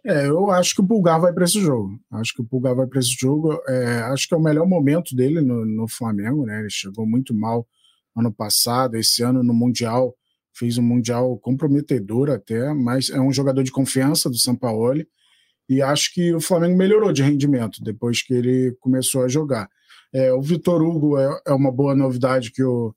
É, 0.06 0.28
eu 0.28 0.50
acho 0.52 0.76
que 0.76 0.82
o 0.82 0.88
Pulgar 0.88 1.20
vai 1.20 1.34
para 1.34 1.44
esse 1.44 1.60
jogo. 1.60 2.00
Acho 2.12 2.34
que 2.34 2.42
o 2.42 2.46
Pulgar 2.46 2.76
vai 2.76 2.88
para 2.88 3.00
esse 3.00 3.16
jogo. 3.20 3.60
É, 3.68 4.00
acho 4.04 4.28
que 4.28 4.34
é 4.34 4.38
o 4.38 4.42
melhor 4.42 4.68
momento 4.68 5.16
dele 5.16 5.42
no, 5.42 5.66
no, 5.66 5.88
Flamengo, 5.88 6.46
né? 6.46 6.60
Ele 6.60 6.70
chegou 6.70 7.06
muito 7.06 7.34
mal 7.34 7.68
ano 8.16 8.32
passado, 8.32 8.96
esse 8.96 9.22
ano 9.24 9.44
no 9.44 9.54
Mundial 9.54 10.16
fez 10.54 10.78
um 10.78 10.84
Mundial 10.84 11.38
comprometedor 11.38 12.30
até, 12.30 12.74
mas 12.74 13.10
é 13.10 13.20
um 13.20 13.32
jogador 13.32 13.64
de 13.64 13.72
confiança 13.72 14.30
do 14.30 14.38
Sampaoli 14.38 15.08
e 15.70 15.82
acho 15.82 16.14
que 16.14 16.34
o 16.34 16.42
Flamengo 16.42 16.76
melhorou 16.76 17.14
de 17.14 17.22
rendimento 17.22 17.84
depois 17.84 18.24
que 18.24 18.34
ele 18.34 18.76
começou 18.80 19.24
a 19.24 19.28
jogar. 19.28 19.70
É, 20.12 20.34
o 20.34 20.42
Vitor 20.42 20.82
Hugo 20.82 21.18
é, 21.18 21.42
é, 21.48 21.54
uma 21.54 21.72
boa 21.72 21.96
novidade 21.96 22.52
que 22.52 22.64
o, 22.64 22.94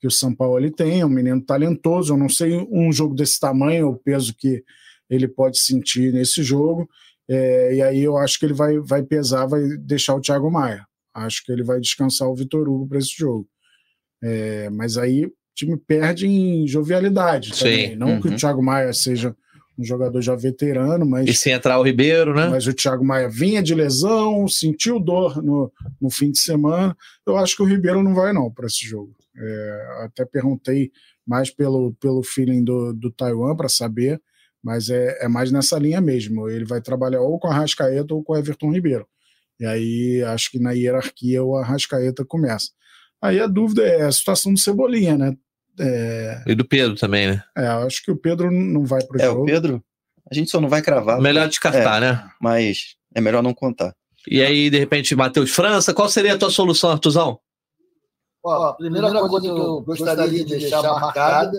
que 0.00 0.06
o 0.06 0.10
Sampaoli 0.10 0.70
tem, 0.70 1.00
é 1.00 1.06
um 1.06 1.10
menino 1.10 1.40
talentoso. 1.42 2.14
Eu 2.14 2.16
não 2.16 2.28
sei 2.28 2.66
um 2.70 2.90
jogo 2.90 3.14
desse 3.14 3.38
tamanho, 3.38 3.88
o 3.88 3.96
peso 3.96 4.34
que 4.34 4.64
ele 5.08 5.28
pode 5.28 5.58
sentir 5.58 6.12
nesse 6.12 6.42
jogo. 6.42 6.88
É, 7.28 7.74
e 7.74 7.82
aí 7.82 8.02
eu 8.02 8.16
acho 8.16 8.38
que 8.38 8.46
ele 8.46 8.54
vai, 8.54 8.78
vai 8.78 9.02
pesar, 9.02 9.46
vai 9.46 9.62
deixar 9.78 10.14
o 10.14 10.20
Thiago 10.20 10.50
Maia. 10.50 10.86
Acho 11.14 11.44
que 11.44 11.50
ele 11.50 11.64
vai 11.64 11.80
descansar 11.80 12.28
o 12.28 12.34
Vitor 12.34 12.68
Hugo 12.68 12.86
para 12.86 12.98
esse 12.98 13.16
jogo. 13.16 13.48
É, 14.22 14.70
mas 14.70 14.96
aí 14.96 15.26
o 15.26 15.32
time 15.54 15.76
perde 15.76 16.26
em 16.26 16.66
jovialidade 16.66 17.54
Sim. 17.54 17.64
também. 17.64 17.96
Não 17.96 18.08
uhum. 18.08 18.20
que 18.20 18.28
o 18.28 18.30
uhum. 18.30 18.36
Thiago 18.36 18.62
Maia 18.62 18.92
seja 18.92 19.34
um 19.78 19.84
jogador 19.84 20.20
já 20.22 20.34
veterano, 20.34 21.04
mas. 21.04 21.28
E 21.28 21.34
sem 21.34 21.52
entrar 21.52 21.78
o 21.78 21.82
Ribeiro, 21.82 22.34
né? 22.34 22.48
Mas 22.48 22.66
o 22.66 22.72
Thiago 22.72 23.04
Maia 23.04 23.28
vinha 23.28 23.62
de 23.62 23.74
lesão, 23.74 24.48
sentiu 24.48 24.98
dor 24.98 25.42
no, 25.42 25.70
no 26.00 26.10
fim 26.10 26.30
de 26.30 26.38
semana. 26.38 26.96
Eu 27.26 27.36
acho 27.36 27.56
que 27.56 27.62
o 27.62 27.66
Ribeiro 27.66 28.02
não 28.02 28.14
vai, 28.14 28.32
não, 28.32 28.50
para 28.50 28.66
esse 28.66 28.86
jogo. 28.86 29.14
É, 29.36 30.04
até 30.04 30.24
perguntei 30.24 30.90
mais 31.26 31.50
pelo, 31.50 31.92
pelo 32.00 32.22
feeling 32.22 32.64
do, 32.64 32.94
do 32.94 33.10
Taiwan 33.10 33.54
para 33.54 33.68
saber 33.68 34.20
mas 34.66 34.90
é, 34.90 35.24
é 35.24 35.28
mais 35.28 35.52
nessa 35.52 35.78
linha 35.78 36.00
mesmo. 36.00 36.50
Ele 36.50 36.64
vai 36.64 36.80
trabalhar 36.80 37.20
ou 37.20 37.38
com 37.38 37.46
a 37.46 37.54
Rascaeta 37.54 38.12
ou 38.12 38.24
com 38.24 38.32
o 38.32 38.36
Everton 38.36 38.72
Ribeiro. 38.72 39.06
E 39.60 39.64
aí 39.64 40.24
acho 40.24 40.50
que 40.50 40.58
na 40.58 40.72
hierarquia 40.72 41.40
o 41.40 41.56
Arrascaeta 41.56 42.24
começa. 42.24 42.70
Aí 43.22 43.38
a 43.38 43.46
dúvida 43.46 43.86
é 43.86 44.02
a 44.02 44.10
situação 44.10 44.52
do 44.52 44.58
Cebolinha, 44.58 45.16
né? 45.16 45.36
É... 45.78 46.42
E 46.48 46.54
do 46.56 46.64
Pedro 46.64 46.96
também, 46.96 47.28
né? 47.28 47.44
É, 47.56 47.64
acho 47.64 48.02
que 48.02 48.10
o 48.10 48.16
Pedro 48.16 48.50
não 48.50 48.84
vai 48.84 49.04
pro 49.04 49.20
é, 49.20 49.26
jogo. 49.26 49.38
É, 49.38 49.42
o 49.42 49.46
Pedro, 49.46 49.84
a 50.28 50.34
gente 50.34 50.50
só 50.50 50.60
não 50.60 50.68
vai 50.68 50.82
cravar. 50.82 51.20
Melhor 51.20 51.48
descartar, 51.48 51.98
é, 51.98 52.00
né? 52.00 52.30
Mas 52.40 52.96
é 53.14 53.20
melhor 53.20 53.44
não 53.44 53.54
contar. 53.54 53.94
E 54.28 54.42
aí, 54.42 54.68
de 54.68 54.80
repente, 54.80 55.14
Matheus 55.14 55.52
França, 55.52 55.94
qual 55.94 56.08
seria 56.08 56.34
a 56.34 56.38
tua 56.38 56.50
solução, 56.50 56.90
Artuzão? 56.90 57.38
Ó, 58.44 58.64
a 58.64 58.74
primeira, 58.74 59.06
primeira 59.06 59.28
coisa 59.28 59.46
que 59.46 59.60
eu 59.60 59.80
gostaria 59.82 60.44
de 60.44 60.44
deixar 60.44 60.82
marcada 60.82 61.56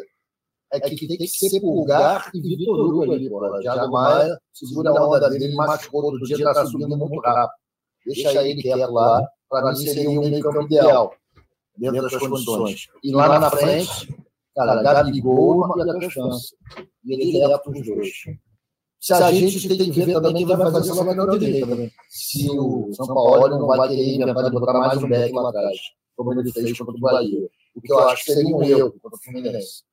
é 0.72 0.80
que 0.82 1.08
tem 1.08 1.18
que 1.18 1.28
ser 1.28 1.60
Pulgar 1.62 2.30
e 2.34 2.42
Vitor 2.42 2.80
Hugo 2.80 3.04
ali, 3.04 3.30
pô. 3.30 3.60
Thiago 3.60 3.92
Maia 3.92 4.38
segura 4.54 4.92
a 4.92 5.08
onda 5.08 5.30
dele, 5.30 5.56
machucou 5.56 6.04
outro 6.04 6.26
dia, 6.26 6.44
tá 6.54 6.66
subindo 6.66 6.98
muito 6.98 7.20
rápido. 7.20 7.52
Deixa 8.06 8.48
ele 8.48 8.62
quieto 8.62 8.92
lá, 8.92 9.28
para 9.50 9.72
mim 9.72 9.76
seria 9.76 10.10
um 10.10 10.30
meio 10.30 10.42
campo 10.42 10.62
ideal, 10.64 11.14
dentro 11.78 12.02
das 12.02 12.16
condições. 12.16 12.88
E 13.04 13.12
lá 13.12 13.40
na 13.40 13.50
frente, 13.50 14.16
cara, 14.56 14.82
Gabigol 14.82 15.78
e 15.78 15.82
a 15.82 15.94
confiança. 15.94 16.56
E 17.04 17.14
ele 17.14 17.32
direto 17.32 17.70
os 17.70 17.86
dois. 17.86 18.12
Se 19.00 19.14
a 19.14 19.32
gente 19.32 19.68
tem 19.68 19.92
que 19.92 20.02
ver 20.02 20.14
também 20.14 20.46
quem 20.46 20.46
vai 20.46 20.72
fazer 20.72 20.92
essa 20.92 21.04
lateral 21.04 21.38
direita 21.38 21.68
também. 21.68 21.92
Se 22.10 22.50
o 22.50 22.92
São 22.94 23.08
Paulo 23.08 23.48
não 23.48 23.68
vai 23.68 23.88
ter 23.90 24.16
inventado 24.16 24.46
de 24.46 24.52
botar 24.52 24.74
mais 24.74 25.02
um 25.02 25.08
back 25.08 25.34
lá 25.34 25.50
atrás. 25.50 25.78
como 26.16 26.34
ele 26.34 26.52
fez 26.52 26.78
contra 26.78 26.96
o 26.96 27.00
Bahia. 27.00 27.48
O 27.76 27.82
que 27.82 27.94
eu 27.94 28.00
acho 28.00 28.26
que 28.26 28.34
seria 28.34 28.56
um 28.56 28.64
erro 28.64 28.92
contra 29.00 29.18
o 29.18 29.24
Fluminense. 29.24 29.84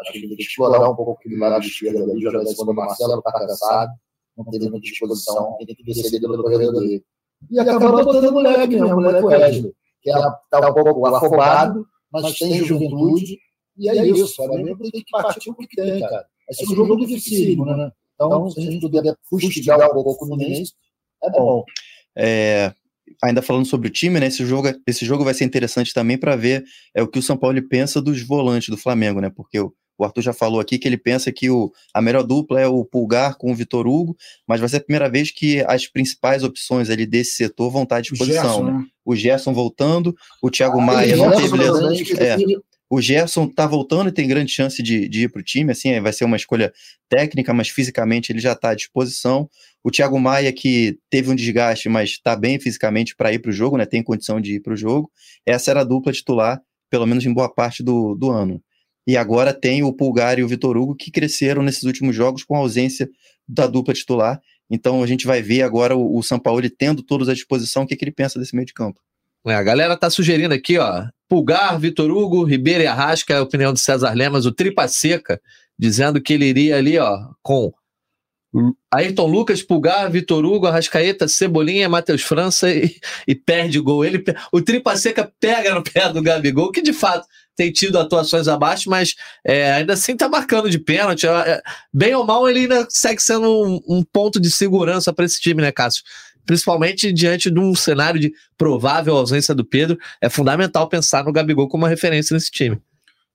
Acho 0.00 0.12
que 0.12 0.18
ele 0.18 0.28
tem 0.28 0.36
que 0.36 0.42
explorar 0.42 0.88
um 0.88 0.96
pouco 0.96 1.12
aquele 1.12 1.36
lado 1.36 1.64
esquerdo 1.64 2.10
ali, 2.10 2.22
jogar 2.22 2.42
em 2.42 2.46
cima 2.46 2.66
do 2.66 2.74
Marcelo, 2.74 3.18
está 3.18 3.32
cansado, 3.32 3.92
não 4.36 4.44
teve 4.46 4.70
muita 4.70 4.80
disposição, 4.80 5.56
tem 5.58 5.74
que 5.74 5.84
descer 5.84 6.20
pelo 6.20 6.42
corredor 6.42 6.72
dele. 6.80 7.04
E 7.50 7.58
acabou 7.58 8.04
botando 8.04 8.28
o 8.28 8.32
moleque 8.32 8.68
mesmo, 8.68 8.86
o 8.86 9.00
moleque 9.00 9.24
Wesley, 9.24 9.74
que 10.02 10.10
está 10.10 10.70
um 10.70 10.74
pouco 10.74 11.06
afobado, 11.06 11.86
mas 12.12 12.38
tem 12.38 12.64
juventude, 12.64 13.38
e 13.76 13.88
é 13.88 14.06
isso, 14.06 14.34
sabe? 14.34 14.62
Mesmo 14.62 14.78
tem 14.78 15.02
que 15.02 15.10
partir 15.10 15.50
o 15.50 15.54
que 15.54 15.68
tem, 15.68 16.00
cara. 16.00 16.26
Vai 16.46 16.54
ser 16.54 16.72
um 16.72 16.76
jogo 16.76 16.96
dificílimo, 16.96 17.64
né? 17.64 17.90
Então, 18.14 18.50
se 18.50 18.60
a 18.60 18.62
gente 18.62 18.80
puder 18.80 19.14
fustigar 19.28 19.90
um 19.90 19.94
pouco 19.94 20.12
o 20.12 20.18
Fluminense, 20.18 20.72
é 21.22 21.30
bom. 21.30 21.64
É, 22.16 22.74
ainda 23.22 23.40
falando 23.40 23.66
sobre 23.66 23.88
o 23.88 23.92
time, 23.92 24.20
né? 24.20 24.26
Esse 24.26 24.44
jogo, 24.44 24.68
esse 24.86 25.04
jogo 25.04 25.24
vai 25.24 25.32
ser 25.32 25.44
interessante 25.44 25.94
também 25.94 26.18
para 26.18 26.36
ver 26.36 26.64
é 26.94 27.02
o 27.02 27.08
que 27.08 27.18
o 27.18 27.22
São 27.22 27.36
Paulo 27.36 27.60
pensa 27.68 28.02
dos 28.02 28.22
volantes 28.22 28.68
do 28.68 28.76
Flamengo, 28.76 29.20
né? 29.20 29.30
Porque 29.30 29.58
o, 29.58 29.72
o 30.00 30.04
Arthur 30.04 30.22
já 30.22 30.32
falou 30.32 30.60
aqui 30.60 30.78
que 30.78 30.88
ele 30.88 30.96
pensa 30.96 31.30
que 31.30 31.50
o, 31.50 31.70
a 31.92 32.00
melhor 32.00 32.22
dupla 32.22 32.58
é 32.58 32.66
o 32.66 32.84
Pulgar 32.84 33.36
com 33.36 33.52
o 33.52 33.54
Vitor 33.54 33.86
Hugo, 33.86 34.16
mas 34.46 34.58
vai 34.58 34.68
ser 34.68 34.78
a 34.78 34.80
primeira 34.80 35.10
vez 35.10 35.30
que 35.30 35.60
as 35.66 35.86
principais 35.86 36.42
opções 36.42 36.88
ali 36.88 37.04
desse 37.04 37.32
setor 37.32 37.70
vão 37.70 37.82
estar 37.82 37.96
à 37.96 38.00
disposição. 38.00 38.40
O 38.40 38.42
Gerson, 38.42 38.64
né? 38.64 38.86
o 39.04 39.14
Gerson 39.14 39.52
voltando, 39.52 40.16
o 40.42 40.50
Thiago 40.50 40.80
ah, 40.80 40.82
Maia 40.82 41.16
não 41.16 41.36
teve 41.36 41.54
lesão. 41.54 41.92
É, 42.18 42.36
o 42.88 43.00
Gerson 43.00 43.46
tá 43.46 43.66
voltando 43.66 44.08
e 44.08 44.12
tem 44.12 44.26
grande 44.26 44.50
chance 44.50 44.82
de, 44.82 45.06
de 45.06 45.24
ir 45.24 45.28
para 45.30 45.40
o 45.40 45.44
time, 45.44 45.70
assim, 45.70 46.00
vai 46.00 46.14
ser 46.14 46.24
uma 46.24 46.36
escolha 46.36 46.72
técnica, 47.06 47.52
mas 47.52 47.68
fisicamente 47.68 48.32
ele 48.32 48.40
já 48.40 48.52
está 48.52 48.70
à 48.70 48.74
disposição. 48.74 49.50
O 49.84 49.90
Thiago 49.90 50.18
Maia, 50.18 50.50
que 50.50 50.98
teve 51.10 51.30
um 51.30 51.34
desgaste, 51.34 51.90
mas 51.90 52.10
está 52.10 52.34
bem 52.34 52.58
fisicamente 52.58 53.14
para 53.14 53.32
ir 53.32 53.38
para 53.38 53.50
o 53.50 53.52
jogo, 53.52 53.76
né? 53.76 53.84
Tem 53.84 54.02
condição 54.02 54.40
de 54.40 54.54
ir 54.54 54.60
para 54.60 54.72
o 54.72 54.76
jogo. 54.76 55.10
Essa 55.44 55.70
era 55.70 55.82
a 55.82 55.84
dupla 55.84 56.10
titular, 56.10 56.58
pelo 56.88 57.06
menos 57.06 57.24
em 57.26 57.32
boa 57.32 57.52
parte 57.52 57.82
do, 57.82 58.14
do 58.14 58.30
ano. 58.30 58.62
E 59.06 59.16
agora 59.16 59.52
tem 59.52 59.82
o 59.82 59.92
Pulgar 59.92 60.38
e 60.38 60.42
o 60.42 60.48
Vitor 60.48 60.76
Hugo, 60.76 60.94
que 60.94 61.10
cresceram 61.10 61.62
nesses 61.62 61.84
últimos 61.84 62.14
jogos 62.14 62.44
com 62.44 62.54
a 62.54 62.58
ausência 62.58 63.08
da 63.48 63.66
dupla 63.66 63.94
titular. 63.94 64.40
Então 64.70 65.02
a 65.02 65.06
gente 65.06 65.26
vai 65.26 65.42
ver 65.42 65.62
agora 65.62 65.96
o, 65.96 66.16
o 66.16 66.22
São 66.22 66.38
Paulo 66.38 66.62
tendo 66.70 67.02
todos 67.02 67.28
à 67.28 67.34
disposição 67.34 67.82
o 67.82 67.86
que, 67.86 67.96
que 67.96 68.04
ele 68.04 68.12
pensa 68.12 68.38
desse 68.38 68.54
meio 68.54 68.66
de 68.66 68.74
campo. 68.74 69.00
É, 69.46 69.54
a 69.54 69.62
galera 69.62 69.96
tá 69.96 70.10
sugerindo 70.10 70.54
aqui, 70.54 70.78
ó. 70.78 71.06
Pulgar, 71.28 71.78
Vitor 71.78 72.10
Hugo, 72.10 72.44
Ribeiro 72.44 72.82
e 72.84 72.86
Arrasca, 72.86 73.34
é 73.34 73.38
a 73.38 73.42
opinião 73.42 73.72
do 73.72 73.78
César 73.78 74.12
Lemas, 74.12 74.46
o 74.46 74.52
Tripa 74.52 74.86
Seca, 74.86 75.40
dizendo 75.78 76.20
que 76.20 76.34
ele 76.34 76.46
iria 76.46 76.76
ali, 76.76 76.98
ó, 76.98 77.16
com 77.42 77.72
Ayrton 78.92 79.26
Lucas, 79.26 79.62
Pulgar, 79.62 80.10
Vitor 80.10 80.44
Hugo, 80.44 80.66
Arrascaeta, 80.66 81.28
Cebolinha, 81.28 81.88
Matheus 81.88 82.22
França 82.22 82.70
e, 82.70 82.96
e, 83.26 83.34
perde 83.34 83.78
gol. 83.78 84.04
Ele, 84.04 84.22
o 84.52 84.60
Tripa 84.60 84.96
Seca 84.96 85.32
pega 85.40 85.74
no 85.74 85.82
pé 85.82 86.12
do 86.12 86.22
Gabigol, 86.22 86.72
que 86.72 86.82
de 86.82 86.92
fato 86.92 87.26
tem 87.60 87.70
tido 87.70 87.98
atuações 87.98 88.48
abaixo, 88.48 88.88
mas 88.88 89.14
é, 89.44 89.70
ainda 89.72 89.92
assim 89.92 90.16
tá 90.16 90.30
marcando 90.30 90.70
de 90.70 90.78
pênalti. 90.78 91.26
É, 91.26 91.30
é 91.30 91.62
bem 91.92 92.14
ou 92.14 92.24
mal, 92.24 92.48
ele 92.48 92.60
ainda 92.60 92.86
segue 92.88 93.20
sendo 93.20 93.46
um, 93.46 93.80
um 93.86 94.02
ponto 94.02 94.40
de 94.40 94.50
segurança 94.50 95.12
para 95.12 95.26
esse 95.26 95.38
time, 95.38 95.60
né, 95.60 95.70
Cássio? 95.70 96.02
principalmente 96.46 97.12
diante 97.12 97.48
de 97.48 97.60
um 97.60 97.74
cenário 97.76 98.18
de 98.18 98.32
provável 98.58 99.14
ausência 99.14 99.54
do 99.54 99.64
Pedro, 99.64 99.96
é 100.20 100.28
fundamental 100.28 100.88
pensar 100.88 101.22
no 101.22 101.32
Gabigol 101.32 101.68
como 101.68 101.84
uma 101.84 101.88
referência 101.88 102.34
nesse 102.34 102.50
time. 102.50 102.80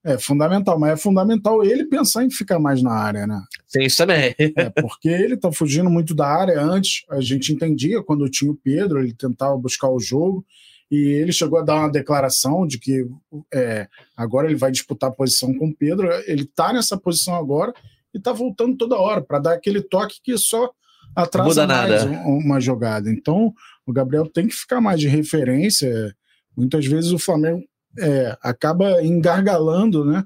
É 0.04 0.18
fundamental, 0.18 0.78
mas 0.78 0.94
é 0.94 0.98
fundamental 0.98 1.64
ele 1.64 1.86
pensar 1.86 2.26
em 2.26 2.30
ficar 2.30 2.60
mais 2.60 2.82
na 2.82 2.92
área, 2.92 3.26
né? 3.26 3.42
Tem 3.72 3.86
isso 3.86 3.98
também. 3.98 4.36
é, 4.38 4.70
porque 4.82 5.08
ele 5.08 5.38
tá 5.38 5.50
fugindo 5.52 5.90
muito 5.90 6.14
da 6.14 6.28
área. 6.28 6.60
Antes, 6.60 7.06
a 7.10 7.22
gente 7.22 7.54
entendia 7.54 8.04
quando 8.04 8.30
tinha 8.30 8.52
o 8.52 8.58
Pedro, 8.62 9.00
ele 9.00 9.14
tentava 9.14 9.56
buscar 9.56 9.88
o 9.90 10.00
jogo, 10.00 10.44
e 10.90 10.98
ele 10.98 11.32
chegou 11.32 11.60
a 11.60 11.64
dar 11.64 11.76
uma 11.76 11.92
declaração 11.92 12.66
de 12.66 12.80
que 12.80 13.06
é, 13.54 13.88
agora 14.16 14.48
ele 14.48 14.56
vai 14.56 14.72
disputar 14.72 15.10
a 15.10 15.14
posição 15.14 15.54
com 15.58 15.70
o 15.70 15.76
Pedro. 15.76 16.10
Ele 16.28 16.46
tá 16.46 16.72
nessa 16.72 16.98
posição 16.98 17.36
agora 17.36 17.74
e 18.14 18.20
tá 18.20 18.32
voltando 18.32 18.78
toda 18.78 18.98
hora 18.98 19.22
para 19.22 19.40
dar 19.40 19.54
aquele 19.54 19.82
toque 19.82 20.20
que 20.24 20.38
só 20.38 20.72
atrasa 21.16 21.66
mais 21.68 22.04
uma 22.26 22.60
jogada. 22.60 23.10
Então, 23.10 23.54
o 23.86 23.92
Gabriel 23.92 24.28
tem 24.28 24.48
que 24.48 24.56
ficar 24.56 24.80
mais 24.80 25.00
de 25.00 25.08
referência. 25.08 26.16
Muitas 26.56 26.86
vezes 26.86 27.12
o 27.12 27.20
Flamengo 27.20 27.64
é, 28.00 28.38
acaba 28.42 29.02
engargalando 29.04 30.06
né, 30.06 30.24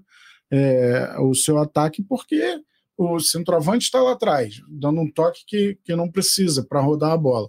é, 0.52 1.16
o 1.20 1.34
seu 1.34 1.58
ataque 1.58 2.04
porque 2.04 2.62
o 2.98 3.20
centroavante 3.20 3.86
está 3.86 4.02
lá 4.02 4.12
atrás, 4.12 4.60
dando 4.68 5.00
um 5.00 5.10
toque 5.10 5.44
que, 5.48 5.80
que 5.86 5.96
não 5.96 6.12
precisa 6.12 6.66
para 6.68 6.82
rodar 6.82 7.12
a 7.12 7.18
bola. 7.18 7.48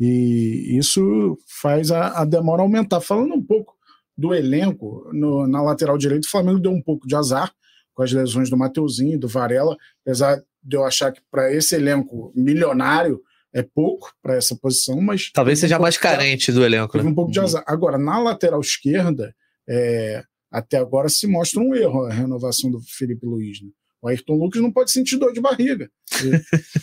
E 0.00 0.78
isso 0.78 1.36
faz 1.46 1.90
a, 1.90 2.22
a, 2.22 2.24
demora 2.24 2.62
aumentar. 2.62 3.02
Falando 3.02 3.34
um 3.34 3.42
pouco 3.42 3.74
do 4.16 4.34
elenco, 4.34 5.06
no, 5.12 5.46
na 5.46 5.62
lateral 5.62 5.98
direita, 5.98 6.26
o 6.26 6.30
Flamengo 6.30 6.58
deu 6.58 6.72
um 6.72 6.80
pouco 6.80 7.06
de 7.06 7.14
azar 7.14 7.52
com 7.92 8.02
as 8.02 8.10
lesões 8.10 8.48
do 8.48 8.56
Mateuzinho, 8.56 9.18
do 9.18 9.28
Varela, 9.28 9.76
apesar 10.02 10.42
de 10.62 10.76
eu 10.76 10.84
achar 10.84 11.12
que 11.12 11.20
para 11.30 11.52
esse 11.54 11.74
elenco 11.74 12.32
milionário 12.34 13.20
é 13.52 13.62
pouco 13.62 14.12
para 14.22 14.36
essa 14.36 14.56
posição, 14.56 15.00
mas. 15.00 15.30
Talvez 15.32 15.58
seja 15.58 15.78
um 15.78 15.82
mais 15.82 15.98
carente 15.98 16.50
do 16.50 16.64
elenco. 16.64 16.92
Teve 16.92 17.04
né? 17.04 17.10
um 17.10 17.14
pouco 17.14 17.30
de 17.30 17.38
uhum. 17.38 17.44
azar. 17.44 17.64
Agora, 17.66 17.98
na 17.98 18.18
lateral 18.18 18.60
esquerda, 18.60 19.34
é, 19.68 20.22
até 20.50 20.78
agora 20.78 21.08
se 21.08 21.26
mostra 21.26 21.60
um 21.60 21.74
erro 21.74 22.06
a 22.06 22.12
renovação 22.12 22.70
do 22.70 22.80
Felipe 22.80 23.26
Luiz. 23.26 23.60
Né? 23.60 23.68
O 24.02 24.08
Ayrton 24.08 24.34
Lucas 24.34 24.62
não 24.62 24.72
pode 24.72 24.90
sentir 24.90 25.18
dor 25.18 25.32
de 25.32 25.40
barriga. 25.40 25.90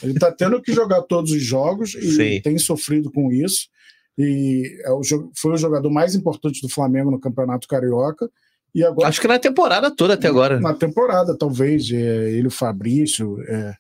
Ele 0.04 0.14
está 0.14 0.32
tendo 0.32 0.62
que 0.62 0.72
jogar 0.72 1.02
todos 1.04 1.32
os 1.32 1.42
jogos 1.42 1.96
e 1.96 2.12
Sim. 2.12 2.42
tem 2.42 2.58
sofrido 2.58 3.12
com 3.12 3.32
isso. 3.32 3.68
E 4.18 4.80
é 4.84 4.92
o, 4.92 5.02
foi 5.36 5.54
o 5.54 5.58
jogador 5.58 5.90
mais 5.90 6.16
importante 6.16 6.62
do 6.62 6.70
Flamengo 6.70 7.12
no 7.12 7.20
Campeonato 7.20 7.68
Carioca 7.68 8.30
e 8.74 8.84
agora, 8.84 9.08
Acho 9.08 9.22
que 9.22 9.28
na 9.28 9.40
temporada 9.40 9.90
toda 9.90 10.14
até 10.14 10.28
agora. 10.28 10.60
Na 10.60 10.74
temporada, 10.74 11.36
talvez. 11.36 11.90
É, 11.92 12.32
ele, 12.32 12.48
o 12.48 12.52
Fabrício. 12.52 13.42
É. 13.48 13.74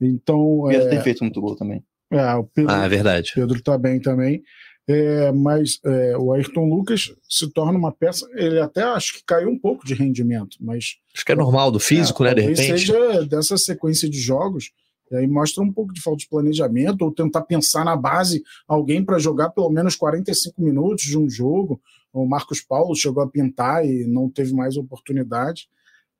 Então. 0.00 0.64
Pedro 0.68 0.86
é, 0.86 0.90
tem 0.90 1.02
feito 1.02 1.24
muito 1.24 1.40
gol 1.40 1.56
também. 1.56 1.82
É, 2.12 2.34
o 2.34 2.44
Pedro, 2.44 2.72
ah, 2.72 2.84
é 2.84 2.88
verdade. 2.88 3.32
Pedro 3.34 3.60
tá 3.60 3.76
bem 3.76 4.00
também. 4.00 4.42
É, 4.88 5.30
mas 5.32 5.78
é, 5.84 6.16
o 6.16 6.32
Ayrton 6.32 6.64
Lucas 6.64 7.12
se 7.28 7.52
torna 7.52 7.78
uma 7.78 7.92
peça. 7.92 8.26
Ele 8.34 8.58
até 8.58 8.82
acho 8.82 9.14
que 9.14 9.24
caiu 9.24 9.50
um 9.50 9.58
pouco 9.58 9.86
de 9.86 9.92
rendimento, 9.92 10.56
mas. 10.58 10.96
Acho 11.14 11.26
que 11.26 11.32
é 11.32 11.36
normal 11.36 11.70
do 11.70 11.78
físico, 11.78 12.24
é, 12.24 12.28
né? 12.28 12.34
De 12.34 12.40
repente. 12.40 12.78
seja 12.78 13.26
dessa 13.26 13.58
sequência 13.58 14.08
de 14.08 14.18
jogos. 14.18 14.70
E 15.10 15.16
aí 15.16 15.26
mostra 15.26 15.62
um 15.62 15.72
pouco 15.72 15.92
de 15.92 16.00
falta 16.00 16.18
de 16.18 16.28
planejamento, 16.28 17.02
ou 17.02 17.12
tentar 17.12 17.42
pensar 17.42 17.84
na 17.84 17.96
base 17.96 18.42
alguém 18.66 19.04
para 19.04 19.18
jogar 19.18 19.50
pelo 19.50 19.70
menos 19.70 19.94
45 19.94 20.62
minutos 20.62 21.04
de 21.04 21.18
um 21.18 21.28
jogo, 21.28 21.80
o 22.12 22.26
Marcos 22.26 22.60
Paulo 22.60 22.94
chegou 22.94 23.22
a 23.22 23.28
pintar 23.28 23.84
e 23.84 24.06
não 24.06 24.30
teve 24.30 24.52
mais 24.52 24.76
oportunidade, 24.76 25.68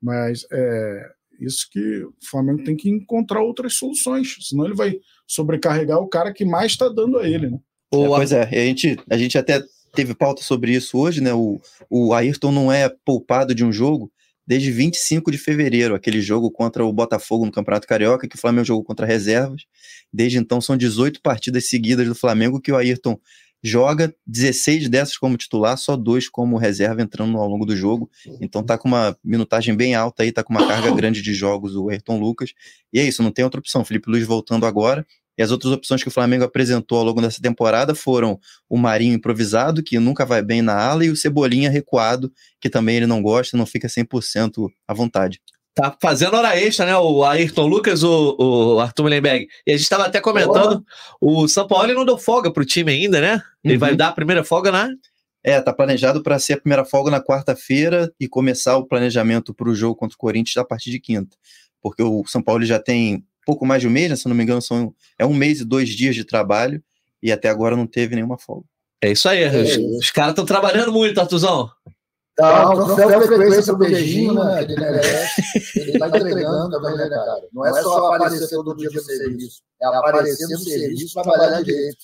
mas 0.00 0.46
é 0.50 1.10
isso 1.40 1.68
que 1.70 2.02
o 2.02 2.14
Flamengo 2.28 2.64
tem 2.64 2.76
que 2.76 2.90
encontrar 2.90 3.42
outras 3.42 3.74
soluções, 3.74 4.36
senão 4.40 4.64
ele 4.64 4.74
vai 4.74 4.98
sobrecarregar 5.26 5.98
o 5.98 6.08
cara 6.08 6.32
que 6.32 6.44
mais 6.44 6.72
está 6.72 6.88
dando 6.88 7.18
a 7.18 7.28
ele, 7.28 7.50
né? 7.50 7.60
É, 7.92 8.06
pois 8.06 8.32
é, 8.32 8.42
a 8.42 8.66
gente, 8.66 8.96
a 9.08 9.16
gente 9.16 9.38
até 9.38 9.62
teve 9.94 10.14
pauta 10.14 10.42
sobre 10.42 10.72
isso 10.72 10.98
hoje, 10.98 11.20
né? 11.20 11.32
O, 11.32 11.60
o 11.88 12.12
Ayrton 12.12 12.52
não 12.52 12.70
é 12.72 12.88
poupado 13.04 13.54
de 13.54 13.64
um 13.64 13.72
jogo 13.72 14.10
desde 14.46 14.70
25 14.70 15.30
de 15.30 15.36
fevereiro, 15.36 15.94
aquele 15.94 16.22
jogo 16.22 16.50
contra 16.50 16.84
o 16.84 16.92
Botafogo 16.92 17.44
no 17.44 17.52
Campeonato 17.52 17.86
Carioca, 17.86 18.26
que 18.26 18.36
o 18.36 18.38
Flamengo 18.38 18.64
jogou 18.64 18.82
contra 18.82 19.04
reservas. 19.04 19.64
Desde 20.10 20.38
então 20.38 20.58
são 20.58 20.74
18 20.74 21.20
partidas 21.20 21.68
seguidas 21.68 22.06
do 22.06 22.14
Flamengo 22.14 22.60
que 22.60 22.72
o 22.72 22.76
Ayrton 22.76 23.18
joga 23.62 24.14
16 24.26 24.88
dessas 24.88 25.16
como 25.18 25.36
titular, 25.36 25.76
só 25.76 25.96
dois 25.96 26.28
como 26.28 26.56
reserva 26.56 27.02
entrando 27.02 27.36
ao 27.36 27.48
longo 27.48 27.66
do 27.66 27.76
jogo. 27.76 28.10
Então 28.40 28.62
tá 28.62 28.78
com 28.78 28.88
uma 28.88 29.16
minutagem 29.22 29.74
bem 29.74 29.94
alta 29.94 30.22
aí, 30.22 30.32
tá 30.32 30.42
com 30.42 30.52
uma 30.52 30.66
carga 30.66 30.90
grande 30.96 31.20
de 31.20 31.34
jogos 31.34 31.74
o 31.74 31.88
Ayrton 31.88 32.18
Lucas. 32.18 32.52
E 32.92 32.98
é 32.98 33.04
isso, 33.04 33.22
não 33.22 33.30
tem 33.30 33.44
outra 33.44 33.60
opção. 33.60 33.84
Felipe 33.84 34.10
Luiz 34.10 34.24
voltando 34.26 34.64
agora. 34.64 35.06
E 35.38 35.42
as 35.42 35.52
outras 35.52 35.72
opções 35.72 36.02
que 36.02 36.08
o 36.08 36.12
Flamengo 36.12 36.42
apresentou 36.42 36.98
ao 36.98 37.04
longo 37.04 37.22
dessa 37.22 37.40
temporada 37.40 37.94
foram 37.94 38.40
o 38.68 38.76
Marinho 38.76 39.14
improvisado, 39.14 39.84
que 39.84 39.98
nunca 40.00 40.26
vai 40.26 40.42
bem 40.42 40.60
na 40.60 40.74
ala, 40.74 41.04
e 41.04 41.10
o 41.10 41.16
Cebolinha 41.16 41.70
recuado, 41.70 42.32
que 42.60 42.68
também 42.68 42.96
ele 42.96 43.06
não 43.06 43.22
gosta, 43.22 43.56
não 43.56 43.64
fica 43.64 43.86
100% 43.86 44.68
à 44.88 44.92
vontade. 44.92 45.40
Tá 45.78 45.96
fazendo 46.02 46.34
hora 46.34 46.58
extra, 46.58 46.86
né? 46.86 46.96
O 46.96 47.24
Ayrton 47.24 47.68
Lucas, 47.68 48.02
o, 48.02 48.36
o 48.36 48.80
Arthur 48.80 49.04
Mullenberg. 49.04 49.46
E 49.64 49.70
a 49.70 49.76
gente 49.76 49.84
estava 49.84 50.06
até 50.06 50.20
comentando, 50.20 50.84
o 51.20 51.46
São 51.46 51.68
Paulo 51.68 51.94
não 51.94 52.04
deu 52.04 52.18
folga 52.18 52.52
pro 52.52 52.64
time 52.64 52.90
ainda, 52.90 53.20
né? 53.20 53.40
Ele 53.62 53.74
uhum. 53.74 53.80
vai 53.80 53.94
dar 53.94 54.08
a 54.08 54.12
primeira 54.12 54.42
folga 54.42 54.72
na. 54.72 54.88
É, 55.44 55.60
tá 55.60 55.72
planejado 55.72 56.20
para 56.20 56.36
ser 56.40 56.54
a 56.54 56.60
primeira 56.60 56.84
folga 56.84 57.12
na 57.12 57.22
quarta-feira 57.22 58.12
e 58.18 58.26
começar 58.26 58.76
o 58.76 58.86
planejamento 58.86 59.54
para 59.54 59.68
o 59.68 59.74
jogo 59.74 59.94
contra 59.94 60.16
o 60.16 60.18
Corinthians 60.18 60.56
a 60.56 60.64
partir 60.64 60.90
de 60.90 60.98
quinta. 60.98 61.36
Porque 61.80 62.02
o 62.02 62.24
São 62.26 62.42
Paulo 62.42 62.64
já 62.64 62.80
tem 62.80 63.24
pouco 63.48 63.64
mais 63.64 63.80
de 63.80 63.88
um 63.88 63.90
mês, 63.90 64.10
né, 64.10 64.16
se 64.16 64.28
não 64.28 64.36
me 64.36 64.42
engano, 64.42 64.60
são, 64.60 64.94
é 65.18 65.24
um 65.24 65.32
mês 65.32 65.60
e 65.60 65.64
dois 65.64 65.88
dias 65.88 66.14
de 66.14 66.22
trabalho 66.22 66.82
e 67.22 67.32
até 67.32 67.48
agora 67.48 67.74
não 67.74 67.86
teve 67.86 68.14
nenhuma 68.14 68.36
folga. 68.36 68.66
É 69.00 69.10
isso 69.10 69.26
aí, 69.26 69.42
é, 69.42 69.48
os, 69.48 69.76
os 69.96 70.10
caras 70.10 70.32
estão 70.32 70.44
trabalhando 70.44 70.92
muito, 70.92 71.18
Artuzão. 71.18 71.70
Tá, 72.36 72.70
o 72.70 72.94
troféu 72.94 73.22
frequência 73.22 73.72
do 73.72 73.78
beijinho, 73.78 74.34
né? 74.34 74.62
Ele 74.62 74.76
merece. 74.76 75.42
Ele 75.74 75.92
está 75.92 76.08
entregando 76.08 76.70
também, 76.70 76.96
né, 76.98 77.08
cara? 77.08 77.40
Não 77.50 77.66
é 77.66 77.82
só 77.82 78.14
aparecer 78.14 78.48
todo 78.50 78.76
dia 78.76 78.90
no 78.92 79.00
serviço. 79.00 79.62
É 79.80 79.86
aparecer 79.86 80.46
no 80.46 80.58
serviço, 80.58 81.14
trabalhar 81.14 81.62
direito. 81.62 81.96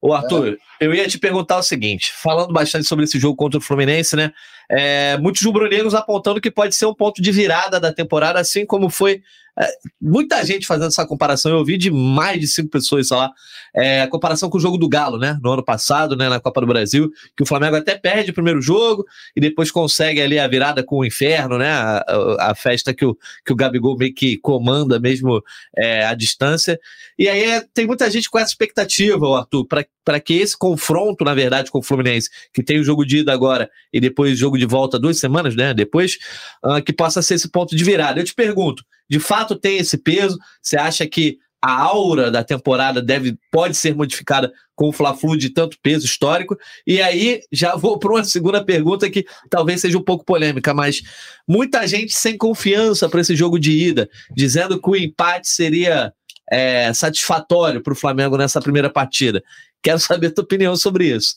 Ô, 0.00 0.14
Arthur, 0.14 0.58
é. 0.80 0.86
eu 0.86 0.94
ia 0.94 1.06
te 1.06 1.18
perguntar 1.18 1.58
o 1.58 1.62
seguinte: 1.62 2.10
falando 2.12 2.52
bastante 2.52 2.88
sobre 2.88 3.04
esse 3.04 3.18
jogo 3.18 3.36
contra 3.36 3.58
o 3.58 3.62
Fluminense, 3.62 4.16
né? 4.16 4.32
É, 4.70 5.16
muitos 5.18 5.42
rubro-negros 5.42 5.94
apontando 5.94 6.40
que 6.40 6.50
pode 6.50 6.74
ser 6.74 6.86
um 6.86 6.94
ponto 6.94 7.22
de 7.22 7.30
virada 7.30 7.78
da 7.78 7.92
temporada, 7.92 8.40
assim 8.40 8.66
como 8.66 8.90
foi 8.90 9.22
é, 9.58 9.68
muita 10.00 10.44
gente 10.44 10.66
fazendo 10.66 10.88
essa 10.88 11.06
comparação. 11.06 11.50
Eu 11.50 11.58
ouvi 11.58 11.78
de 11.78 11.90
mais 11.90 12.38
de 12.38 12.46
cinco 12.46 12.68
pessoas 12.68 13.08
lá. 13.10 13.32
É, 13.74 14.02
a 14.02 14.08
comparação 14.08 14.50
com 14.50 14.58
o 14.58 14.60
jogo 14.60 14.76
do 14.76 14.88
Galo, 14.88 15.18
né? 15.18 15.38
No 15.42 15.50
ano 15.50 15.64
passado, 15.64 16.14
né? 16.14 16.28
Na 16.28 16.38
Copa 16.38 16.60
do 16.60 16.66
Brasil, 16.66 17.10
que 17.34 17.42
o 17.42 17.46
Flamengo 17.46 17.76
até 17.76 17.96
perde 17.96 18.30
o 18.30 18.34
primeiro 18.34 18.60
jogo 18.60 19.06
e 19.34 19.40
depois 19.40 19.70
consegue 19.70 20.20
ali 20.20 20.38
a 20.38 20.46
virada 20.46 20.82
com 20.82 20.98
o 20.98 21.04
inferno, 21.04 21.56
né? 21.56 21.70
A, 21.70 22.04
a, 22.06 22.50
a 22.50 22.54
festa 22.54 22.92
que 22.92 23.06
o, 23.06 23.16
que 23.44 23.52
o 23.52 23.56
Gabigol 23.56 23.96
meio 23.96 24.14
que 24.14 24.36
comanda 24.36 25.00
mesmo 25.00 25.42
é, 25.74 26.04
à 26.04 26.14
distância. 26.14 26.78
E 27.18 27.26
aí 27.26 27.44
é, 27.44 27.64
tem 27.72 27.86
muita 27.86 28.10
gente 28.10 28.28
com 28.28 28.38
essa 28.38 28.50
expectativa, 28.50 29.38
Arthur, 29.38 29.66
para 29.66 30.20
que 30.20 30.34
esse 30.34 30.56
confronto, 30.56 31.24
na 31.24 31.34
verdade, 31.34 31.70
com 31.70 31.78
o 31.78 31.82
Fluminense, 31.82 32.28
que 32.52 32.62
tem 32.62 32.78
o 32.78 32.84
jogo 32.84 33.06
de 33.06 33.18
ida 33.18 33.32
agora 33.32 33.70
e 33.90 34.00
depois 34.00 34.32
o 34.34 34.36
jogo 34.36 34.55
de 34.58 34.66
volta 34.66 34.98
duas 34.98 35.18
semanas, 35.18 35.54
né? 35.54 35.72
Depois, 35.72 36.18
uh, 36.64 36.82
que 36.82 36.92
possa 36.92 37.22
ser 37.22 37.34
esse 37.34 37.50
ponto 37.50 37.76
de 37.76 37.84
virada. 37.84 38.20
Eu 38.20 38.24
te 38.24 38.34
pergunto 38.34 38.84
de 39.08 39.20
fato 39.20 39.56
tem 39.56 39.78
esse 39.78 39.96
peso? 39.96 40.38
Você 40.60 40.76
acha 40.76 41.06
que 41.06 41.38
a 41.62 41.72
aura 41.72 42.30
da 42.30 42.44
temporada 42.44 43.02
deve 43.02 43.36
pode 43.50 43.76
ser 43.76 43.94
modificada 43.94 44.52
com 44.74 44.88
o 44.88 44.92
Fla-Flu 44.92 45.36
de 45.36 45.50
tanto 45.50 45.78
peso 45.82 46.04
histórico? 46.04 46.56
E 46.86 47.00
aí 47.00 47.40
já 47.50 47.76
vou 47.76 47.98
para 47.98 48.12
uma 48.12 48.24
segunda 48.24 48.64
pergunta 48.64 49.10
que 49.10 49.24
talvez 49.48 49.80
seja 49.80 49.96
um 49.96 50.02
pouco 50.02 50.24
polêmica, 50.24 50.74
mas 50.74 51.02
muita 51.48 51.86
gente 51.86 52.12
sem 52.12 52.36
confiança 52.36 53.08
para 53.08 53.20
esse 53.20 53.34
jogo 53.34 53.58
de 53.58 53.72
ida, 53.72 54.08
dizendo 54.34 54.80
que 54.80 54.90
o 54.90 54.96
empate 54.96 55.48
seria 55.48 56.12
é, 56.50 56.92
satisfatório 56.92 57.82
para 57.82 57.92
o 57.92 57.96
Flamengo 57.96 58.36
nessa 58.36 58.60
primeira 58.60 58.90
partida. 58.90 59.42
Quero 59.82 59.98
saber 59.98 60.28
a 60.28 60.32
tua 60.32 60.44
opinião 60.44 60.76
sobre 60.76 61.06
isso. 61.14 61.36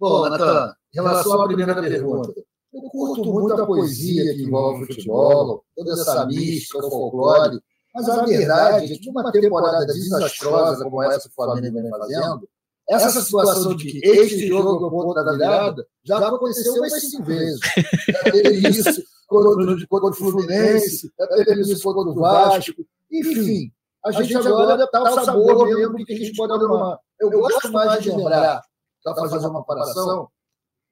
Bom, 0.00 0.30
Natan, 0.30 0.74
em 0.94 0.96
relação 0.96 1.42
à 1.42 1.46
primeira 1.46 1.74
pergunta, 1.78 2.32
eu 2.72 2.80
curto 2.90 3.24
muito 3.24 3.52
a 3.52 3.66
poesia 3.66 4.34
que 4.34 4.44
envolve 4.44 4.84
o 4.84 4.86
futebol, 4.86 5.62
toda 5.76 5.92
essa 5.92 6.24
mística, 6.24 6.78
o 6.78 6.90
folclore, 6.90 7.60
mas 7.94 8.08
a 8.08 8.24
verdade 8.24 8.94
é 8.94 8.96
que 8.96 9.10
uma 9.10 9.30
temporada 9.30 9.84
desastrosa 9.84 10.84
como 10.84 11.02
essa 11.02 11.28
que 11.28 11.28
o 11.28 11.34
Flamengo 11.34 11.82
vem 11.82 11.90
fazendo, 11.90 12.48
essa 12.88 13.20
situação 13.20 13.76
de 13.76 13.84
que 13.84 14.00
este 14.08 14.48
jogo 14.48 14.84
é 14.84 14.88
o 14.88 14.90
ponto 14.90 15.12
da 15.22 15.32
virada 15.32 15.86
já 16.02 16.16
aconteceu 16.16 16.72
umas 16.74 16.92
cinco 16.98 17.24
vezes. 17.24 17.60
Já 18.08 18.32
teve 18.32 18.68
isso 18.68 19.02
contra 19.28 20.10
o 20.10 20.12
Fluminense, 20.12 21.12
já 21.16 21.26
teve 21.44 21.60
isso 21.60 21.82
contra 21.84 22.10
o 22.10 22.14
Vasco, 22.14 22.84
enfim. 23.12 23.70
A 24.04 24.10
gente 24.10 24.36
agora 24.36 24.82
está 24.82 25.02
o 25.02 25.24
sabor 25.24 25.66
mesmo 25.66 26.04
que 26.04 26.12
a 26.12 26.16
gente 26.16 26.34
pode 26.34 26.52
arrumar. 26.52 26.98
Eu 27.20 27.30
gosto 27.30 27.70
mais 27.70 28.02
de 28.02 28.10
lembrar, 28.10 28.60
para 29.02 29.28
fazer 29.28 29.46
uma 29.46 29.60
comparação, 29.60 30.28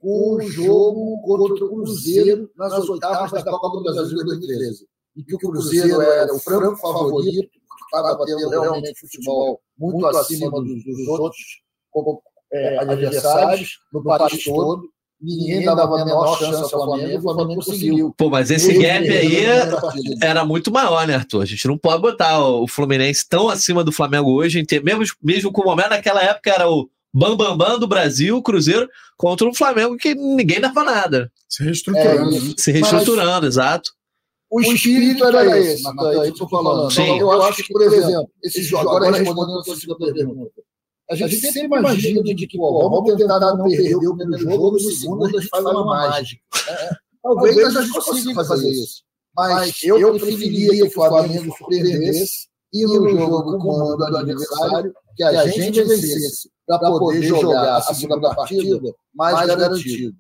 com 0.01 0.37
o 0.37 0.41
jogo 0.43 1.21
contra 1.23 1.65
o 1.65 1.69
Cruzeiro 1.69 2.51
nas 2.57 2.89
oitavas 2.89 3.31
da 3.33 3.51
Copa 3.51 3.79
do 3.79 3.83
Brasil 3.83 4.19
de 4.19 4.25
2013. 4.25 4.87
E 5.17 5.25
que 5.25 5.35
o 5.35 5.39
Cruzeiro 5.39 6.01
era 6.01 6.33
o 6.33 6.39
franco 6.39 6.77
favorito, 6.77 7.51
estava 7.85 8.25
tendo 8.25 8.49
realmente 8.49 9.01
futebol 9.01 9.61
muito 9.77 10.07
acima 10.07 10.51
dos, 10.51 10.85
dos 10.85 11.09
outros 11.09 11.37
é, 12.53 12.79
adversários 12.79 13.79
no 13.93 14.03
país 14.03 14.45
todo. 14.45 14.89
Ninguém 15.21 15.65
dava 15.65 16.01
a 16.01 16.05
menor 16.05 16.39
chance 16.39 16.63
ao 16.63 16.85
Flamengo, 16.85 17.19
o 17.19 17.35
Flamengo 17.35 17.55
conseguiu. 17.57 18.15
Pô, 18.17 18.31
mas 18.31 18.53
esse 18.53 18.73
gap 18.79 19.09
aí 19.09 19.45
era 20.23 20.45
muito 20.45 20.71
maior, 20.71 21.09
né, 21.09 21.17
Arthur? 21.17 21.43
A 21.43 21.45
gente 21.45 21.67
não 21.67 21.77
pode 21.77 22.01
botar 22.01 22.41
o 22.41 22.69
Fluminense 22.69 23.29
tão 23.29 23.49
acima 23.49 23.83
do 23.83 23.91
Flamengo 23.91 24.31
hoje, 24.31 24.65
mesmo, 24.85 25.05
mesmo 25.21 25.51
com 25.51 25.63
o 25.63 25.65
momento 25.65 25.91
naquela 25.91 26.23
época 26.23 26.51
era 26.51 26.71
o 26.71 26.89
bambambam 27.19 27.57
bam, 27.57 27.71
bam 27.71 27.79
do 27.79 27.89
Brasil, 27.89 28.41
Cruzeiro, 28.43 28.89
contra 29.17 29.47
um 29.47 29.55
Flamengo 29.55 29.97
que 29.97 30.15
ninguém 30.15 30.61
dava 30.61 30.85
nada. 30.85 31.31
Se 31.49 31.65
reestruturando. 31.65 32.37
É, 32.37 32.41
se 32.57 32.71
reestruturando, 32.71 33.47
Mas, 33.47 33.55
exato. 33.55 33.91
O 34.51 34.63
espírito 34.63 35.25
era 35.25 35.59
esse, 35.59 35.87
é 35.87 36.49
falando. 36.49 36.91
Sim. 36.91 37.19
Eu 37.19 37.31
acho 37.43 37.63
que, 37.63 37.73
por 37.73 37.83
exemplo, 37.83 38.31
esse 38.43 38.63
jogo, 38.63 38.89
agora 38.89 39.11
respondendo 39.11 39.59
a 39.59 39.65
sua 39.65 39.77
segunda 39.77 40.13
pergunta, 40.13 40.53
a 41.11 41.15
gente 41.15 41.37
sempre 41.37 41.79
imagina 41.79 42.23
de 42.23 42.47
que, 42.47 42.57
pô, 42.57 42.89
vamos 42.89 43.17
tentar 43.17 43.41
não 43.41 43.65
perder 43.65 43.97
o 43.97 44.17
primeiro 44.17 44.51
jogo, 44.51 44.73
no 44.73 44.81
segundo 44.81 45.27
a 45.27 45.31
gente 45.31 45.49
faz 45.49 45.65
uma 45.65 45.85
mágica. 45.85 46.43
É, 46.69 46.91
talvez 47.23 47.77
a 47.77 47.83
gente 47.83 47.93
consiga 47.93 48.45
fazer 48.45 48.71
isso. 48.71 49.03
Mas 49.37 49.83
eu 49.83 50.19
preferiria 50.19 50.71
que 50.71 50.83
o 50.85 50.91
Flamengo 50.91 51.55
surpreendesse 51.57 52.49
e 52.73 52.85
no 52.85 53.09
jogo 53.09 53.43
com 53.43 53.51
o 53.51 53.59
comando 53.59 53.97
do 53.97 54.17
adversário, 54.17 54.93
que 55.17 55.23
a 55.23 55.47
gente 55.47 55.83
vencesse 55.83 56.51
para 56.77 56.91
poder 56.91 57.23
jogar 57.23 57.79
a 57.79 57.81
segunda 57.81 58.35
partida 58.35 58.95
mais 59.15 59.47
garantido. 59.47 60.17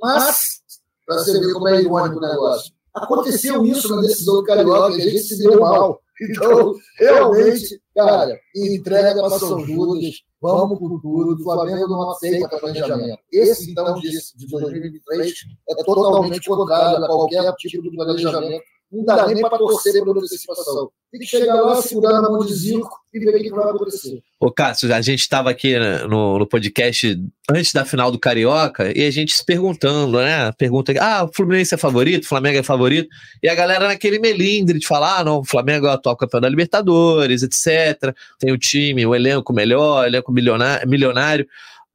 Mas, 0.00 0.60
para 1.06 1.18
você 1.18 1.38
ver 1.38 1.52
como 1.52 1.68
é 1.68 1.80
irônico 1.80 2.18
o 2.18 2.20
negócio, 2.20 2.72
aconteceu 2.94 3.64
isso 3.64 3.94
na 3.94 4.02
decisão 4.02 4.36
do 4.36 4.44
Carioca, 4.44 4.94
a 4.94 4.98
gente 4.98 5.20
se 5.20 5.38
deu 5.38 5.60
mal. 5.60 6.00
Então, 6.18 6.74
realmente, 6.98 7.80
cara, 7.94 8.40
entrega 8.54 9.20
para 9.20 9.38
São 9.38 9.60
Judas, 9.60 10.22
vamos 10.40 10.78
com 10.78 10.98
tudo, 10.98 11.34
o 11.38 11.44
Flamengo 11.44 11.86
não 11.88 12.10
aceita 12.10 12.58
planejamento. 12.58 13.18
Esse, 13.30 13.70
então, 13.70 13.94
de, 14.00 14.08
de 14.10 14.46
2023 14.48 15.34
é 15.68 15.74
totalmente 15.84 16.48
contrário 16.48 17.04
a 17.04 17.06
qualquer 17.06 17.52
tipo 17.56 17.82
de 17.82 17.94
planejamento 17.94 18.64
não 18.90 19.04
dá 19.04 19.26
nem 19.26 19.40
para 19.40 19.58
torcer 19.58 20.02
por 20.04 20.16
antecipação. 20.16 20.90
Tem 21.10 21.20
que 21.20 21.26
chegar 21.26 21.54
lá, 21.54 21.80
segurar 21.82 22.20
na 22.20 22.30
mão 22.30 22.44
de 22.44 22.54
Zico 22.54 23.00
e 23.12 23.18
ver 23.18 23.34
o 23.34 23.42
que 23.42 23.50
vai 23.50 23.70
acontecer. 23.70 24.22
Ô, 24.38 24.50
Cássio, 24.50 24.92
a 24.94 25.00
gente 25.00 25.20
estava 25.20 25.50
aqui 25.50 25.78
né, 25.78 26.04
no, 26.04 26.38
no, 26.38 26.46
podcast 26.46 27.18
antes 27.50 27.72
da 27.72 27.84
final 27.84 28.12
do 28.12 28.18
Carioca 28.18 28.96
e 28.96 29.04
a 29.04 29.10
gente 29.10 29.34
se 29.34 29.44
perguntando, 29.44 30.18
né? 30.18 30.52
Pergunta: 30.52 30.92
ah, 31.00 31.24
o 31.24 31.32
Fluminense 31.32 31.74
é 31.74 31.78
favorito, 31.78 32.24
o 32.24 32.28
Flamengo 32.28 32.58
é 32.58 32.62
favorito. 32.62 33.08
E 33.42 33.48
a 33.48 33.54
galera 33.54 33.88
naquele 33.88 34.18
melindre 34.18 34.78
de 34.78 34.86
falar: 34.86 35.20
ah, 35.20 35.24
não, 35.24 35.40
o 35.40 35.44
Flamengo 35.44 35.86
é 35.86 35.90
o 35.90 35.92
atual 35.92 36.16
campeão 36.16 36.40
da 36.40 36.48
Libertadores, 36.48 37.42
etc. 37.42 38.14
Tem 38.38 38.52
o 38.52 38.58
time, 38.58 39.06
o 39.06 39.14
elenco 39.14 39.52
melhor, 39.52 40.06
elenco 40.06 40.30
milionário. 40.30 40.88
milionário. 40.88 41.46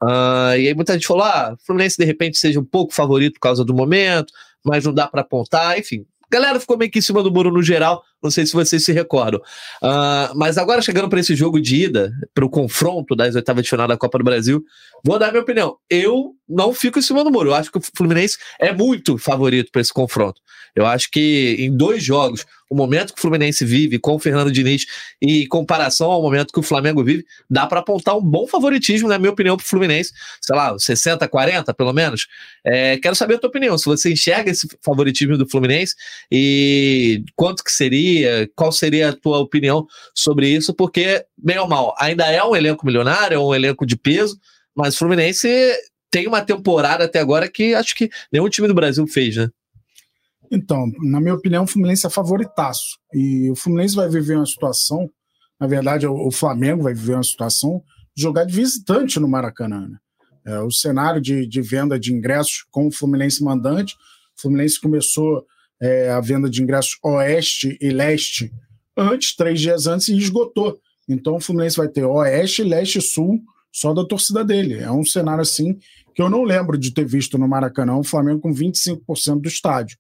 Uh, 0.04 0.58
e 0.58 0.68
aí 0.68 0.74
muita 0.74 0.94
gente 0.94 1.08
falou: 1.08 1.24
ah, 1.24 1.54
o 1.54 1.66
Fluminense 1.66 1.96
de 1.98 2.06
repente 2.06 2.38
seja 2.38 2.60
um 2.60 2.66
pouco 2.66 2.94
favorito 2.94 3.36
por 3.36 3.42
causa 3.42 3.64
do 3.64 3.74
momento, 3.74 4.34
mas 4.64 4.84
não 4.84 4.94
dá 4.94 5.08
para 5.08 5.22
apontar. 5.22 5.78
Enfim, 5.78 6.06
galera 6.32 6.60
ficou 6.60 6.78
meio 6.78 6.90
que 6.90 7.00
em 7.00 7.02
cima 7.02 7.22
do 7.22 7.32
muro 7.32 7.52
no 7.52 7.62
geral, 7.62 8.04
não 8.22 8.30
sei 8.30 8.46
se 8.46 8.54
vocês 8.54 8.84
se 8.84 8.92
recordam. 8.92 9.42
Uh, 9.82 10.36
mas 10.36 10.58
agora 10.58 10.82
chegando 10.82 11.10
para 11.10 11.20
esse 11.20 11.36
jogo 11.36 11.60
de 11.60 11.84
ida, 11.84 12.12
para 12.34 12.46
o 12.46 12.50
confronto 12.50 13.16
das 13.16 13.36
oitavas 13.36 13.64
de 13.64 13.70
final 13.70 13.88
da 13.88 13.98
Copa 13.98 14.18
do 14.18 14.24
Brasil, 14.24 14.64
vou 15.04 15.18
dar 15.18 15.32
minha 15.32 15.42
opinião. 15.42 15.78
Eu 15.90 16.36
não 16.48 16.74
fico 16.74 17.00
em 17.00 17.02
cima 17.02 17.24
do 17.24 17.32
muro. 17.32 17.50
Eu 17.50 17.56
acho 17.56 17.72
que 17.72 17.78
o 17.78 17.82
Fluminense 17.96 18.38
é 18.60 18.74
muito 18.74 19.18
favorito 19.18 19.72
para 19.72 19.82
esse 19.82 19.94
confronto. 19.94 20.42
Eu 20.76 20.86
acho 20.86 21.10
que 21.12 21.56
em 21.60 21.76
dois 21.76 22.04
jogos, 22.04 22.46
o 22.70 22.76
momento 22.76 23.14
que 23.14 23.20
o 23.20 23.22
Fluminense 23.22 23.66
vive 23.66 24.00
com 24.00 24.16
o 24.16 24.20
Fernando 24.20 24.52
Diniz 24.52 24.86
e 25.22 25.44
em 25.44 25.48
comparação 25.48 26.10
ao 26.10 26.22
momento 26.22 26.54
que 26.54 26.60
o 26.60 26.64
Flamengo 26.64 27.04
vive, 27.04 27.26
dá 27.50 27.68
para 27.68 27.82
apontar 27.82 28.18
um 28.18 28.22
bom 28.22 28.48
favoritismo, 28.48 29.10
na 29.10 29.20
minha 29.20 29.32
opinião, 29.32 29.58
para 29.58 29.64
o 29.64 29.68
Fluminense. 29.68 30.14
Sei 30.42 30.56
lá, 30.56 30.78
60, 30.78 31.28
40, 31.28 31.74
pelo 31.74 31.92
menos. 31.92 32.28
É, 32.66 32.98
quero 32.98 33.16
saber 33.16 33.36
a 33.36 33.40
tua 33.40 33.50
opinião. 33.50 33.78
Se 33.78 33.86
você 33.86 34.12
enxerga 34.12 34.52
esse 34.52 34.68
favoritismo 34.82 35.38
do 35.38 35.48
Fluminense 35.48 35.96
e 36.32 37.24
quanto 37.36 37.64
que 37.64 37.72
seria, 37.72 38.11
qual 38.56 38.72
seria 38.72 39.10
a 39.10 39.16
tua 39.16 39.40
opinião 39.40 39.86
sobre 40.14 40.48
isso, 40.48 40.74
porque, 40.74 41.26
bem 41.38 41.58
ou 41.58 41.68
mal, 41.68 41.96
ainda 41.98 42.26
é 42.26 42.44
um 42.44 42.56
elenco 42.56 42.86
milionário, 42.86 43.36
é 43.36 43.40
um 43.40 43.54
elenco 43.54 43.86
de 43.86 43.98
peso, 43.98 44.38
mas 44.76 44.96
o 44.96 45.00
Fluminense 45.00 45.50
tem 46.10 46.28
uma 46.28 46.42
temporada 46.42 47.06
até 47.06 47.20
agora 47.20 47.50
que 47.50 47.74
acho 47.74 47.96
que 47.96 48.10
nenhum 48.32 48.50
time 48.50 48.68
do 48.68 48.74
Brasil 48.74 49.08
fez, 49.08 49.38
né? 49.38 49.50
Então, 50.52 50.92
na 51.00 51.22
minha 51.22 51.34
opinião, 51.34 51.64
o 51.64 51.68
Fluminense 51.68 52.06
é 52.06 52.10
favoritaço. 52.10 52.98
E 53.14 53.50
o 53.50 53.56
Fluminense 53.56 53.96
vai 53.96 54.10
viver 54.10 54.36
uma 54.36 54.46
situação, 54.46 55.10
na 55.58 55.66
verdade, 55.66 56.06
o 56.06 56.30
Flamengo 56.30 56.84
vai 56.84 56.94
viver 56.94 57.14
uma 57.14 57.24
situação 57.24 57.82
de 58.14 58.22
jogar 58.22 58.44
de 58.44 58.54
visitante 58.54 59.18
no 59.18 59.30
Maracanã. 59.30 59.88
Né? 59.88 59.98
É, 60.46 60.60
o 60.60 60.70
cenário 60.70 61.22
de, 61.22 61.48
de, 61.48 61.62
venda 61.62 61.98
de 61.98 62.14
ingressos 62.14 62.66
com 62.70 62.88
o 62.88 62.92
Fluminense 62.92 63.42
mandante, 63.42 63.96
o 64.38 64.42
Fluminense 64.42 64.82
começou 64.82 65.46
é, 65.82 66.10
a 66.12 66.22
venda 66.22 66.50
de 66.50 66.62
ingressos 66.62 66.98
oeste 67.04 67.78
e 67.82 67.90
leste 67.90 68.54
antes, 68.96 69.36
três 69.36 69.60
dias 69.60 69.88
antes, 69.88 70.08
e 70.10 70.18
esgotou. 70.18 70.80
Então 71.10 71.36
o 71.36 71.40
Fluminense 71.42 71.78
vai 71.78 71.88
ter 71.88 72.06
oeste, 72.06 72.64
leste 72.64 73.00
e 73.00 73.02
sul 73.02 73.42
só 73.72 73.94
da 73.94 74.06
torcida 74.06 74.44
dele. 74.44 74.76
É 74.76 74.92
um 74.92 75.04
cenário 75.04 75.42
assim 75.42 75.78
que 76.14 76.22
eu 76.22 76.30
não 76.30 76.44
lembro 76.44 76.78
de 76.78 76.94
ter 76.94 77.06
visto 77.06 77.38
no 77.38 77.48
Maracanã 77.48 77.96
o 77.96 78.04
Flamengo 78.04 78.42
com 78.42 78.54
25% 78.54 79.42
do 79.42 79.48
estádio. 79.48 79.98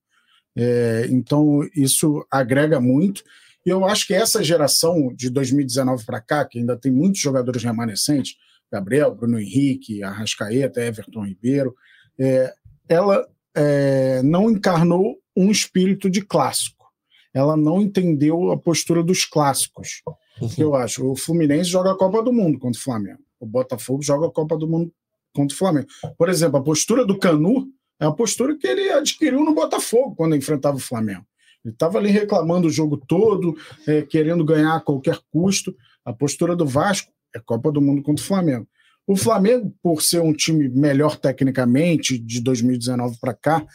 É, 0.55 1.07
então, 1.09 1.61
isso 1.75 2.25
agrega 2.29 2.79
muito. 2.79 3.23
E 3.65 3.69
eu 3.69 3.85
acho 3.85 4.07
que 4.07 4.13
essa 4.13 4.43
geração 4.43 5.13
de 5.15 5.29
2019 5.29 6.05
para 6.05 6.19
cá, 6.19 6.45
que 6.45 6.59
ainda 6.59 6.75
tem 6.75 6.91
muitos 6.91 7.21
jogadores 7.21 7.63
remanescentes, 7.63 8.35
Gabriel, 8.71 9.15
Bruno 9.15 9.39
Henrique, 9.39 10.03
Arrascaeta, 10.03 10.81
Everton 10.81 11.25
Ribeiro, 11.25 11.73
é, 12.19 12.53
ela 12.89 13.25
é, 13.55 14.21
não 14.23 14.49
encarnou 14.49 15.20
um 15.35 15.51
espírito 15.51 16.09
de 16.09 16.21
clássico. 16.21 16.85
Ela 17.33 17.55
não 17.55 17.81
entendeu 17.81 18.51
a 18.51 18.57
postura 18.57 19.01
dos 19.01 19.25
clássicos. 19.25 20.01
O 20.39 20.49
que 20.49 20.61
eu 20.61 20.75
acho? 20.75 21.09
O 21.09 21.15
Fluminense 21.15 21.69
joga 21.69 21.91
a 21.91 21.97
Copa 21.97 22.21
do 22.21 22.33
Mundo 22.33 22.59
contra 22.59 22.79
o 22.79 22.83
Flamengo. 22.83 23.19
O 23.39 23.45
Botafogo 23.45 24.01
joga 24.01 24.27
a 24.27 24.31
Copa 24.31 24.57
do 24.57 24.67
Mundo 24.67 24.91
contra 25.33 25.55
o 25.55 25.57
Flamengo. 25.57 25.87
Por 26.17 26.29
exemplo, 26.29 26.57
a 26.57 26.63
postura 26.63 27.05
do 27.05 27.17
Canu 27.17 27.67
é 27.99 28.05
a 28.05 28.11
postura 28.11 28.57
que 28.57 28.67
ele 28.67 28.89
adquiriu 28.89 29.43
no 29.45 29.53
Botafogo 29.53 30.15
quando 30.15 30.35
enfrentava 30.35 30.77
o 30.77 30.79
Flamengo. 30.79 31.25
Ele 31.63 31.73
estava 31.73 31.99
ali 31.99 32.09
reclamando 32.09 32.67
o 32.67 32.71
jogo 32.71 32.97
todo, 32.97 33.55
é, 33.87 34.01
querendo 34.01 34.43
ganhar 34.43 34.75
a 34.75 34.81
qualquer 34.81 35.19
custo. 35.31 35.75
A 36.03 36.11
postura 36.11 36.55
do 36.55 36.65
Vasco 36.65 37.11
é 37.33 37.39
Copa 37.39 37.71
do 37.71 37.79
Mundo 37.79 38.01
contra 38.01 38.23
o 38.23 38.27
Flamengo. 38.27 38.67
O 39.07 39.15
Flamengo, 39.15 39.73
por 39.81 40.01
ser 40.01 40.21
um 40.21 40.33
time 40.33 40.69
melhor 40.69 41.17
tecnicamente, 41.17 42.17
de 42.17 42.41
2019 42.41 43.17
para 43.19 43.33
cá, 43.33 43.65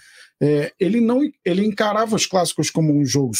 é, 0.42 0.72
ele 0.78 1.00
não 1.00 1.20
ele 1.44 1.64
encarava 1.64 2.14
os 2.14 2.26
clássicos 2.26 2.70
como 2.70 2.92
um 2.92 3.04
jogo 3.04 3.32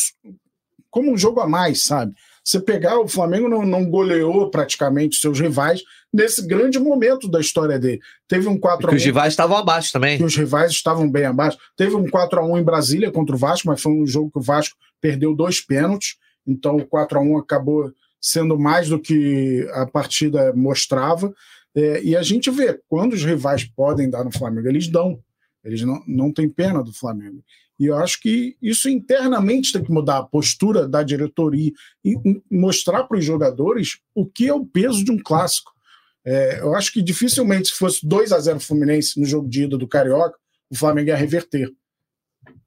como 0.91 1.13
um 1.13 1.19
jogo 1.19 1.41
a 1.41 1.47
mais, 1.47 1.85
sabe? 1.85 2.15
Você 2.43 2.59
pegar 2.59 2.99
o 2.99 3.09
Flamengo 3.09 3.49
não, 3.49 3.67
não 3.67 3.85
goleou 3.91 4.49
praticamente 4.51 5.17
seus 5.17 5.39
rivais 5.39 5.83
nesse 6.13 6.47
grande 6.47 6.79
momento 6.79 7.29
da 7.29 7.39
história 7.39 7.79
dele. 7.79 8.01
Teve 8.27 8.49
um 8.49 8.59
4 8.59 8.87
x 8.87 8.95
1 8.95 8.97
Os 8.97 9.05
rivais 9.05 9.33
estavam 9.33 9.57
abaixo 9.59 9.93
também. 9.93 10.23
Os 10.23 10.35
rivais 10.35 10.71
estavam 10.71 11.11
bem 11.11 11.25
abaixo. 11.25 11.59
Teve 11.77 11.97
um 11.97 12.09
4 12.09 12.41
x 12.41 12.49
1 12.49 12.59
em 12.59 12.63
Brasília 12.63 13.11
contra 13.11 13.35
o 13.35 13.39
Vasco, 13.39 13.67
mas 13.69 13.83
foi 13.83 13.93
um 13.93 14.07
jogo 14.07 14.31
que 14.31 14.39
o 14.39 14.43
Vasco 14.43 14.75
perdeu 15.01 15.35
dois 15.35 15.61
pênaltis. 15.61 16.17
Então 16.47 16.77
o 16.77 16.87
4 16.87 17.19
x 17.19 17.29
1 17.29 17.39
acabou 17.39 17.93
sendo 18.21 18.59
mais 18.59 18.89
do 18.89 18.99
que 18.99 19.69
a 19.75 19.85
partida 19.85 20.53
mostrava. 20.55 21.35
É, 21.75 22.03
e 22.03 22.17
a 22.17 22.23
gente 22.23 22.51
vê, 22.51 22.81
quando 22.89 23.13
os 23.13 23.23
rivais 23.23 23.65
podem 23.65 24.09
dar 24.09 24.25
no 24.25 24.33
Flamengo, 24.33 24.69
eles 24.69 24.89
dão. 24.89 25.19
Eles 25.67 25.83
não, 25.83 26.03
não 26.07 26.33
têm 26.33 26.49
pena 26.49 26.83
do 26.83 26.93
Flamengo. 26.93 27.45
E 27.79 27.87
eu 27.87 27.97
acho 27.97 28.21
que 28.21 28.57
isso 28.63 28.89
internamente 28.89 29.73
tem 29.73 29.85
que 29.85 29.91
mudar 29.91 30.19
a 30.19 30.23
postura 30.23 30.89
da 30.89 31.03
diretoria 31.03 31.73
e 32.05 32.15
mostrar 32.51 33.05
para 33.05 33.19
os 33.19 33.25
jogadores 33.25 33.99
o 34.15 34.25
que 34.25 34.49
é 34.49 34.55
o 34.55 34.65
peso 34.65 35.05
de 35.05 35.11
um 35.11 35.19
clássico. 35.19 35.73
É, 36.25 36.61
eu 36.61 36.75
acho 36.75 36.93
que 36.93 37.03
dificilmente, 37.03 37.69
se 37.69 37.75
fosse 37.75 38.07
2 38.07 38.33
a 38.33 38.39
0 38.39 38.61
Fluminense 38.61 39.21
no 39.21 39.27
jogo 39.27 39.49
de 39.49 39.65
ida 39.65 39.77
do 39.77 39.87
Carioca, 39.87 40.39
o 40.71 40.77
Flamengo 40.77 41.09
ia 41.09 41.17
reverter. 41.17 41.71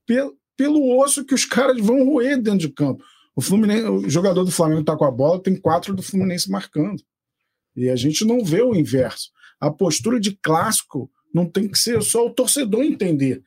Pelo, 0.05 0.37
pelo 0.55 0.99
osso 0.99 1.25
que 1.25 1.33
os 1.33 1.45
caras 1.45 1.79
vão 1.79 2.05
roer 2.05 2.41
dentro 2.41 2.59
de 2.59 2.69
campo. 2.69 3.03
O, 3.35 3.41
Fluminense, 3.41 3.87
o 3.87 4.09
jogador 4.09 4.43
do 4.43 4.51
Flamengo 4.51 4.81
está 4.81 4.95
com 4.95 5.05
a 5.05 5.11
bola, 5.11 5.41
tem 5.41 5.55
quatro 5.55 5.93
do 5.95 6.03
Fluminense 6.03 6.51
marcando. 6.51 7.01
E 7.75 7.89
a 7.89 7.95
gente 7.95 8.25
não 8.25 8.43
vê 8.43 8.61
o 8.61 8.75
inverso. 8.75 9.31
A 9.59 9.71
postura 9.71 10.19
de 10.19 10.37
clássico 10.41 11.09
não 11.34 11.45
tem 11.45 11.67
que 11.67 11.77
ser 11.77 12.01
só 12.01 12.25
o 12.25 12.34
torcedor 12.34 12.84
entender. 12.84 13.41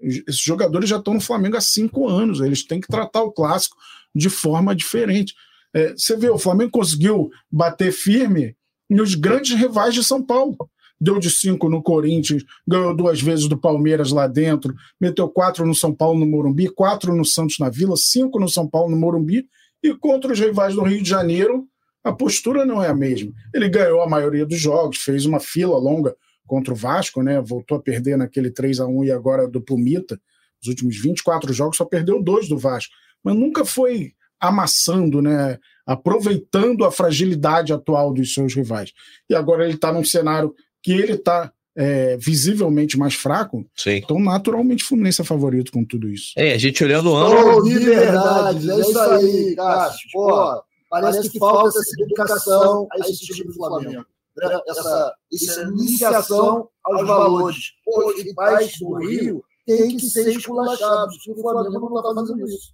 Esses 0.00 0.40
jogadores 0.40 0.88
já 0.88 0.96
estão 0.96 1.14
no 1.14 1.20
Flamengo 1.20 1.56
há 1.56 1.60
cinco 1.60 2.08
anos, 2.08 2.40
eles 2.40 2.64
têm 2.64 2.80
que 2.80 2.88
tratar 2.88 3.22
o 3.22 3.32
clássico 3.32 3.76
de 4.14 4.30
forma 4.30 4.74
diferente. 4.74 5.34
É, 5.74 5.92
você 5.92 6.16
vê, 6.16 6.28
o 6.28 6.38
Flamengo 6.38 6.70
conseguiu 6.70 7.30
bater 7.50 7.92
firme 7.92 8.56
nos 8.88 9.14
grandes 9.14 9.56
rivais 9.58 9.94
de 9.94 10.04
São 10.04 10.22
Paulo. 10.22 10.56
Deu 11.00 11.18
de 11.18 11.30
cinco 11.30 11.68
no 11.68 11.82
Corinthians, 11.82 12.44
ganhou 12.66 12.94
duas 12.94 13.20
vezes 13.20 13.48
do 13.48 13.58
Palmeiras 13.58 14.12
lá 14.12 14.28
dentro, 14.28 14.72
meteu 15.00 15.28
quatro 15.28 15.66
no 15.66 15.74
São 15.74 15.92
Paulo 15.92 16.20
no 16.20 16.26
Morumbi, 16.26 16.68
quatro 16.68 17.14
no 17.14 17.24
Santos 17.24 17.58
na 17.58 17.68
Vila, 17.68 17.96
cinco 17.96 18.38
no 18.38 18.48
São 18.48 18.68
Paulo 18.68 18.90
no 18.90 18.96
Morumbi, 18.96 19.48
e 19.82 19.92
contra 19.94 20.32
os 20.32 20.38
rivais 20.38 20.76
do 20.76 20.82
Rio 20.82 21.02
de 21.02 21.08
Janeiro, 21.08 21.66
a 22.04 22.12
postura 22.12 22.64
não 22.64 22.80
é 22.80 22.88
a 22.88 22.94
mesma. 22.94 23.32
Ele 23.52 23.68
ganhou 23.68 24.00
a 24.00 24.08
maioria 24.08 24.46
dos 24.46 24.60
jogos, 24.60 24.98
fez 24.98 25.26
uma 25.26 25.40
fila 25.40 25.76
longa 25.76 26.14
contra 26.46 26.72
o 26.72 26.76
Vasco, 26.76 27.22
né? 27.22 27.40
Voltou 27.40 27.78
a 27.78 27.82
perder 27.82 28.16
naquele 28.16 28.50
3 28.50 28.80
a 28.80 28.86
1 28.86 29.04
e 29.04 29.10
agora 29.10 29.48
do 29.48 29.60
Pumita. 29.60 30.20
Os 30.62 30.68
últimos 30.68 30.96
24 30.96 31.52
jogos 31.52 31.76
só 31.76 31.84
perdeu 31.84 32.22
dois 32.22 32.48
do 32.48 32.56
Vasco, 32.56 32.92
mas 33.22 33.34
nunca 33.34 33.64
foi 33.64 34.12
amassando, 34.38 35.20
né? 35.20 35.58
Aproveitando 35.86 36.84
a 36.84 36.92
fragilidade 36.92 37.72
atual 37.72 38.12
dos 38.12 38.32
seus 38.32 38.54
rivais. 38.54 38.92
E 39.28 39.34
agora 39.34 39.64
ele 39.64 39.74
está 39.74 39.92
num 39.92 40.04
cenário 40.04 40.54
que 40.82 40.92
ele 40.92 41.14
está 41.14 41.52
é, 41.74 42.16
visivelmente 42.18 42.98
mais 42.98 43.14
fraco, 43.14 43.64
Sim. 43.74 43.92
então 43.92 44.18
naturalmente 44.18 44.84
o 44.84 44.86
Fluminense 44.86 45.22
é 45.22 45.24
favorito 45.24 45.72
com 45.72 45.84
tudo 45.84 46.08
isso. 46.08 46.32
É, 46.36 46.52
a 46.52 46.58
gente 46.58 46.84
olhando 46.84 47.10
o 47.10 47.14
ano. 47.14 47.56
Oh, 47.56 47.62
de 47.62 47.78
verdade, 47.78 48.70
é 48.70 48.80
isso 48.80 48.98
aí, 48.98 49.56
Cássio. 49.56 50.10
Pô, 50.12 50.62
parece 50.90 51.30
que 51.30 51.38
falta 51.38 51.78
essa 51.78 52.02
educação 52.02 52.86
a 52.92 52.98
esse 52.98 53.24
time 53.24 53.46
do 53.46 53.54
Flamengo 53.54 54.04
essa, 54.68 55.14
essa 55.32 55.62
iniciação 55.62 56.68
aos 56.84 57.06
valores. 57.06 57.72
Os 57.86 58.22
rivais 58.22 58.78
do 58.78 58.94
Rio 58.96 59.44
têm 59.66 59.96
que 59.96 60.06
ser 60.06 60.28
esculachados, 60.28 61.16
o 61.26 61.40
Flamengo 61.40 61.90
não 61.90 61.98
está 61.98 62.14
fazendo 62.14 62.48
isso. 62.48 62.72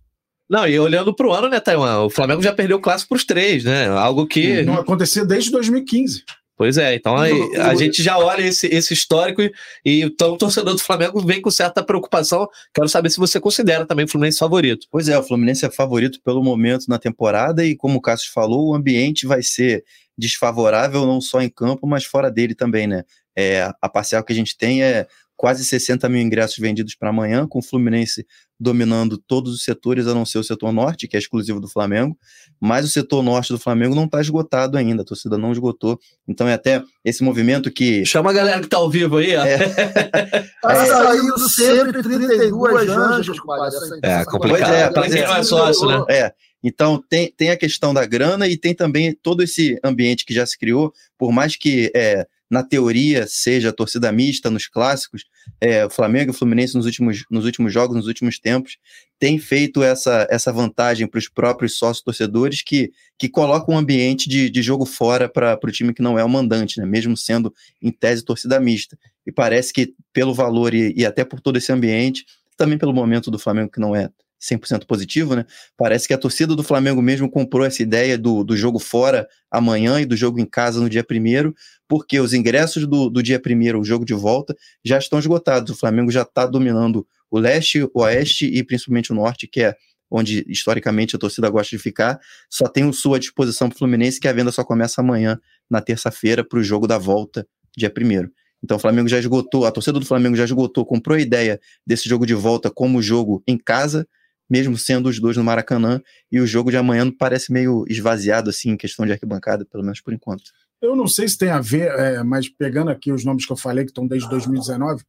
Não, 0.48 0.66
e 0.66 0.78
olhando 0.78 1.14
para 1.14 1.28
o 1.28 1.32
ano, 1.32 1.48
né, 1.48 1.61
Taiwan? 1.61 2.04
O 2.04 2.11
Flamengo 2.11 2.40
já 2.40 2.54
perdeu 2.54 2.78
o 2.78 2.80
clássico 2.80 3.11
para 3.11 3.16
os 3.16 3.24
três, 3.24 3.64
né? 3.64 3.88
Algo 3.88 4.26
que. 4.26 4.62
Não 4.62 4.74
acontecia 4.74 5.24
desde 5.24 5.50
2015. 5.50 6.24
Pois 6.59 6.76
é, 6.76 6.96
então 6.96 7.16
a, 7.16 7.26
a 7.68 7.74
gente 7.76 8.02
já 8.02 8.18
olha 8.18 8.42
esse, 8.42 8.66
esse 8.66 8.92
histórico 8.92 9.40
e, 9.40 9.52
e 9.84 10.02
então, 10.02 10.32
o 10.32 10.36
torcedor 10.36 10.74
do 10.74 10.82
Flamengo 10.82 11.20
vem 11.20 11.40
com 11.40 11.52
certa 11.52 11.84
preocupação. 11.84 12.48
Quero 12.74 12.88
saber 12.88 13.11
se 13.11 13.18
você 13.18 13.38
considera 13.38 13.86
também 13.86 14.06
o 14.06 14.09
Fluminense 14.09 14.40
favorito. 14.40 14.88
Pois 14.90 15.09
é, 15.09 15.16
o 15.16 15.22
Fluminense 15.22 15.64
é 15.64 15.70
favorito 15.70 16.20
pelo 16.24 16.42
momento 16.42 16.86
na 16.88 16.98
temporada 16.98 17.64
e, 17.64 17.76
como 17.76 17.98
o 17.98 18.00
Cássio 18.00 18.32
falou, 18.32 18.70
o 18.70 18.74
ambiente 18.74 19.24
vai 19.24 19.40
ser 19.40 19.84
desfavorável 20.18 21.06
não 21.06 21.20
só 21.20 21.40
em 21.40 21.48
campo, 21.48 21.86
mas 21.86 22.04
fora 22.04 22.30
dele 22.30 22.54
também, 22.54 22.86
né? 22.86 23.04
É, 23.36 23.72
a 23.80 23.88
parcial 23.88 24.24
que 24.24 24.32
a 24.32 24.36
gente 24.36 24.58
tem 24.58 24.82
é 24.82 25.06
quase 25.39 25.64
60 25.64 26.09
mil 26.09 26.20
ingressos 26.20 26.59
vendidos 26.59 26.97
para 26.97 27.11
amanhã, 27.11 27.47
com 27.47 27.61
o 27.61 27.62
Fluminense 27.62 28.26
dominando 28.59 29.16
todos 29.16 29.55
os 29.55 29.62
setores, 29.62 30.09
a 30.09 30.12
não 30.12 30.26
ser 30.26 30.39
o 30.39 30.43
setor 30.43 30.72
norte, 30.72 31.07
que 31.07 31.14
é 31.14 31.18
exclusivo 31.18 31.61
do 31.61 31.68
Flamengo, 31.68 32.18
mas 32.61 32.84
o 32.84 32.89
setor 32.89 33.22
norte 33.22 33.53
do 33.53 33.59
Flamengo 33.59 33.95
não 33.95 34.07
está 34.07 34.20
esgotado 34.20 34.76
ainda, 34.76 35.03
a 35.03 35.05
torcida 35.05 35.39
não 35.39 35.53
esgotou. 35.53 35.97
Então 36.26 36.49
é 36.49 36.55
até 36.55 36.82
esse 37.05 37.22
movimento 37.22 37.70
que. 37.70 38.05
Chama 38.05 38.30
a 38.30 38.32
galera 38.32 38.59
que 38.59 38.66
está 38.66 38.78
ao 38.78 38.91
vivo 38.91 39.18
aí, 39.18 39.36
ó. 39.36 39.45
É. 39.45 39.59
tá 40.61 40.72
é. 40.72 40.86
saindo 40.86 41.39
132 41.39 42.89
anjos, 42.89 43.39
compadre. 43.39 43.78
É, 44.03 44.24
complicado. 44.24 44.72
É, 44.74 44.91
para 44.91 45.09
quem 45.09 45.22
não 45.22 45.36
é 45.36 45.43
sócio, 45.45 45.86
né? 45.86 46.05
É. 46.11 46.32
Então, 46.64 47.01
tem, 47.09 47.32
tem 47.36 47.51
a 47.51 47.57
questão 47.57 47.95
da 47.95 48.05
grana 48.05 48.49
e 48.49 48.57
tem 48.57 48.74
também 48.74 49.16
todo 49.22 49.45
esse 49.45 49.78
ambiente 49.84 50.24
que 50.24 50.34
já 50.34 50.45
se 50.45 50.59
criou, 50.59 50.93
por 51.16 51.30
mais 51.30 51.55
que 51.55 51.93
é, 51.95 52.26
na 52.51 52.62
teoria 52.62 53.26
seja 53.26 53.72
torcida 53.72 54.11
mista 54.11 54.51
nos 54.51 54.66
clássicos, 54.66 55.24
é, 55.61 55.84
o 55.84 55.90
Flamengo 55.90 56.30
e 56.30 56.34
o 56.34 56.34
Fluminense 56.34 56.74
nos 56.74 56.86
últimos, 56.86 57.24
nos 57.30 57.44
últimos 57.44 57.72
jogos, 57.72 57.96
nos 57.96 58.07
últimos 58.07 58.38
tempos, 58.38 58.78
tem 59.18 59.38
feito 59.38 59.82
essa, 59.82 60.26
essa 60.30 60.53
vantagem 60.53 61.07
para 61.07 61.18
os 61.18 61.28
próprios 61.28 61.76
sócios 61.76 62.03
torcedores 62.03 62.62
que, 62.62 62.90
que 63.18 63.28
colocam 63.28 63.74
um 63.74 63.78
ambiente 63.78 64.28
de, 64.28 64.49
de 64.49 64.62
jogo 64.62 64.86
fora 64.86 65.28
para 65.28 65.59
o 65.62 65.70
time 65.70 65.92
que 65.92 66.03
não 66.03 66.18
é 66.18 66.24
o 66.24 66.28
mandante, 66.28 66.80
né? 66.80 66.86
mesmo 66.86 67.16
sendo 67.16 67.53
em 67.82 67.90
tese 67.90 68.24
torcida 68.24 68.61
mista. 68.61 68.99
E 69.26 69.32
parece 69.32 69.72
que 69.72 69.94
pelo 70.12 70.32
valor 70.32 70.72
e, 70.72 70.94
e 70.96 71.05
até 71.05 71.24
por 71.24 71.40
todo 71.40 71.57
esse 71.57 71.72
ambiente, 71.72 72.24
também 72.57 72.78
pelo 72.78 72.94
momento 72.94 73.30
do 73.30 73.38
Flamengo 73.38 73.70
que 73.70 73.80
não 73.80 73.94
é 73.94 74.09
100% 74.41 74.86
positivo, 74.86 75.34
né? 75.34 75.45
Parece 75.76 76.07
que 76.07 76.14
a 76.14 76.18
torcida 76.18 76.55
do 76.55 76.62
Flamengo 76.62 77.03
mesmo 77.03 77.30
comprou 77.30 77.64
essa 77.64 77.82
ideia 77.82 78.16
do, 78.16 78.45
do 78.45 78.57
jogo 78.57 78.78
fora 78.78 79.28
amanhã 79.51 80.01
e 80.01 80.07
do 80.07 80.16
jogo 80.16 80.39
em 80.39 80.47
casa 80.47 80.80
no 80.80 80.89
dia 80.89 81.03
primeiro, 81.03 81.55
porque 81.89 82.20
os 82.20 82.32
ingressos 82.32 82.86
do, 82.86 83.11
do 83.11 83.22
dia 83.22 83.41
primeiro, 83.41 83.80
o 83.80 83.84
jogo 83.84 84.05
de 84.05 84.14
volta, 84.14 84.55
já 84.84 84.99
estão 84.99 85.18
esgotados. 85.18 85.72
O 85.72 85.76
Flamengo 85.76 86.11
já 86.11 86.22
está 86.22 86.47
dominando 86.47 87.07
o 87.30 87.39
leste, 87.39 87.82
o 87.82 87.91
oeste 87.95 88.47
e 88.47 88.62
principalmente 88.62 89.12
o 89.12 89.14
norte, 89.14 89.47
que 89.47 89.62
é 89.62 89.76
onde 90.11 90.45
historicamente 90.49 91.16
a 91.16 91.18
torcida 91.18 91.51
gosta 91.51 91.76
de 91.76 91.82
ficar. 91.82 92.18
Só 92.49 92.66
tem 92.68 92.84
o 92.84 92.93
sul 92.93 93.14
à 93.14 93.18
disposição 93.18 93.68
para 93.68 93.76
o 93.76 93.78
Fluminense, 93.78 94.20
que 94.20 94.28
a 94.28 94.32
venda 94.32 94.51
só 94.51 94.64
começa 94.64 95.01
amanhã, 95.01 95.39
na 95.68 95.80
terça-feira, 95.80 96.45
para 96.45 96.59
o 96.59 96.62
jogo 96.62 96.86
da 96.86 96.97
volta, 96.97 97.47
dia 97.76 97.91
primeiro. 97.91 98.30
Então 98.62 98.76
o 98.76 98.80
Flamengo 98.80 99.09
já 99.09 99.18
esgotou, 99.18 99.66
a 99.66 99.70
torcida 99.70 100.01
do 100.01 100.07
Flamengo 100.07 100.36
já 100.36 100.45
esgotou, 100.45 100.84
comprou 100.84 101.16
a 101.16 101.20
ideia 101.20 101.61
desse 101.86 102.09
jogo 102.09 102.26
de 102.26 102.34
volta 102.34 102.70
como 102.70 103.01
jogo 103.01 103.43
em 103.47 103.57
casa, 103.57 104.07
mesmo 104.49 104.76
sendo 104.76 105.09
os 105.09 105.20
dois 105.20 105.36
no 105.36 105.44
Maracanã, 105.44 106.01
e 106.30 106.40
o 106.40 106.46
jogo 106.46 106.70
de 106.70 106.76
amanhã 106.76 107.11
parece 107.11 107.53
meio 107.53 107.84
esvaziado, 107.88 108.51
assim, 108.51 108.70
em 108.70 108.76
questão 108.76 109.05
de 109.05 109.12
arquibancada, 109.12 109.64
pelo 109.64 109.84
menos 109.84 110.01
por 110.01 110.12
enquanto. 110.12 110.44
Eu 110.80 110.94
não 110.94 111.07
sei 111.07 111.28
se 111.28 111.36
tem 111.36 111.51
a 111.51 111.61
ver, 111.61 111.90
é, 111.99 112.22
mas 112.22 112.49
pegando 112.49 112.90
aqui 112.90 113.12
os 113.12 113.24
nomes 113.24 113.44
que 113.44 113.53
eu 113.53 113.57
falei, 113.57 113.84
que 113.84 113.90
estão 113.90 114.07
desde 114.07 114.28
2019, 114.30 115.03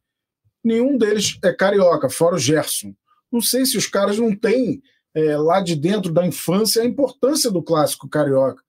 nenhum 0.64 0.98
deles 0.98 1.38
é 1.44 1.52
carioca, 1.52 2.10
fora 2.10 2.34
o 2.34 2.38
Gerson. 2.38 2.94
Não 3.30 3.40
sei 3.40 3.64
se 3.64 3.76
os 3.76 3.86
caras 3.86 4.18
não 4.18 4.34
têm 4.34 4.82
é, 5.14 5.36
lá 5.36 5.60
de 5.60 5.76
dentro 5.76 6.12
da 6.12 6.26
infância 6.26 6.82
a 6.82 6.86
importância 6.86 7.50
do 7.50 7.62
clássico 7.62 8.08
carioca. 8.08 8.62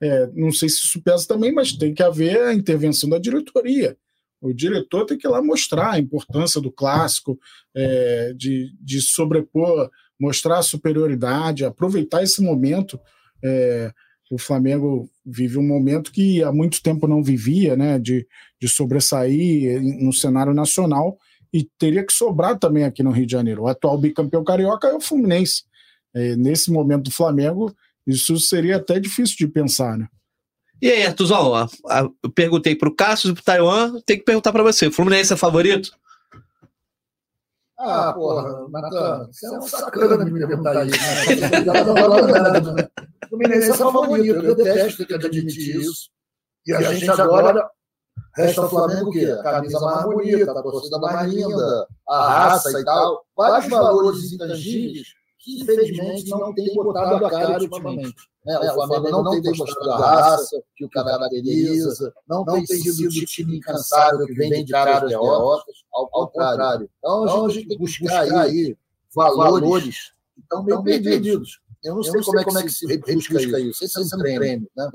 É, 0.00 0.28
não 0.34 0.52
sei 0.52 0.68
se 0.68 0.78
isso 0.78 1.02
pesa 1.02 1.26
também, 1.26 1.52
mas 1.52 1.72
tem 1.72 1.94
que 1.94 2.02
haver 2.02 2.40
a 2.42 2.54
intervenção 2.54 3.08
da 3.08 3.18
diretoria. 3.18 3.96
O 4.40 4.52
diretor 4.52 5.04
tem 5.04 5.18
que 5.18 5.26
ir 5.26 5.30
lá 5.30 5.42
mostrar 5.42 5.92
a 5.92 5.98
importância 5.98 6.60
do 6.60 6.70
clássico, 6.70 7.38
é, 7.74 8.32
de, 8.36 8.72
de 8.80 9.02
sobrepor 9.02 9.90
mostrar 10.18 10.58
a 10.58 10.62
superioridade, 10.62 11.64
aproveitar 11.64 12.22
esse 12.22 12.42
momento. 12.42 12.98
É, 13.42 13.92
o 14.30 14.38
Flamengo 14.38 15.08
vive 15.24 15.58
um 15.58 15.66
momento 15.66 16.12
que 16.12 16.42
há 16.42 16.52
muito 16.52 16.82
tempo 16.82 17.06
não 17.06 17.22
vivia, 17.22 17.76
né, 17.76 17.98
de, 17.98 18.26
de 18.60 18.68
sobressair 18.68 19.80
no 19.82 20.12
cenário 20.12 20.52
nacional 20.52 21.16
e 21.52 21.66
teria 21.78 22.04
que 22.04 22.12
sobrar 22.12 22.58
também 22.58 22.84
aqui 22.84 23.02
no 23.02 23.10
Rio 23.10 23.24
de 23.24 23.32
Janeiro. 23.32 23.62
O 23.62 23.68
atual 23.68 23.96
bicampeão 23.96 24.44
carioca 24.44 24.88
é 24.88 24.94
o 24.94 25.00
Fluminense. 25.00 25.62
É, 26.14 26.36
nesse 26.36 26.70
momento 26.70 27.04
do 27.04 27.10
Flamengo, 27.10 27.74
Isso 28.08 28.38
seria 28.38 28.76
até 28.76 28.98
difícil 28.98 29.36
de 29.36 29.46
pensar, 29.46 29.98
né? 29.98 30.08
E 30.80 30.90
aí, 30.90 31.04
Artuzão, 31.04 31.52
eu 32.22 32.30
perguntei 32.30 32.74
para 32.74 32.88
o 32.88 32.94
Cássio 32.94 33.30
e 33.30 33.34
para 33.34 33.40
o 33.40 33.44
Taiwan, 33.44 34.00
tem 34.06 34.16
que 34.16 34.24
perguntar 34.24 34.50
para 34.50 34.62
você. 34.62 34.90
Fluminense 34.90 35.32
é 35.32 35.36
favorito? 35.36 35.90
Ah, 37.78 38.12
porra, 38.12 38.68
Natan, 38.70 39.28
você 39.30 39.46
é 39.46 39.50
um 39.50 39.62
sacana 39.62 40.24
de 40.24 40.32
me 40.32 40.46
perguntar 40.46 40.84
isso. 40.84 40.98
Né? 41.40 41.60
Não 41.64 41.96
falando 41.96 42.28
nada. 42.28 42.72
Né? 42.72 42.88
O 43.24 43.36
Fluminense 43.36 43.70
é 43.70 43.74
favorito, 43.74 44.42
eu 44.42 44.54
detesto 44.54 45.04
ter 45.04 45.18
que 45.18 45.26
admitir 45.26 45.76
isso. 45.76 46.08
E 46.66 46.72
a 46.72 46.80
gente 46.94 47.10
agora 47.10 47.70
resta 48.34 48.64
o 48.64 48.68
Flamengo 48.70 49.10
o 49.10 49.12
quê? 49.12 49.26
A 49.26 49.42
camisa 49.42 49.78
mais 49.80 50.04
bonita, 50.04 50.50
a 50.50 50.62
torcida 50.62 50.98
mais 50.98 51.30
linda, 51.30 51.86
a 52.08 52.28
raça 52.28 52.80
e 52.80 52.84
tal. 52.84 53.22
Vários 53.36 53.68
valores 53.68 54.32
intangíveis 54.32 55.08
que, 55.38 55.60
infelizmente, 55.60 56.30
não 56.30 56.54
tem 56.54 56.74
botado 56.74 57.26
a 57.26 57.30
cara 57.30 57.60
ultimamente. 57.60 58.14
Né? 58.48 58.58
O 58.58 58.74
Flamengo 58.86 59.22
não 59.22 59.30
tem 59.30 59.42
demonstrado 59.42 59.90
a 59.90 59.98
raça 59.98 60.62
que 60.74 60.82
o 60.82 60.88
caracteriza, 60.88 62.14
não 62.26 62.46
tem 62.46 62.64
sido 62.66 63.06
o 63.06 63.26
time 63.26 63.58
incansável 63.58 64.24
que 64.24 64.32
vem 64.32 64.64
de 64.64 64.72
caras 64.72 65.06
derrotas, 65.06 65.74
ao 65.92 66.08
contrário. 66.08 66.88
Então, 66.98 67.44
a 67.44 67.48
gente 67.50 67.68
tem 67.68 67.76
que 67.76 67.82
buscar 67.82 68.22
aí 68.40 68.74
valores 69.14 70.12
que 70.34 70.40
estão 70.40 70.62
meio 70.62 70.82
perdidos. 70.82 71.60
Eu 71.84 71.96
não 71.96 72.02
sei 72.02 72.22
como 72.22 72.40
é, 72.40 72.44
como 72.44 72.58
é 72.58 72.62
que 72.62 72.70
se 72.70 72.86
rebusca 72.86 73.38
isso. 73.60 73.84
Esse 73.84 73.98
é 73.98 74.16
um 74.16 74.18
prêmio. 74.18 74.70
Né? 74.74 74.90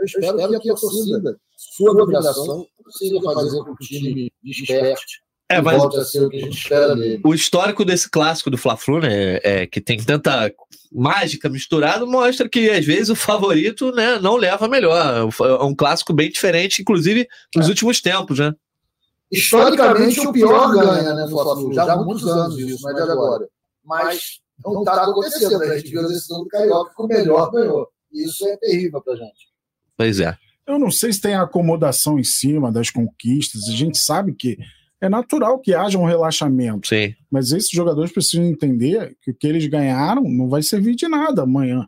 Eu 0.00 0.04
espero 0.04 0.60
que 0.60 0.70
a 0.70 0.74
torcida, 0.74 1.40
sua 1.56 1.92
obrigação, 1.92 2.66
seja 2.90 3.20
fazer 3.22 3.58
com 3.58 3.76
que 3.76 3.84
o 3.84 3.86
time 3.86 4.32
desperte 4.42 5.22
é, 5.48 5.60
mas 5.60 5.80
o, 5.80 7.28
o 7.28 7.34
histórico 7.34 7.84
desse 7.84 8.10
clássico 8.10 8.50
do 8.50 8.58
Fla-Flu, 8.58 9.00
né, 9.00 9.38
é, 9.44 9.66
que 9.66 9.80
tem 9.80 9.96
tanta 9.98 10.52
mágica 10.92 11.48
misturada, 11.48 12.04
mostra 12.04 12.48
que 12.48 12.68
às 12.68 12.84
vezes 12.84 13.10
o 13.10 13.14
favorito, 13.14 13.92
né, 13.92 14.18
não 14.18 14.36
leva 14.36 14.66
melhor. 14.66 15.28
É 15.40 15.62
um 15.62 15.74
clássico 15.74 16.12
bem 16.12 16.30
diferente, 16.30 16.82
inclusive 16.82 17.28
nos 17.54 17.66
é. 17.66 17.68
últimos 17.68 18.00
tempos, 18.00 18.40
né? 18.40 18.52
Historicamente 19.30 20.20
o 20.20 20.32
pior 20.32 20.72
ganha, 20.72 21.14
né, 21.14 21.24
no 21.24 21.30
Fla-Flu. 21.30 21.72
Já 21.72 21.92
há 21.92 21.96
muitos 21.96 22.26
anos 22.26 22.58
isso, 22.58 22.88
é 22.88 22.94
de 22.94 23.00
agora. 23.02 23.48
Mas 23.84 24.40
não 24.64 24.80
está 24.80 25.04
acontecendo, 25.04 25.58
né? 25.60 25.66
A 25.68 25.78
gente 25.78 25.90
viu 25.90 26.00
a 26.00 26.08
decisão 26.08 26.42
do 26.42 26.48
Carioca 26.48 26.92
que 26.94 27.02
o 27.02 27.06
melhor 27.06 27.50
ganhou. 27.52 27.88
Isso 28.12 28.46
é 28.48 28.56
terrível 28.56 29.00
pra 29.00 29.14
gente. 29.14 29.48
Pois 29.96 30.18
é. 30.18 30.36
Eu 30.66 30.78
não 30.78 30.90
sei 30.90 31.12
se 31.12 31.20
tem 31.20 31.36
acomodação 31.36 32.18
em 32.18 32.24
cima 32.24 32.72
das 32.72 32.90
conquistas. 32.90 33.68
A 33.68 33.72
gente 33.72 33.98
sabe 33.98 34.34
que 34.34 34.58
é 35.00 35.08
natural 35.08 35.58
que 35.58 35.74
haja 35.74 35.98
um 35.98 36.04
relaxamento. 36.04 36.88
Sim. 36.88 37.14
Mas 37.30 37.52
esses 37.52 37.70
jogadores 37.70 38.12
precisam 38.12 38.44
entender 38.46 39.16
que 39.20 39.30
o 39.30 39.34
que 39.34 39.46
eles 39.46 39.66
ganharam 39.66 40.22
não 40.22 40.48
vai 40.48 40.62
servir 40.62 40.94
de 40.94 41.06
nada 41.08 41.42
amanhã. 41.42 41.86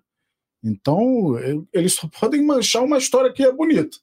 Então, 0.62 1.36
eles 1.72 1.94
só 1.94 2.08
podem 2.08 2.44
manchar 2.44 2.84
uma 2.84 2.98
história 2.98 3.32
que 3.32 3.42
é 3.42 3.52
bonita. 3.52 3.96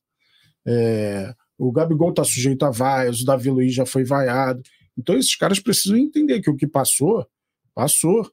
É, 0.66 1.34
o 1.58 1.72
Gabigol 1.72 2.10
está 2.10 2.24
sujeito 2.24 2.66
a 2.66 2.72
vaias, 2.72 3.22
o 3.22 3.26
Davi 3.26 3.50
Luiz 3.50 3.74
já 3.74 3.86
foi 3.86 4.04
vaiado. 4.04 4.62
Então, 4.98 5.18
esses 5.18 5.36
caras 5.36 5.60
precisam 5.60 5.98
entender 5.98 6.42
que 6.42 6.50
o 6.50 6.56
que 6.56 6.68
passou, 6.68 7.28
passou. 7.74 8.30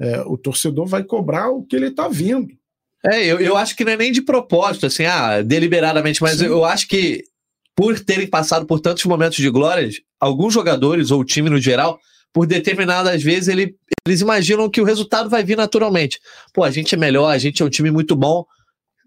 É, 0.00 0.22
o 0.22 0.36
torcedor 0.36 0.86
vai 0.86 1.04
cobrar 1.04 1.50
o 1.50 1.64
que 1.64 1.76
ele 1.76 1.86
está 1.86 2.08
vindo. 2.08 2.52
É, 3.04 3.24
eu, 3.24 3.38
eu 3.38 3.56
acho 3.56 3.76
que 3.76 3.84
não 3.84 3.92
é 3.92 3.96
nem 3.96 4.10
de 4.10 4.22
propósito, 4.22 4.86
assim, 4.86 5.04
ah, 5.04 5.40
deliberadamente, 5.42 6.20
mas 6.22 6.38
Sim. 6.38 6.46
eu 6.46 6.64
acho 6.64 6.88
que 6.88 7.22
por 7.76 7.98
terem 8.00 8.28
passado 8.28 8.66
por 8.66 8.80
tantos 8.80 9.04
momentos 9.04 9.38
de 9.38 9.50
glórias, 9.50 9.96
alguns 10.20 10.54
jogadores 10.54 11.10
ou 11.10 11.20
o 11.20 11.24
time 11.24 11.50
no 11.50 11.58
geral, 11.58 11.98
por 12.32 12.46
determinadas 12.46 13.22
vezes, 13.22 13.48
ele, 13.48 13.76
eles 14.06 14.20
imaginam 14.20 14.68
que 14.68 14.80
o 14.80 14.84
resultado 14.84 15.30
vai 15.30 15.44
vir 15.44 15.56
naturalmente. 15.56 16.20
Pô, 16.52 16.64
a 16.64 16.70
gente 16.70 16.94
é 16.94 16.98
melhor, 16.98 17.28
a 17.28 17.38
gente 17.38 17.62
é 17.62 17.64
um 17.64 17.70
time 17.70 17.90
muito 17.90 18.16
bom, 18.16 18.44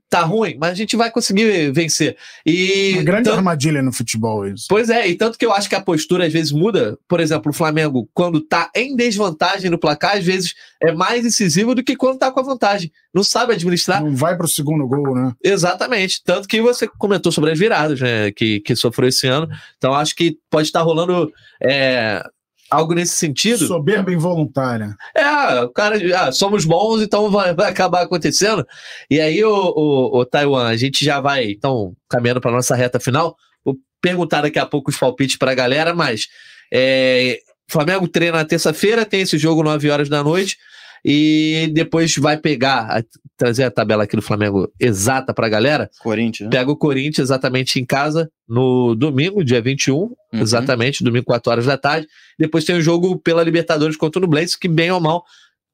tá 0.10 0.22
ruim, 0.22 0.55
mas 0.60 0.72
a 0.72 0.76
gente 0.76 0.95
vai 0.95 1.12
conseguir 1.12 1.72
vencer. 1.72 2.18
E 2.45 2.93
Uma 2.93 3.03
grande 3.03 3.26
tanto... 3.26 3.38
armadilha 3.38 3.82
no 3.82 3.91
futebol 3.91 4.47
isso. 4.47 4.66
Pois 4.70 4.89
é, 4.89 5.08
e 5.08 5.16
tanto 5.16 5.38
que 5.38 5.45
eu 5.45 5.53
acho 5.53 5.68
que 5.68 5.76
a 5.76 5.82
postura 5.82 6.26
às 6.26 6.34
vezes 6.34 6.51
muda. 6.51 6.97
Por 7.08 7.20
exemplo, 7.20 7.51
o 7.51 7.53
Flamengo, 7.53 8.10
quando 8.14 8.39
tá 8.41 8.70
em 8.76 8.95
desvantagem 8.95 9.70
no 9.70 9.78
placar, 9.78 10.18
às 10.18 10.24
vezes 10.24 10.55
é 10.82 10.91
mais 10.91 11.26
incisivo 11.26 11.76
do 11.76 11.84
que 11.84 11.95
quando 11.95 12.20
tá 12.20 12.32
com 12.32 12.39
a 12.39 12.43
vantagem. 12.43 12.91
Não 13.14 13.24
sabe 13.24 13.53
administrar. 13.53 14.01
Não 14.01 14.16
vai 14.16 14.38
pro 14.38 14.47
segundo 14.47 14.88
gol, 14.88 15.16
né? 15.16 15.34
Exatamente. 15.43 16.22
Tanto 16.24 16.47
que 16.47 16.62
você 16.62 16.88
comentou 16.88 17.32
sobre 17.32 17.51
as 17.51 17.60
viradas, 17.60 17.99
né, 17.99 18.32
que, 18.32 18.60
que 18.62 18.76
sofreu 18.76 19.10
esse 19.10 19.28
ano. 19.28 19.47
Então 19.78 19.93
acho 19.93 20.16
que 20.16 20.38
pode 20.49 20.68
estar 20.68 20.82
rolando 20.82 21.32
é, 21.62 22.24
algo 22.70 22.93
nesse 22.93 23.15
sentido. 23.15 23.65
Soberba 23.68 24.11
involuntária. 24.11 24.95
É, 25.15 25.61
o 25.61 25.70
cara, 25.70 25.97
ah, 26.20 26.32
somos 26.32 26.65
bons, 26.65 27.01
então 27.01 27.30
vai, 27.30 27.53
vai, 27.53 27.70
acabar 27.70 28.01
acontecendo. 28.01 28.65
E 29.09 29.20
aí, 29.20 29.43
o, 29.43 29.51
o, 29.51 30.20
o 30.20 30.26
Taiwan, 30.26 30.68
a 30.68 30.76
gente 30.76 31.03
já 31.03 31.20
vai, 31.20 31.45
então, 31.51 31.93
caminhando 32.09 32.41
para 32.41 32.51
nossa 32.51 32.76
reta 32.76 32.99
final. 32.99 33.36
Vou 33.63 33.76
perguntar 34.01 34.41
daqui 34.41 34.59
a 34.59 34.65
pouco 34.65 34.89
os 34.89 34.97
palpites 34.97 35.38
para 35.38 35.51
a 35.51 35.55
galera, 35.55 35.93
mas 35.93 36.28
é, 36.74 37.39
Flamengo 37.68 38.07
treina 38.07 38.38
na 38.38 38.45
terça-feira, 38.45 39.05
tem 39.05 39.22
esse 39.22 39.38
jogo 39.38 39.63
9 39.63 39.89
horas 39.89 40.09
da 40.09 40.24
noite 40.24 40.57
e 41.04 41.70
depois 41.74 42.16
vai 42.16 42.38
pegar, 42.38 43.04
trazer 43.38 43.64
a 43.64 43.72
tabela 43.72 44.04
aqui 44.04 44.16
do 44.16 44.22
Flamengo 44.22 44.72
exata 44.80 45.34
para 45.34 45.48
a 45.48 45.50
galera. 45.50 45.89
Corinthians. 46.00 46.50
Pega 46.50 46.72
o 46.72 46.76
Corinthians 46.76 47.30
exatamente 47.30 47.80
em 47.80 47.86
casa 47.86 48.30
no 48.48 48.95
domingo, 48.95 49.43
dia 49.43 49.62
21, 49.62 49.95
uhum. 49.95 50.16
exatamente, 50.34 51.04
domingo, 51.04 51.26
4 51.26 51.52
horas 51.52 51.66
da 51.66 51.78
tarde. 51.78 52.08
Depois 52.39 52.66
tem 52.66 52.76
o 52.76 52.82
jogo 52.82 53.20
pela 53.20 53.43
Libertadores 53.43 53.95
contra 53.95 54.20
o 54.20 54.22
Nublense, 54.22 54.60
que 54.60 54.68
bem 54.68 54.91
ou 54.91 55.00
mal 55.00 55.24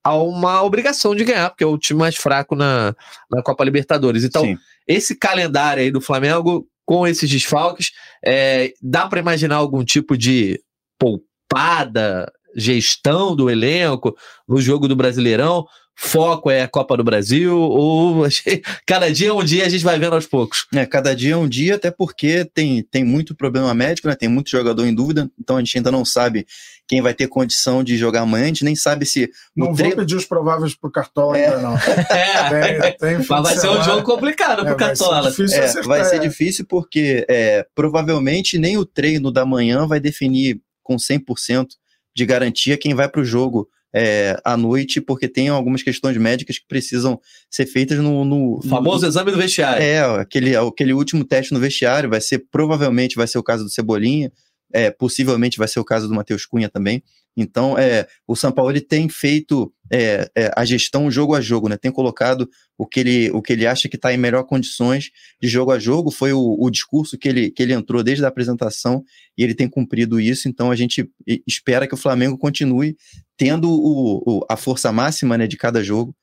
há 0.03 0.15
uma 0.17 0.61
obrigação 0.61 1.15
de 1.15 1.23
ganhar, 1.23 1.49
porque 1.49 1.63
é 1.63 1.67
o 1.67 1.77
time 1.77 1.99
mais 2.01 2.15
fraco 2.15 2.55
na, 2.55 2.93
na 3.31 3.41
Copa 3.41 3.63
Libertadores. 3.63 4.23
Então, 4.23 4.43
Sim. 4.43 4.57
esse 4.85 5.15
calendário 5.15 5.81
aí 5.81 5.89
do 5.89 6.01
Flamengo, 6.01 6.67
com 6.85 7.07
esses 7.07 7.29
desfalques, 7.29 7.91
é, 8.23 8.73
dá 8.81 9.07
para 9.07 9.21
imaginar 9.21 9.55
algum 9.55 9.83
tipo 9.83 10.17
de 10.17 10.59
poupada 10.99 12.29
gestão 12.55 13.35
do 13.35 13.49
elenco 13.49 14.15
no 14.47 14.61
jogo 14.61 14.87
do 14.87 14.95
Brasileirão? 14.95 15.65
Foco 15.95 16.49
é 16.49 16.63
a 16.63 16.67
Copa 16.67 16.97
do 16.97 17.03
Brasil? 17.03 17.55
Ou 17.55 18.25
cada 18.85 19.11
dia 19.11 19.29
é 19.29 19.33
um 19.33 19.43
dia 19.43 19.65
a 19.65 19.69
gente 19.69 19.83
vai 19.83 19.99
vendo 19.99 20.15
aos 20.15 20.25
poucos? 20.25 20.65
É, 20.73 20.85
cada 20.85 21.15
dia 21.15 21.33
é 21.33 21.37
um 21.37 21.47
dia, 21.47 21.75
até 21.75 21.91
porque 21.91 22.45
tem, 22.45 22.83
tem 22.83 23.03
muito 23.03 23.35
problema 23.35 23.73
médico, 23.73 24.07
né? 24.07 24.15
Tem 24.15 24.27
muito 24.27 24.49
jogador 24.49 24.85
em 24.85 24.93
dúvida, 24.93 25.29
então 25.39 25.57
a 25.57 25.59
gente 25.59 25.77
ainda 25.77 25.91
não 25.91 26.03
sabe 26.03 26.45
quem 26.87 27.01
vai 27.01 27.13
ter 27.13 27.27
condição 27.27 27.83
de 27.83 27.95
jogar 27.95 28.21
amanhã, 28.21 28.45
a 28.45 28.47
gente 28.47 28.65
nem 28.65 28.75
sabe 28.75 29.05
se. 29.05 29.29
Não 29.55 29.73
tre... 29.73 29.89
vou 29.89 29.97
pedir 29.97 30.15
os 30.15 30.25
prováveis 30.25 30.75
pro 30.75 30.91
Cartola 30.91 31.37
é. 31.37 31.45
ainda, 31.45 31.61
não. 31.61 31.77
É. 31.77 32.73
Tem, 32.73 32.97
tem 32.97 33.17
Mas 33.17 33.27
vai 33.27 33.57
ser 33.57 33.69
um 33.69 33.83
jogo 33.83 34.03
complicado 34.03 34.63
é, 34.63 34.65
pro 34.65 34.75
Cartola. 34.75 35.21
Vai 35.21 35.31
ser 35.31 35.45
difícil, 35.45 35.81
é, 35.81 35.83
vai 35.83 36.05
ser 36.05 36.19
difícil 36.19 36.65
porque 36.67 37.25
é, 37.29 37.65
provavelmente 37.73 38.57
nem 38.57 38.77
o 38.77 38.85
treino 38.85 39.31
da 39.31 39.45
manhã 39.45 39.87
vai 39.87 39.99
definir 39.99 40.59
com 40.83 40.97
100% 40.97 41.67
de 42.15 42.25
garantia 42.25 42.77
quem 42.77 42.93
vai 42.93 43.09
para 43.09 43.21
o 43.21 43.25
jogo 43.25 43.67
é, 43.93 44.39
à 44.43 44.57
noite, 44.57 44.99
porque 44.99 45.27
tem 45.27 45.49
algumas 45.49 45.83
questões 45.83 46.17
médicas 46.17 46.57
que 46.57 46.67
precisam 46.67 47.19
ser 47.49 47.67
feitas 47.67 47.99
no. 47.99 48.25
no 48.25 48.57
o 48.57 48.61
famoso 48.67 49.03
no, 49.03 49.07
exame 49.07 49.31
do 49.31 49.37
vestiário. 49.37 49.83
É, 49.83 49.99
aquele, 50.19 50.55
aquele 50.55 50.93
último 50.93 51.23
teste 51.23 51.53
no 51.53 51.59
vestiário, 51.59 52.09
vai 52.09 52.19
ser, 52.19 52.45
provavelmente 52.51 53.15
vai 53.15 53.27
ser 53.27 53.37
o 53.37 53.43
caso 53.43 53.63
do 53.63 53.69
Cebolinha, 53.69 54.31
é, 54.73 54.89
possivelmente 54.89 55.59
vai 55.59 55.67
ser 55.67 55.79
o 55.79 55.85
caso 55.85 56.07
do 56.07 56.15
Matheus 56.15 56.45
Cunha 56.45 56.67
também. 56.67 57.03
Então, 57.37 57.77
é, 57.77 58.07
o 58.27 58.35
São 58.35 58.51
Paulo 58.51 58.71
ele 58.71 58.81
tem 58.81 59.07
feito 59.07 59.71
é, 59.93 60.27
é, 60.35 60.51
a 60.57 60.65
gestão 60.65 61.11
jogo 61.11 61.35
a 61.35 61.41
jogo, 61.41 61.69
né? 61.69 61.77
Tem 61.77 61.91
colocado 61.91 62.49
o 62.75 62.87
que 62.87 62.99
ele, 62.99 63.29
o 63.29 63.43
que 63.43 63.53
ele 63.53 63.67
acha 63.67 63.87
que 63.87 63.95
está 63.95 64.11
em 64.11 64.17
melhor 64.17 64.43
condições 64.43 65.11
de 65.39 65.47
jogo 65.47 65.71
a 65.71 65.77
jogo. 65.77 66.09
Foi 66.09 66.33
o, 66.33 66.57
o, 66.59 66.71
discurso 66.71 67.15
que 67.15 67.29
ele, 67.29 67.51
que 67.51 67.61
ele 67.61 67.73
entrou 67.73 68.01
desde 68.01 68.25
a 68.25 68.27
apresentação 68.27 69.03
e 69.37 69.43
ele 69.43 69.53
tem 69.53 69.69
cumprido 69.69 70.19
isso. 70.19 70.49
Então, 70.49 70.71
a 70.71 70.75
gente 70.75 71.07
espera 71.45 71.87
que 71.87 71.93
o 71.93 71.97
Flamengo 71.97 72.39
continue 72.39 72.97
tendo 73.37 73.69
o, 73.69 74.23
o 74.25 74.45
a 74.49 74.57
força 74.57 74.91
máxima 74.91 75.37
né, 75.37 75.45
de 75.45 75.57
cada 75.57 75.83
jogo 75.83 76.15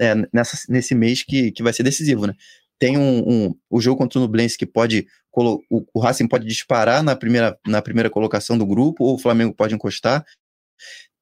é, 0.00 0.14
nessa, 0.32 0.58
nesse 0.66 0.94
mês 0.94 1.22
que, 1.22 1.52
que 1.52 1.62
vai 1.62 1.74
ser 1.74 1.82
decisivo, 1.82 2.26
né? 2.26 2.32
Tem 2.78 2.96
um, 2.96 3.18
um, 3.28 3.54
o 3.68 3.80
jogo 3.80 3.98
contra 3.98 4.18
o 4.18 4.22
Nublense 4.22 4.56
que 4.56 4.64
pode 4.64 5.06
o, 5.34 5.84
o 5.94 6.00
Racing 6.00 6.26
pode 6.26 6.46
disparar 6.46 7.02
na 7.02 7.14
primeira, 7.14 7.56
na 7.66 7.80
primeira 7.82 8.10
colocação 8.10 8.56
do 8.58 8.66
grupo, 8.66 9.04
ou 9.04 9.14
o 9.14 9.18
Flamengo 9.18 9.54
pode 9.54 9.74
encostar 9.74 10.24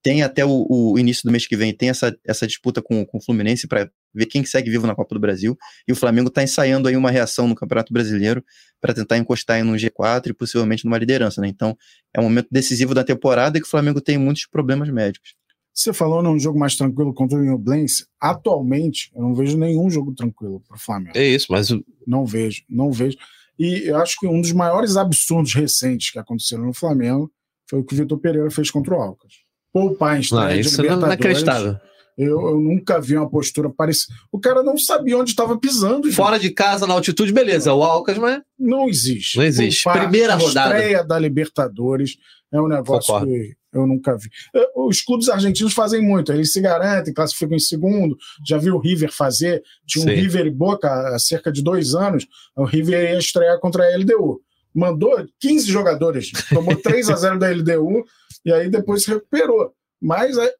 tem 0.06 0.22
até 0.22 0.44
o, 0.44 0.64
o, 0.70 0.96
início 1.00 1.24
do 1.24 1.32
mês 1.32 1.48
que 1.48 1.56
vem, 1.56 1.74
tem 1.74 1.88
essa, 1.88 2.16
essa 2.24 2.46
disputa 2.46 2.80
com, 2.80 3.04
com 3.04 3.18
o 3.18 3.20
Fluminense 3.20 3.66
para 3.66 3.90
ver 4.14 4.26
quem 4.26 4.44
segue 4.44 4.70
vivo 4.70 4.86
na 4.86 4.94
Copa 4.94 5.16
do 5.16 5.20
Brasil. 5.20 5.58
E 5.88 5.90
o 5.90 5.96
Flamengo 5.96 6.28
está 6.28 6.44
ensaiando 6.44 6.86
aí 6.86 6.96
uma 6.96 7.10
reação 7.10 7.48
no 7.48 7.56
Campeonato 7.56 7.92
Brasileiro 7.92 8.40
para 8.80 8.94
tentar 8.94 9.18
encostar 9.18 9.58
em 9.58 9.64
um 9.64 9.74
G4 9.74 10.28
e 10.28 10.32
possivelmente 10.32 10.84
numa 10.84 10.96
liderança. 10.96 11.40
Né? 11.40 11.48
Então, 11.48 11.76
é 12.14 12.20
um 12.20 12.22
momento 12.22 12.46
decisivo 12.52 12.94
da 12.94 13.02
temporada 13.02 13.58
e 13.58 13.60
que 13.60 13.66
o 13.66 13.70
Flamengo 13.70 14.00
tem 14.00 14.16
muitos 14.16 14.46
problemas 14.46 14.88
médicos. 14.90 15.34
Você 15.74 15.92
falou 15.92 16.22
num 16.22 16.38
jogo 16.38 16.56
mais 16.56 16.76
tranquilo 16.76 17.12
contra 17.12 17.36
o 17.36 17.44
Nublense. 17.44 18.06
Atualmente, 18.20 19.10
eu 19.12 19.22
não 19.22 19.34
vejo 19.34 19.58
nenhum 19.58 19.90
jogo 19.90 20.14
tranquilo 20.14 20.62
para 20.68 20.76
o 20.76 20.80
Flamengo. 20.80 21.18
É 21.18 21.26
isso, 21.26 21.48
mas. 21.50 21.70
Não 22.06 22.24
vejo, 22.24 22.62
não 22.70 22.92
vejo. 22.92 23.18
E 23.58 23.88
eu 23.88 23.96
acho 23.96 24.20
que 24.20 24.28
um 24.28 24.40
dos 24.40 24.52
maiores 24.52 24.96
absurdos 24.96 25.52
recentes 25.52 26.12
que 26.12 26.18
aconteceram 26.20 26.64
no 26.64 26.72
Flamengo 26.72 27.28
foi 27.68 27.80
o 27.80 27.84
que 27.84 27.92
o 27.92 27.96
Vitor 27.96 28.20
Pereira 28.20 28.50
fez 28.52 28.70
contra 28.70 28.94
o 28.94 29.00
Alcas 29.02 29.45
poupar 29.76 30.16
em 30.16 30.20
estreia 30.20 30.48
não, 30.48 30.60
isso 30.60 30.76
de 30.76 30.82
Libertadores. 30.82 31.00
Não 31.00 31.06
é 31.06 31.14
inacreditável. 31.14 31.76
Eu, 32.16 32.40
eu, 32.48 32.58
nunca 32.58 32.98
vi 32.98 33.14
uma 33.14 33.28
postura 33.28 33.68
parecida. 33.68 34.14
O 34.32 34.40
cara 34.40 34.62
não 34.62 34.78
sabia 34.78 35.18
onde 35.18 35.30
estava 35.30 35.58
pisando. 35.58 36.10
Fora 36.12 36.38
de 36.38 36.48
casa, 36.48 36.86
na 36.86 36.94
altitude, 36.94 37.30
beleza. 37.30 37.74
O 37.74 37.82
Alcas, 37.82 38.16
mas. 38.16 38.40
Não 38.58 38.88
existe. 38.88 39.36
Não 39.36 39.44
existe. 39.44 39.84
Primeira 39.84 40.34
rodada. 40.34 40.74
A 40.74 40.78
estreia 40.78 41.04
da 41.04 41.18
Libertadores 41.18 42.16
é 42.50 42.58
um 42.58 42.68
negócio 42.68 43.12
Concordo. 43.12 43.26
que 43.26 43.54
eu 43.70 43.86
nunca 43.86 44.16
vi. 44.16 44.30
É, 44.54 44.66
os 44.74 45.02
clubes 45.02 45.28
argentinos 45.28 45.74
fazem 45.74 46.00
muito, 46.00 46.32
eles 46.32 46.54
se 46.54 46.60
garantem, 46.62 47.12
classificam 47.12 47.54
em 47.54 47.60
segundo. 47.60 48.16
Já 48.48 48.56
viu 48.56 48.76
o 48.76 48.80
River 48.80 49.12
fazer? 49.12 49.62
Tinha 49.86 50.06
um 50.06 50.08
Sim. 50.08 50.14
River 50.14 50.46
e 50.46 50.50
Boca 50.50 50.88
há 51.14 51.18
cerca 51.18 51.52
de 51.52 51.62
dois 51.62 51.94
anos. 51.94 52.26
O 52.56 52.64
River 52.64 53.10
ia 53.12 53.18
estrear 53.18 53.60
contra 53.60 53.84
a 53.84 53.94
LDU. 53.94 54.40
Mandou 54.76 55.26
15 55.40 55.66
jogadores, 55.66 56.30
tomou 56.50 56.76
3 56.76 57.08
a 57.08 57.16
0 57.16 57.38
da 57.38 57.48
LDU 57.48 58.04
e 58.44 58.52
aí 58.52 58.68
depois 58.68 59.02
se 59.02 59.10
recuperou. 59.10 59.72
Mas 60.00 60.36
é, 60.36 60.52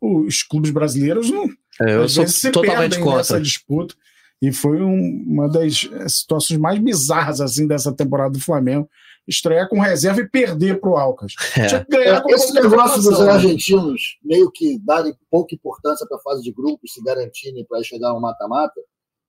os 0.00 0.42
clubes 0.42 0.70
brasileiros 0.70 1.30
não. 1.30 1.48
É, 1.80 1.96
eu 1.96 2.08
sou 2.08 2.26
se 2.26 2.50
totalmente 2.50 2.98
contra 2.98 3.20
essa 3.20 3.40
disputa. 3.40 3.94
E 4.42 4.52
foi 4.52 4.82
um, 4.82 5.24
uma 5.26 5.48
das 5.48 5.88
situações 6.08 6.60
mais 6.60 6.78
bizarras 6.78 7.40
assim 7.40 7.66
dessa 7.66 7.90
temporada 7.90 8.32
do 8.32 8.40
Flamengo 8.40 8.86
estrear 9.26 9.68
com 9.68 9.80
reserva 9.80 10.20
e 10.20 10.28
perder 10.28 10.78
para 10.78 10.90
o 10.90 10.96
Alcas. 10.96 11.32
É. 11.58 12.34
Esse 12.34 12.52
negócio 12.52 13.02
dos 13.02 13.18
né? 13.18 13.32
argentinos 13.32 14.18
meio 14.22 14.50
que 14.52 14.78
darem 14.84 15.14
pouca 15.30 15.54
importância 15.54 16.06
para 16.06 16.18
a 16.18 16.20
fase 16.20 16.42
de 16.42 16.52
grupos, 16.52 16.92
se 16.92 17.02
garantirem 17.02 17.64
para 17.64 17.82
chegar 17.82 18.10
ao 18.10 18.20
mata-mata, 18.20 18.80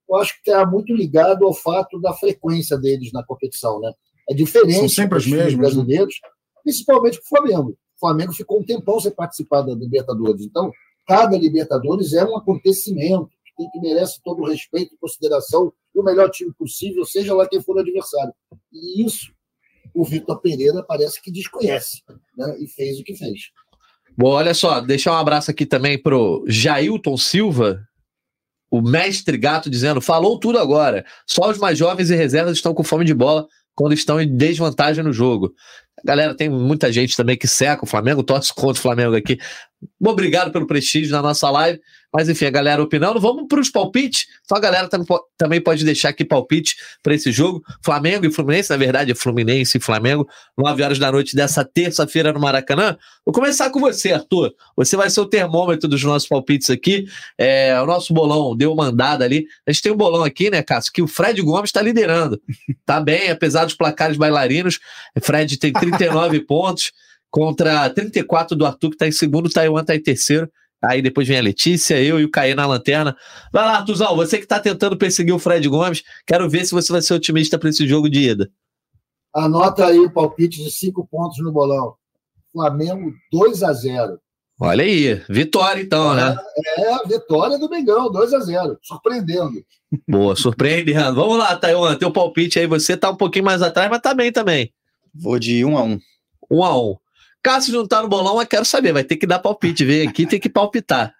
eu 0.08 0.16
acho 0.18 0.34
que 0.34 0.50
está 0.50 0.66
muito 0.66 0.94
ligado 0.94 1.46
ao 1.46 1.54
fato 1.54 2.00
da 2.00 2.14
frequência 2.14 2.78
deles 2.78 3.12
na 3.12 3.24
competição. 3.26 3.80
Né? 3.80 3.92
É 4.30 4.34
diferente 4.34 4.78
São 4.78 4.90
sempre 4.90 5.18
os 5.18 5.28
mesmos 5.28 5.54
né? 5.54 5.60
brasileiros, 5.60 6.16
principalmente 6.64 7.20
para 7.20 7.26
o 7.26 7.30
Flamengo. 7.30 7.70
O 7.72 8.00
Flamengo 8.00 8.34
ficou 8.34 8.60
um 8.60 8.66
tempão 8.66 9.00
sem 9.00 9.12
participar 9.12 9.62
da 9.62 9.74
Libertadores. 9.74 10.42
Então, 10.42 10.72
cada 11.08 11.38
Libertadores 11.38 12.14
é 12.14 12.24
um 12.26 12.38
acontecimento 12.38 13.30
que, 13.56 13.70
que 13.70 13.80
merece 13.80 14.22
todo 14.24 14.42
o 14.42 14.48
respeito 14.48 14.94
e 14.94 14.98
consideração 14.98 15.72
do 15.96 16.04
melhor 16.04 16.30
time 16.30 16.54
possível, 16.54 17.04
seja 17.06 17.34
lá 17.34 17.48
quem 17.48 17.62
for 17.62 17.76
o 17.78 17.80
adversário. 17.80 18.34
E 18.72 19.04
isso 19.04 19.32
o 19.94 20.06
Vitor 20.06 20.40
Pereira 20.42 20.84
parece 20.84 21.22
que 21.22 21.32
desconhece, 21.32 22.04
né? 22.38 22.56
E 22.60 22.68
fez 22.68 23.00
o 23.00 23.04
que 23.04 23.16
fez. 23.16 23.50
Bom, 24.16 24.30
olha 24.30 24.54
só, 24.54 24.80
deixar 24.80 25.14
um 25.14 25.18
abraço 25.18 25.50
aqui 25.50 25.66
também 25.66 26.00
pro 26.02 26.44
Jailton 26.48 27.18
Silva, 27.18 27.84
o 28.70 28.82
mestre 28.82 29.38
gato, 29.38 29.70
dizendo: 29.70 30.02
falou 30.02 30.40
tudo 30.40 30.60
agora. 30.60 31.06
Só 31.26 31.50
os 31.50 31.58
mais 31.58 31.78
jovens 31.78 32.10
e 32.10 32.16
reservas 32.16 32.58
estão 32.58 32.74
com 32.74 32.84
fome 32.84 33.06
de 33.06 33.14
bola 33.14 33.48
quando 33.78 33.94
estão 33.94 34.20
em 34.20 34.36
desvantagem 34.36 35.04
no 35.04 35.14
jogo. 35.14 35.54
Galera, 36.04 36.36
tem 36.36 36.50
muita 36.50 36.92
gente 36.92 37.16
também 37.16 37.38
que 37.38 37.48
seca 37.48 37.86
o 37.86 37.88
Flamengo, 37.88 38.24
torce 38.24 38.52
contra 38.54 38.80
o 38.80 38.82
Flamengo 38.82 39.16
aqui. 39.16 39.38
Obrigado 40.00 40.52
pelo 40.52 40.68
prestígio 40.68 41.12
na 41.12 41.22
nossa 41.22 41.50
live. 41.50 41.80
Mas 42.14 42.30
enfim, 42.30 42.46
a 42.46 42.50
galera 42.50 42.82
opinando. 42.82 43.20
Vamos 43.20 43.48
para 43.48 43.60
os 43.60 43.70
palpites. 43.70 44.28
Só 44.48 44.56
a 44.56 44.60
galera 44.60 44.90
também 45.38 45.62
pode 45.62 45.84
deixar 45.84 46.10
aqui 46.10 46.24
palpite 46.24 46.76
para 47.04 47.14
esse 47.14 47.32
jogo. 47.32 47.62
Flamengo 47.84 48.26
e 48.26 48.32
Fluminense, 48.32 48.70
na 48.70 48.78
verdade, 48.78 49.12
é 49.12 49.16
Fluminense 49.16 49.78
e 49.78 49.82
Flamengo, 49.82 50.28
9 50.58 50.84
horas 50.84 50.98
da 50.98 51.12
noite 51.12 51.36
dessa 51.36 51.66
terça-feira 51.66 52.32
no 52.32 52.40
Maracanã. 52.40 52.98
Vou 53.26 53.34
começar 53.34 53.70
com 53.70 53.80
você, 53.80 54.14
Arthur. 54.14 54.54
Você 54.76 54.96
vai 54.96 55.10
ser 55.10 55.20
o 55.20 55.26
termômetro 55.26 55.88
dos 55.88 56.04
nossos 56.04 56.28
palpites 56.28 56.70
aqui. 56.70 57.06
É, 57.38 57.80
o 57.82 57.86
nosso 57.86 58.14
bolão 58.14 58.56
deu 58.56 58.72
uma 58.72 58.86
andada 58.86 59.26
ali. 59.26 59.46
A 59.68 59.72
gente 59.72 59.84
tem 59.84 59.92
um 59.92 59.98
bolão 59.98 60.24
aqui, 60.24 60.50
né, 60.50 60.64
Cássio, 60.64 60.94
que 60.94 61.02
o 61.02 61.08
Fred 61.08 61.42
Gomes 61.42 61.70
está 61.70 61.82
liderando. 61.82 62.42
Tá 62.86 63.02
bem, 63.02 63.30
apesar 63.30 63.66
dos 63.66 63.76
placares 63.76 64.18
bailarinos. 64.18 64.80
Fred 65.22 65.58
tem 65.58 65.74
39 65.74 66.40
pontos 66.48 66.94
contra 67.30 67.90
34 67.90 68.56
do 68.56 68.66
Arthur, 68.66 68.90
que 68.90 68.96
está 68.96 69.08
em 69.08 69.12
segundo, 69.12 69.48
o 69.48 69.52
Taiwan 69.52 69.82
está 69.82 69.96
em 69.96 70.02
terceiro. 70.02 70.50
Aí 70.84 71.02
depois 71.02 71.28
vem 71.28 71.40
a 71.40 71.42
Letícia, 71.42 72.02
eu 72.02 72.20
e 72.20 72.24
o 72.24 72.30
Caê 72.30 72.54
na 72.54 72.66
lanterna. 72.66 73.16
Vai 73.52 73.66
lá, 73.66 73.78
Artuzão, 73.78 74.16
você 74.16 74.38
que 74.38 74.44
está 74.44 74.60
tentando 74.60 74.96
perseguir 74.96 75.34
o 75.34 75.40
Fred 75.40 75.68
Gomes, 75.68 76.04
quero 76.26 76.48
ver 76.50 76.66
se 76.66 76.72
você 76.72 76.92
vai 76.92 77.02
ser 77.02 77.16
otimista 77.16 77.58
para 77.58 77.70
esse 77.70 77.88
jogo 77.88 78.10
de 78.10 78.30
ida. 78.30 78.52
Anota 79.34 79.88
aí 79.88 80.00
o 80.00 80.12
palpite 80.12 80.64
de 80.64 80.72
cinco 80.72 81.08
pontos 81.08 81.40
no 81.40 81.52
bolão. 81.52 81.96
Flamengo 82.52 83.14
2 83.32 83.64
a 83.64 83.74
0 83.74 84.20
Olha 84.60 84.84
aí, 84.84 85.22
vitória 85.30 85.82
então, 85.82 86.16
né? 86.16 86.36
é? 86.58 86.82
É, 86.82 86.94
a 86.94 87.04
vitória 87.08 87.60
do 87.60 87.70
Mengão, 87.70 88.12
2 88.12 88.34
a 88.34 88.40
0 88.40 88.80
surpreendendo. 88.82 89.64
Boa, 90.08 90.36
surpreendendo. 90.36 91.14
Vamos 91.14 91.38
lá, 91.38 91.56
Taiwan, 91.56 91.96
teu 91.96 92.12
palpite 92.12 92.58
aí, 92.58 92.66
você 92.66 92.98
tá 92.98 93.12
um 93.12 93.16
pouquinho 93.16 93.46
mais 93.46 93.62
atrás, 93.62 93.88
mas 93.90 94.02
tá 94.02 94.16
bem 94.16 94.32
também. 94.32 94.74
Vou 95.14 95.38
de 95.38 95.64
1 95.64 95.70
um 95.70 95.78
a 95.78 95.84
1 95.84 95.86
um. 95.86 96.00
1 96.50 96.58
um 96.58 96.64
a 96.64 96.76
1 96.76 96.90
um. 96.90 96.96
Cássio 97.44 97.74
não 97.74 97.88
tá 97.88 98.02
no 98.02 98.10
bolão, 98.10 98.36
mas 98.36 98.48
quero 98.48 98.66
saber, 98.66 98.92
vai 98.92 99.04
ter 99.04 99.16
que 99.16 99.28
dar 99.28 99.40
palpite, 99.40 99.86
ver 99.86 100.08
aqui, 100.08 100.26
tem 100.26 100.40
que 100.40 100.50
palpitar. 100.50 101.14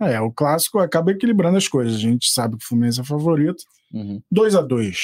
É, 0.00 0.20
o 0.20 0.32
clássico 0.32 0.78
acaba 0.80 1.12
equilibrando 1.12 1.56
as 1.56 1.68
coisas. 1.68 1.94
A 1.94 2.00
gente 2.00 2.30
sabe 2.30 2.56
que 2.56 2.64
o 2.64 2.68
Fluminense 2.68 3.00
é 3.00 3.04
favorito. 3.04 3.62
2 4.30 4.54
uhum. 4.54 4.60
a 4.60 4.62
2 4.62 4.98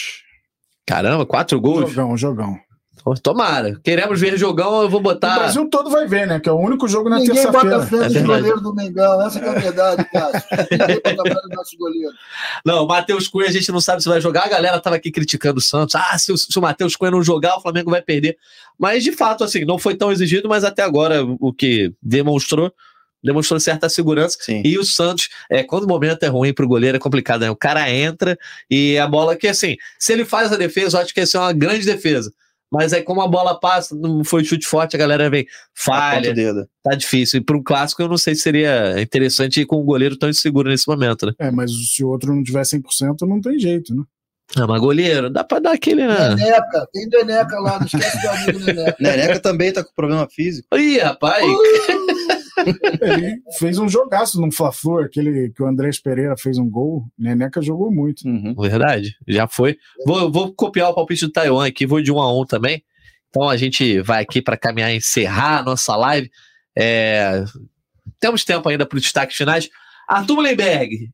Caramba, 0.86 1.26
quatro 1.26 1.60
gols? 1.60 1.90
Jogão, 1.90 2.16
jogão. 2.16 2.58
Tomara. 3.14 3.78
Queremos 3.82 4.20
ver 4.20 4.36
jogão, 4.36 4.82
eu 4.82 4.88
vou 4.88 5.00
botar. 5.00 5.36
O 5.36 5.40
Brasil 5.40 5.68
todo 5.70 5.90
vai 5.90 6.06
ver, 6.06 6.26
né? 6.26 6.40
Que 6.40 6.48
é 6.48 6.52
o 6.52 6.58
único 6.58 6.88
jogo 6.88 7.08
na 7.08 7.18
terça-feira. 7.18 7.50
Ninguém 7.50 7.70
bota 7.70 7.86
frente 7.86 8.18
é 8.18 8.22
goleiro 8.22 8.60
do 8.60 8.74
Mengão, 8.74 9.26
essa 9.26 9.38
é 9.38 9.48
a 9.48 9.52
verdade, 9.52 10.04
Cássio. 10.10 10.48
Ninguém 10.70 11.16
bota. 11.16 11.38
Não, 12.64 12.84
o 12.84 12.88
Matheus 12.88 13.28
Cunha 13.28 13.48
a 13.48 13.52
gente 13.52 13.70
não 13.70 13.80
sabe 13.80 14.02
se 14.02 14.08
vai 14.08 14.20
jogar. 14.20 14.44
A 14.44 14.48
galera 14.48 14.80
tava 14.80 14.96
aqui 14.96 15.10
criticando 15.10 15.58
o 15.58 15.62
Santos. 15.62 15.94
Ah, 15.94 16.18
se 16.18 16.32
o, 16.32 16.36
se 16.36 16.58
o 16.58 16.62
Matheus 16.62 16.96
Cunha 16.96 17.10
não 17.10 17.22
jogar, 17.22 17.56
o 17.56 17.60
Flamengo 17.60 17.90
vai 17.90 18.02
perder. 18.02 18.36
Mas, 18.78 19.02
de 19.04 19.12
fato, 19.12 19.44
assim, 19.44 19.64
não 19.64 19.78
foi 19.78 19.94
tão 19.94 20.12
exigido, 20.12 20.48
mas 20.48 20.64
até 20.64 20.82
agora 20.82 21.24
o 21.40 21.52
que 21.52 21.92
demonstrou 22.02 22.72
demonstrou 23.22 23.58
certa 23.58 23.88
segurança. 23.88 24.38
Sim. 24.40 24.62
E 24.64 24.78
o 24.78 24.84
Santos, 24.84 25.28
é, 25.50 25.62
quando 25.62 25.84
o 25.84 25.88
momento 25.88 26.22
é 26.22 26.28
ruim 26.28 26.52
para 26.52 26.64
o 26.64 26.68
goleiro, 26.68 26.96
é 26.96 27.00
complicado, 27.00 27.40
né? 27.40 27.50
O 27.50 27.56
cara 27.56 27.90
entra 27.90 28.38
e 28.70 28.98
a 28.98 29.06
bola 29.06 29.36
que, 29.36 29.48
assim, 29.48 29.76
se 29.98 30.12
ele 30.12 30.24
faz 30.24 30.52
a 30.52 30.56
defesa, 30.56 30.96
eu 30.96 31.02
acho 31.02 31.14
que 31.14 31.20
essa 31.20 31.38
é 31.38 31.40
uma 31.40 31.52
grande 31.52 31.84
defesa. 31.84 32.32
Mas 32.70 32.92
aí, 32.92 33.02
como 33.02 33.22
a 33.22 33.28
bola 33.28 33.58
passa, 33.58 33.94
não 33.94 34.22
foi 34.22 34.44
chute 34.44 34.66
forte, 34.66 34.94
a 34.94 34.98
galera 34.98 35.30
vem, 35.30 35.46
falha. 35.74 36.34
Tá 36.82 36.94
difícil. 36.94 37.40
E 37.40 37.44
para 37.44 37.56
um 37.56 37.62
clássico, 37.62 38.02
eu 38.02 38.08
não 38.08 38.18
sei 38.18 38.34
se 38.34 38.42
seria 38.42 39.00
interessante 39.00 39.62
ir 39.62 39.66
com 39.66 39.80
um 39.80 39.84
goleiro 39.84 40.16
tão 40.16 40.28
inseguro 40.28 40.68
nesse 40.68 40.86
momento, 40.86 41.26
né? 41.26 41.32
É, 41.38 41.50
mas 41.50 41.70
se 41.72 42.04
o 42.04 42.08
outro 42.08 42.34
não 42.34 42.42
tiver 42.42 42.62
100%, 42.62 42.82
não 43.22 43.40
tem 43.40 43.58
jeito, 43.58 43.94
né? 43.94 44.02
Ah, 44.56 44.66
mas 44.66 44.80
goleiro, 44.80 45.28
dá 45.28 45.44
pra 45.44 45.58
dar 45.58 45.72
aquele, 45.72 46.06
né? 46.06 46.34
Neneca, 46.34 46.86
tem 46.92 47.06
Neneca 47.06 47.58
lá, 47.60 47.78
não 47.78 47.86
esquece 47.86 48.20
do 48.22 48.28
amigo 48.28 48.58
Neneca. 48.60 48.96
Neneca 49.00 49.40
também 49.40 49.72
tá 49.72 49.84
com 49.84 49.92
problema 49.94 50.26
físico. 50.30 50.66
Ih, 50.76 50.98
rapaz! 50.98 51.44
Uh! 51.44 52.37
Ele 53.00 53.40
fez 53.58 53.78
um 53.78 53.88
jogaço 53.88 54.40
no 54.40 54.52
Fla-Flu, 54.52 54.98
aquele 54.98 55.50
que 55.50 55.62
o 55.62 55.66
Andrés 55.66 56.00
Pereira 56.00 56.36
fez 56.36 56.58
um 56.58 56.68
gol. 56.68 57.04
Neneca 57.18 57.62
jogou 57.62 57.90
muito. 57.90 58.26
Uhum. 58.26 58.54
Verdade, 58.54 59.16
já 59.26 59.46
foi. 59.46 59.76
Vou, 60.04 60.30
vou 60.30 60.52
copiar 60.52 60.90
o 60.90 60.94
palpite 60.94 61.26
do 61.26 61.32
Taiwan 61.32 61.66
aqui, 61.66 61.86
vou 61.86 62.02
de 62.02 62.12
um 62.12 62.20
a 62.20 62.32
um 62.32 62.44
também. 62.44 62.82
Então 63.28 63.48
a 63.48 63.56
gente 63.56 64.00
vai 64.00 64.22
aqui 64.22 64.40
para 64.40 64.56
caminhar 64.56 64.92
e 64.92 64.96
encerrar 64.96 65.58
a 65.58 65.62
nossa 65.62 65.94
live. 65.96 66.30
É... 66.76 67.44
Temos 68.20 68.44
tempo 68.44 68.68
ainda 68.68 68.86
para 68.86 68.96
os 68.96 69.02
destaques 69.02 69.36
finais. 69.36 69.68
Arthur 70.08 70.36
Mullenberg, 70.36 71.10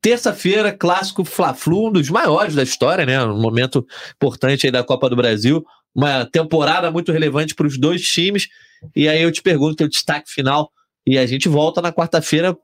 terça-feira, 0.00 0.72
clássico 0.72 1.24
Fla-Flu, 1.24 1.88
um 1.88 1.92
dos 1.92 2.08
maiores 2.10 2.54
da 2.54 2.62
história, 2.62 3.06
né? 3.06 3.24
Um 3.24 3.40
momento 3.40 3.86
importante 4.14 4.66
aí 4.66 4.72
da 4.72 4.84
Copa 4.84 5.08
do 5.08 5.16
Brasil. 5.16 5.64
Uma 5.94 6.24
temporada 6.24 6.90
muito 6.90 7.12
relevante 7.12 7.54
para 7.54 7.66
os 7.66 7.78
dois 7.78 8.02
times. 8.02 8.48
E 8.94 9.08
aí 9.08 9.22
eu 9.22 9.30
te 9.30 9.42
pergunto 9.42 9.76
teu 9.76 9.88
destaque 9.88 10.30
final 10.30 10.70
e 11.06 11.18
a 11.18 11.26
gente 11.26 11.48
volta 11.48 11.80
na 11.80 11.92
quarta-feira. 11.92 12.56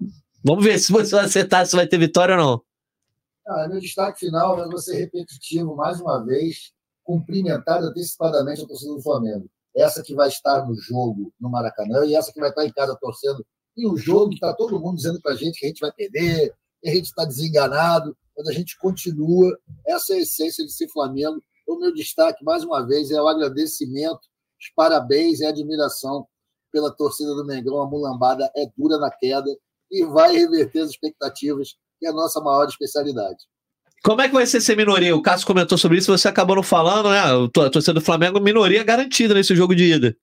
Vamos 0.43 0.64
ver 0.64 0.79
se 0.79 0.93
você 0.93 1.14
vai 1.14 1.24
acertar 1.24 1.66
se 1.66 1.76
vai 1.76 1.87
ter 1.87 1.99
vitória 1.99 2.37
ou 2.37 2.41
não. 2.41 2.62
Ah, 3.47 3.66
meu 3.68 3.81
destaque 3.81 4.20
final, 4.20 4.59
eu 4.59 4.68
vou 4.68 4.79
ser 4.79 4.97
repetitivo 4.99 5.74
mais 5.74 6.01
uma 6.01 6.24
vez, 6.24 6.72
cumprimentar 7.03 7.83
antecipadamente 7.83 8.62
a 8.62 8.66
torcida 8.66 8.95
do 8.95 9.03
Flamengo. 9.03 9.49
Essa 9.74 10.03
que 10.03 10.14
vai 10.14 10.29
estar 10.29 10.66
no 10.66 10.74
jogo 10.74 11.33
no 11.41 11.49
Maracanã 11.49 12.05
e 12.05 12.14
essa 12.14 12.33
que 12.33 12.41
vai 12.41 12.51
estar 12.51 12.66
em 12.66 12.72
casa 12.72 12.97
torcendo. 13.01 13.45
E 13.76 13.87
o 13.87 13.97
jogo 13.97 14.35
está 14.35 14.53
todo 14.53 14.79
mundo 14.79 14.97
dizendo 14.97 15.20
para 15.20 15.33
a 15.33 15.37
gente 15.37 15.59
que 15.59 15.64
a 15.66 15.68
gente 15.68 15.81
vai 15.81 15.93
perder, 15.93 16.53
que 16.83 16.91
a 16.91 16.95
gente 16.95 17.07
está 17.07 17.24
desenganado, 17.24 18.16
mas 18.37 18.49
a 18.49 18.53
gente 18.53 18.76
continua. 18.76 19.59
Essa 19.87 20.14
é 20.14 20.16
a 20.16 20.20
essência 20.20 20.64
de 20.64 20.72
ser 20.72 20.89
Flamengo. 20.89 21.43
O 21.69 21.79
meu 21.79 21.95
destaque, 21.95 22.43
mais 22.43 22.64
uma 22.64 22.85
vez, 22.85 23.11
é 23.11 23.21
o 23.21 23.29
agradecimento 23.29 24.27
os 24.61 24.73
parabéns 24.75 25.41
e 25.41 25.47
admiração 25.47 26.27
pela 26.73 26.91
torcida 26.91 27.35
do 27.35 27.47
Mengão. 27.47 27.81
A 27.81 27.87
mulambada 27.87 28.51
é 28.57 28.66
dura 28.77 28.99
na 28.99 29.11
queda 29.11 29.49
e 29.91 30.05
vai 30.05 30.37
reverter 30.37 30.81
as 30.81 30.91
expectativas, 30.91 31.77
que 31.99 32.07
é 32.07 32.11
a 32.11 32.12
nossa 32.12 32.41
maior 32.41 32.66
especialidade. 32.66 33.39
Como 34.03 34.21
é 34.21 34.29
que 34.29 34.35
vai 34.35 34.47
ser 34.47 34.61
ser 34.61 34.77
minoria? 34.77 35.14
O 35.14 35.23
Cássio 35.23 35.47
comentou 35.47 35.77
sobre 35.77 35.99
isso, 35.99 36.16
você 36.16 36.29
acabou 36.29 36.57
não 36.57 36.62
falando, 36.62 37.11
né? 37.11 37.21
A 37.21 37.71
torcida 37.71 37.95
do 37.95 38.01
Flamengo, 38.01 38.41
minoria 38.41 38.85
garantida 38.85 39.35
nesse 39.35 39.57
jogo 39.57 39.75
de 39.75 39.85
ida. 39.85 40.16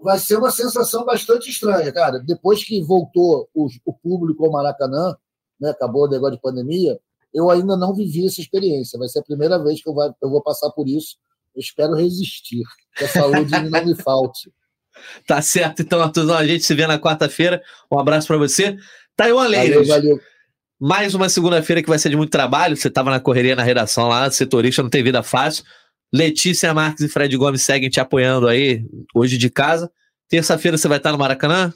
Vai 0.00 0.18
ser 0.18 0.36
uma 0.36 0.50
sensação 0.50 1.04
bastante 1.04 1.48
estranha, 1.48 1.92
cara. 1.92 2.18
Depois 2.18 2.64
que 2.64 2.82
voltou 2.82 3.48
o, 3.54 3.68
o 3.84 3.92
público 3.92 4.44
ao 4.44 4.50
Maracanã, 4.50 5.16
né, 5.60 5.70
acabou 5.70 6.06
o 6.06 6.08
negócio 6.08 6.34
de 6.34 6.42
pandemia, 6.42 6.98
eu 7.32 7.50
ainda 7.50 7.76
não 7.76 7.94
vivi 7.94 8.26
essa 8.26 8.40
experiência. 8.40 8.98
Vai 8.98 9.08
ser 9.08 9.20
a 9.20 9.24
primeira 9.24 9.62
vez 9.62 9.82
que 9.82 9.88
eu, 9.88 9.94
vai, 9.94 10.10
eu 10.22 10.30
vou 10.30 10.42
passar 10.42 10.70
por 10.70 10.88
isso. 10.88 11.16
Eu 11.54 11.60
espero 11.60 11.94
resistir, 11.94 12.62
que 12.96 13.04
a 13.04 13.08
saúde 13.08 13.50
não 13.50 13.84
me 13.84 13.94
falte. 13.94 14.50
Tá 15.26 15.40
certo, 15.40 15.80
então, 15.80 16.02
Arthurzão, 16.02 16.36
a 16.36 16.46
gente 16.46 16.64
se 16.64 16.74
vê 16.74 16.86
na 16.86 16.98
quarta-feira. 16.98 17.62
Um 17.90 17.98
abraço 17.98 18.26
para 18.26 18.36
você. 18.36 18.76
Taiwan 19.16 19.46
Leiras. 19.46 19.88
Valeu, 19.88 20.02
valeu. 20.02 20.20
Mais 20.78 21.14
uma 21.14 21.30
segunda-feira 21.30 21.82
que 21.82 21.88
vai 21.88 21.98
ser 21.98 22.10
de 22.10 22.16
muito 22.16 22.30
trabalho. 22.30 22.76
Você 22.76 22.88
estava 22.88 23.10
na 23.10 23.18
correria 23.18 23.56
na 23.56 23.62
redação 23.62 24.08
lá, 24.08 24.30
setorista, 24.30 24.82
não 24.82 24.90
tem 24.90 25.02
vida 25.02 25.22
fácil. 25.22 25.64
Letícia 26.12 26.74
Marques 26.74 27.02
e 27.04 27.08
Fred 27.08 27.34
Gomes 27.38 27.62
seguem 27.62 27.88
te 27.88 28.00
apoiando 28.00 28.46
aí 28.46 28.84
hoje 29.14 29.38
de 29.38 29.48
casa. 29.48 29.90
Terça-feira 30.28 30.76
você 30.76 30.88
vai 30.88 30.98
estar 30.98 31.10
no 31.10 31.18
Maracanã? 31.18 31.72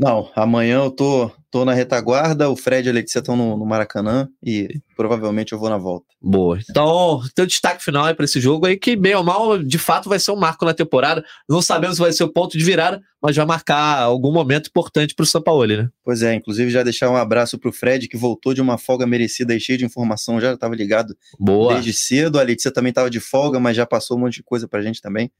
Não, 0.00 0.30
amanhã 0.34 0.76
eu 0.76 0.90
tô, 0.90 1.30
tô 1.50 1.62
na 1.62 1.74
retaguarda, 1.74 2.48
o 2.48 2.56
Fred 2.56 2.88
e 2.88 2.90
a 2.90 2.94
Letícia 2.94 3.18
estão 3.18 3.36
no, 3.36 3.54
no, 3.54 3.66
Maracanã 3.66 4.26
e 4.42 4.80
provavelmente 4.96 5.52
eu 5.52 5.58
vou 5.58 5.68
na 5.68 5.76
volta. 5.76 6.06
Boa. 6.22 6.58
Então, 6.70 7.20
teu 7.34 7.44
destaque 7.44 7.84
final 7.84 8.08
é 8.08 8.14
para 8.14 8.24
esse 8.24 8.40
jogo 8.40 8.64
aí, 8.64 8.78
que 8.78 8.96
bem 8.96 9.14
ou 9.14 9.22
mal, 9.22 9.58
de 9.58 9.76
fato 9.76 10.08
vai 10.08 10.18
ser 10.18 10.30
um 10.30 10.36
marco 10.36 10.64
na 10.64 10.72
temporada. 10.72 11.22
Não 11.46 11.60
sabemos 11.60 11.96
se 11.96 12.02
vai 12.02 12.12
ser 12.12 12.24
o 12.24 12.32
ponto 12.32 12.56
de 12.56 12.64
virada, 12.64 13.02
mas 13.20 13.36
vai 13.36 13.44
marcar 13.44 13.98
algum 13.98 14.32
momento 14.32 14.68
importante 14.68 15.14
para 15.14 15.24
o 15.24 15.26
São 15.26 15.42
Paulo, 15.42 15.66
né? 15.66 15.90
Pois 16.02 16.22
é, 16.22 16.34
inclusive 16.34 16.70
já 16.70 16.82
deixar 16.82 17.10
um 17.10 17.16
abraço 17.16 17.58
para 17.58 17.68
o 17.68 17.72
Fred, 17.72 18.08
que 18.08 18.16
voltou 18.16 18.54
de 18.54 18.62
uma 18.62 18.78
folga 18.78 19.06
merecida 19.06 19.54
e 19.54 19.60
cheio 19.60 19.76
de 19.76 19.84
informação, 19.84 20.40
já 20.40 20.54
estava 20.54 20.74
ligado 20.74 21.14
Boa. 21.38 21.74
desde 21.74 21.92
cedo. 21.92 22.40
A 22.40 22.42
Letícia 22.42 22.70
também 22.70 22.88
estava 22.88 23.10
de 23.10 23.20
folga, 23.20 23.60
mas 23.60 23.76
já 23.76 23.84
passou 23.84 24.16
um 24.16 24.20
monte 24.20 24.36
de 24.36 24.42
coisa 24.42 24.66
para 24.66 24.80
a 24.80 24.82
gente 24.82 25.02
também. 25.02 25.30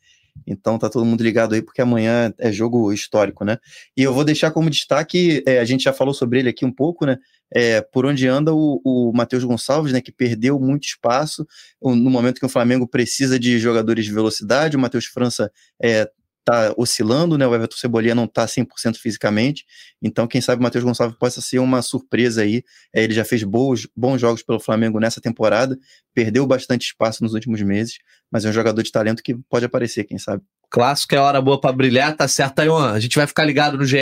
Então 0.46 0.78
tá 0.78 0.88
todo 0.88 1.04
mundo 1.04 1.22
ligado 1.22 1.54
aí, 1.54 1.62
porque 1.62 1.80
amanhã 1.80 2.32
é 2.38 2.50
jogo 2.50 2.92
histórico, 2.92 3.44
né? 3.44 3.58
E 3.96 4.02
eu 4.02 4.12
vou 4.12 4.24
deixar 4.24 4.50
como 4.50 4.70
destaque, 4.70 5.42
é, 5.46 5.58
a 5.58 5.64
gente 5.64 5.84
já 5.84 5.92
falou 5.92 6.14
sobre 6.14 6.38
ele 6.38 6.48
aqui 6.48 6.64
um 6.64 6.72
pouco, 6.72 7.06
né? 7.06 7.18
É, 7.52 7.80
por 7.80 8.06
onde 8.06 8.28
anda 8.28 8.54
o, 8.54 8.80
o 8.84 9.12
Matheus 9.12 9.44
Gonçalves, 9.44 9.92
né? 9.92 10.00
Que 10.00 10.12
perdeu 10.12 10.58
muito 10.58 10.84
espaço 10.84 11.46
no 11.82 12.10
momento 12.10 12.38
que 12.38 12.46
o 12.46 12.50
Flamengo 12.50 12.86
precisa 12.86 13.38
de 13.38 13.58
jogadores 13.58 14.04
de 14.04 14.12
velocidade. 14.12 14.76
O 14.76 14.80
Matheus 14.80 15.06
França 15.06 15.50
é, 15.82 16.08
tá 16.44 16.72
oscilando, 16.76 17.36
né? 17.36 17.46
O 17.46 17.54
Everton 17.54 17.76
Cebolinha 17.76 18.14
não 18.14 18.26
tá 18.26 18.46
100% 18.46 18.96
fisicamente. 18.96 19.64
Então, 20.02 20.26
quem 20.26 20.40
sabe 20.40 20.60
o 20.60 20.62
Matheus 20.62 20.84
Gonçalves 20.84 21.16
possa 21.18 21.40
ser 21.40 21.58
uma 21.58 21.82
surpresa 21.82 22.42
aí. 22.42 22.62
É, 22.94 23.02
ele 23.02 23.14
já 23.14 23.24
fez 23.24 23.42
bons, 23.42 23.88
jogos 24.18 24.42
pelo 24.42 24.60
Flamengo 24.60 24.98
nessa 24.98 25.20
temporada, 25.20 25.78
perdeu 26.14 26.46
bastante 26.46 26.86
espaço 26.86 27.22
nos 27.22 27.34
últimos 27.34 27.60
meses, 27.62 27.98
mas 28.30 28.44
é 28.44 28.48
um 28.48 28.52
jogador 28.52 28.82
de 28.82 28.90
talento 28.90 29.22
que 29.22 29.34
pode 29.48 29.64
aparecer, 29.64 30.04
quem 30.04 30.18
sabe. 30.18 30.42
Clássico 30.70 31.14
é 31.14 31.18
hora 31.18 31.40
boa 31.40 31.60
para 31.60 31.72
brilhar, 31.72 32.16
tá 32.16 32.26
certo, 32.28 32.56
Taiwan. 32.56 32.92
A 32.92 33.00
gente 33.00 33.16
vai 33.16 33.26
ficar 33.26 33.44
ligado 33.44 33.76
no 33.76 33.84
GE 33.84 33.98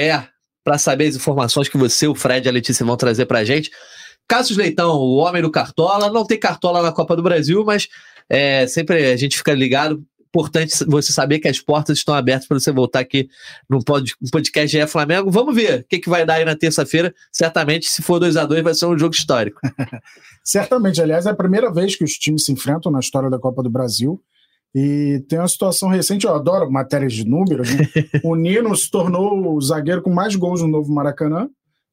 para 0.63 0.79
saber 0.79 1.09
as 1.09 1.17
informações 1.17 1.69
que 1.69 1.79
você, 1.79 2.07
o 2.07 2.15
Fred 2.15 2.47
e 2.47 2.49
a 2.49 2.53
Letícia 2.53 2.85
vão 2.85 2.97
trazer 2.97 3.27
pra 3.27 3.45
gente. 3.45 3.71
Cassius 4.29 4.59
Leitão, 4.59 4.91
o 4.97 5.17
homem 5.17 5.41
do 5.41 5.51
Cartola, 5.51 6.11
não 6.11 6.27
tem 6.27 6.39
Cartola 6.39 6.83
na 6.83 6.93
Copa 6.93 7.17
do 7.17 7.23
Brasil, 7.23 7.65
mas 7.65 7.89
é, 8.29 8.67
sempre 8.67 9.11
a 9.11 9.17
gente 9.17 9.39
fica 9.39 9.55
ligado 9.55 10.05
importante 10.39 10.85
você 10.87 11.13
saber 11.13 11.41
que 11.41 11.49
as 11.49 11.61
portas 11.61 11.99
estão 11.99 12.15
abertas 12.15 12.47
para 12.47 12.61
você 12.61 12.71
voltar 12.71 13.01
aqui 13.01 13.29
no 13.69 13.83
podcast 13.83 14.69
GE 14.69 14.87
Flamengo. 14.87 15.31
Vamos 15.31 15.55
ver 15.55 15.81
o 15.81 15.85
que, 15.85 15.99
que 15.99 16.09
vai 16.09 16.25
dar 16.25 16.35
aí 16.35 16.45
na 16.45 16.57
terça-feira. 16.57 17.13
Certamente, 17.33 17.89
se 17.89 18.03
for 18.03 18.19
2 18.19 18.37
a 18.37 18.47
2 18.47 18.63
vai 18.63 18.75
ser 18.75 18.87
um 18.87 18.99
jogo 18.99 19.15
histórico. 19.15 19.61
Certamente, 20.45 21.03
aliás, 21.03 21.27
é 21.27 21.31
a 21.31 21.35
primeira 21.35 21.73
vez 21.73 21.97
que 21.97 22.05
os 22.05 22.13
times 22.13 22.45
se 22.45 22.53
enfrentam 22.53 22.93
na 22.93 23.01
história 23.01 23.29
da 23.29 23.39
Copa 23.39 23.63
do 23.63 23.71
Brasil. 23.71 24.23
E 24.75 25.25
tem 25.29 25.39
uma 25.39 25.49
situação 25.49 25.89
recente, 25.89 26.27
eu 26.27 26.35
adoro 26.35 26.71
matérias 26.71 27.13
de 27.13 27.25
números. 27.25 27.75
Né? 27.75 27.87
o 28.23 28.37
Nino 28.37 28.75
se 28.77 28.91
tornou 28.91 29.55
o 29.55 29.61
zagueiro 29.61 30.03
com 30.03 30.11
mais 30.11 30.37
gols 30.37 30.63
no 30.63 30.69
novo 30.69 30.93
Maracanã, 30.93 31.49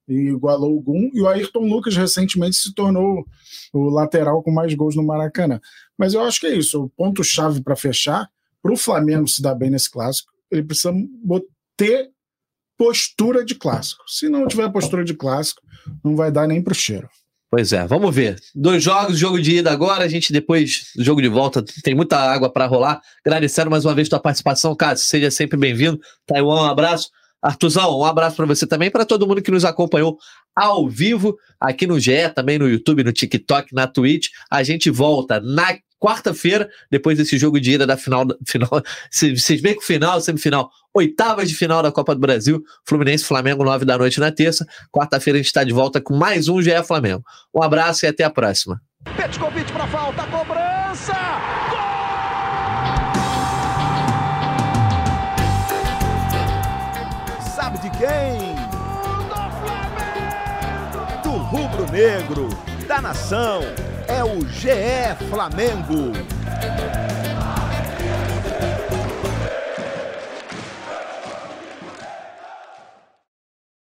e 0.07 0.29
igualou 0.29 0.77
o 0.77 0.81
Gum, 0.81 1.09
e 1.13 1.21
o 1.21 1.27
Ayrton 1.27 1.67
Lucas 1.67 1.95
recentemente 1.95 2.55
se 2.55 2.73
tornou 2.73 3.25
o 3.73 3.89
lateral 3.89 4.41
com 4.43 4.51
mais 4.51 4.73
gols 4.73 4.95
no 4.95 5.03
Maracanã. 5.03 5.59
Mas 5.97 6.13
eu 6.13 6.21
acho 6.21 6.39
que 6.39 6.47
é 6.47 6.55
isso. 6.55 6.83
O 6.83 6.89
ponto-chave 6.89 7.61
para 7.63 7.75
fechar, 7.75 8.29
para 8.65 8.73
o 8.73 8.77
Flamengo 8.77 9.27
se 9.27 9.43
dar 9.43 9.53
bem 9.53 9.69
nesse 9.69 9.91
clássico, 9.91 10.31
ele 10.49 10.63
precisa 10.63 10.91
ter 11.77 12.09
postura 12.75 13.45
de 13.45 13.53
clássico. 13.53 14.03
Se 14.07 14.27
não 14.27 14.47
tiver 14.47 14.67
postura 14.71 15.05
de 15.05 15.13
clássico, 15.13 15.61
não 16.03 16.15
vai 16.15 16.31
dar 16.31 16.47
nem 16.47 16.63
para 16.63 16.71
o 16.71 16.75
cheiro. 16.75 17.07
Pois 17.51 17.71
é, 17.71 17.85
vamos 17.85 18.13
ver. 18.13 18.39
Dois 18.55 18.81
jogos, 18.81 19.19
jogo 19.19 19.39
de 19.39 19.57
ida 19.57 19.71
agora, 19.71 20.03
a 20.03 20.07
gente 20.07 20.33
depois, 20.33 20.87
jogo 20.97 21.21
de 21.21 21.27
volta, 21.27 21.63
tem 21.83 21.93
muita 21.93 22.17
água 22.17 22.51
para 22.51 22.65
rolar. 22.65 22.99
Agradecendo 23.23 23.69
mais 23.69 23.85
uma 23.85 23.93
vez 23.93 24.09
tua 24.09 24.19
participação, 24.19 24.75
Cássio, 24.75 25.05
seja 25.05 25.29
sempre 25.29 25.59
bem-vindo. 25.59 25.99
Taiwan, 26.25 26.63
um 26.63 26.65
abraço. 26.65 27.11
Artuzão, 27.43 27.99
um 27.99 28.03
abraço 28.03 28.35
para 28.35 28.47
você 28.47 28.65
também, 28.65 28.89
para 28.89 29.05
todo 29.05 29.27
mundo 29.27 29.43
que 29.43 29.51
nos 29.51 29.63
acompanhou 29.63 30.17
ao 30.55 30.89
vivo 30.89 31.37
aqui 31.59 31.85
no 31.85 31.99
GE, 31.99 32.29
também 32.33 32.57
no 32.57 32.67
YouTube, 32.67 33.03
no 33.03 33.13
TikTok, 33.13 33.75
na 33.75 33.85
Twitch. 33.85 34.29
A 34.49 34.63
gente 34.63 34.89
volta 34.89 35.39
na 35.39 35.77
quarta-feira, 36.05 36.69
depois 36.91 37.17
desse 37.17 37.35
jogo 37.35 37.59
de 37.59 37.71
ida 37.71 37.87
da 37.87 37.97
final. 37.97 38.27
final 38.45 38.69
vocês 39.11 39.59
veem 39.59 39.73
que 39.73 39.81
o 39.81 39.85
final, 39.85 40.21
semifinal, 40.21 40.69
oitavas 40.93 41.49
de 41.49 41.55
final 41.55 41.81
da 41.81 41.91
Copa 41.91 42.13
do 42.13 42.21
Brasil, 42.21 42.63
Fluminense 42.85 43.25
Flamengo, 43.25 43.63
nove 43.63 43.85
da 43.85 43.97
noite 43.97 44.19
na 44.19 44.31
terça. 44.31 44.67
Quarta-feira 44.91 45.37
a 45.37 45.41
gente 45.41 45.47
está 45.47 45.63
de 45.63 45.73
volta 45.73 45.99
com 45.99 46.15
mais 46.15 46.47
um 46.47 46.61
GE 46.61 46.83
Flamengo. 46.83 47.23
Um 47.53 47.63
abraço 47.63 48.05
e 48.05 48.07
até 48.07 48.23
a 48.23 48.29
próxima. 48.29 48.79
Petkovic 49.15 49.71
para 49.71 49.87
falta, 49.87 50.23
cobrança! 50.27 51.15
Sabe 57.55 57.79
de 57.79 57.89
quem? 57.97 58.55
Do 59.27 59.41
Flamengo! 59.59 61.23
Do 61.23 61.31
rubro-negro, 61.31 62.49
da 62.87 63.01
nação 63.01 63.63
é 64.07 64.23
o 64.23 64.45
GE 64.47 65.15
Flamengo. 65.29 66.11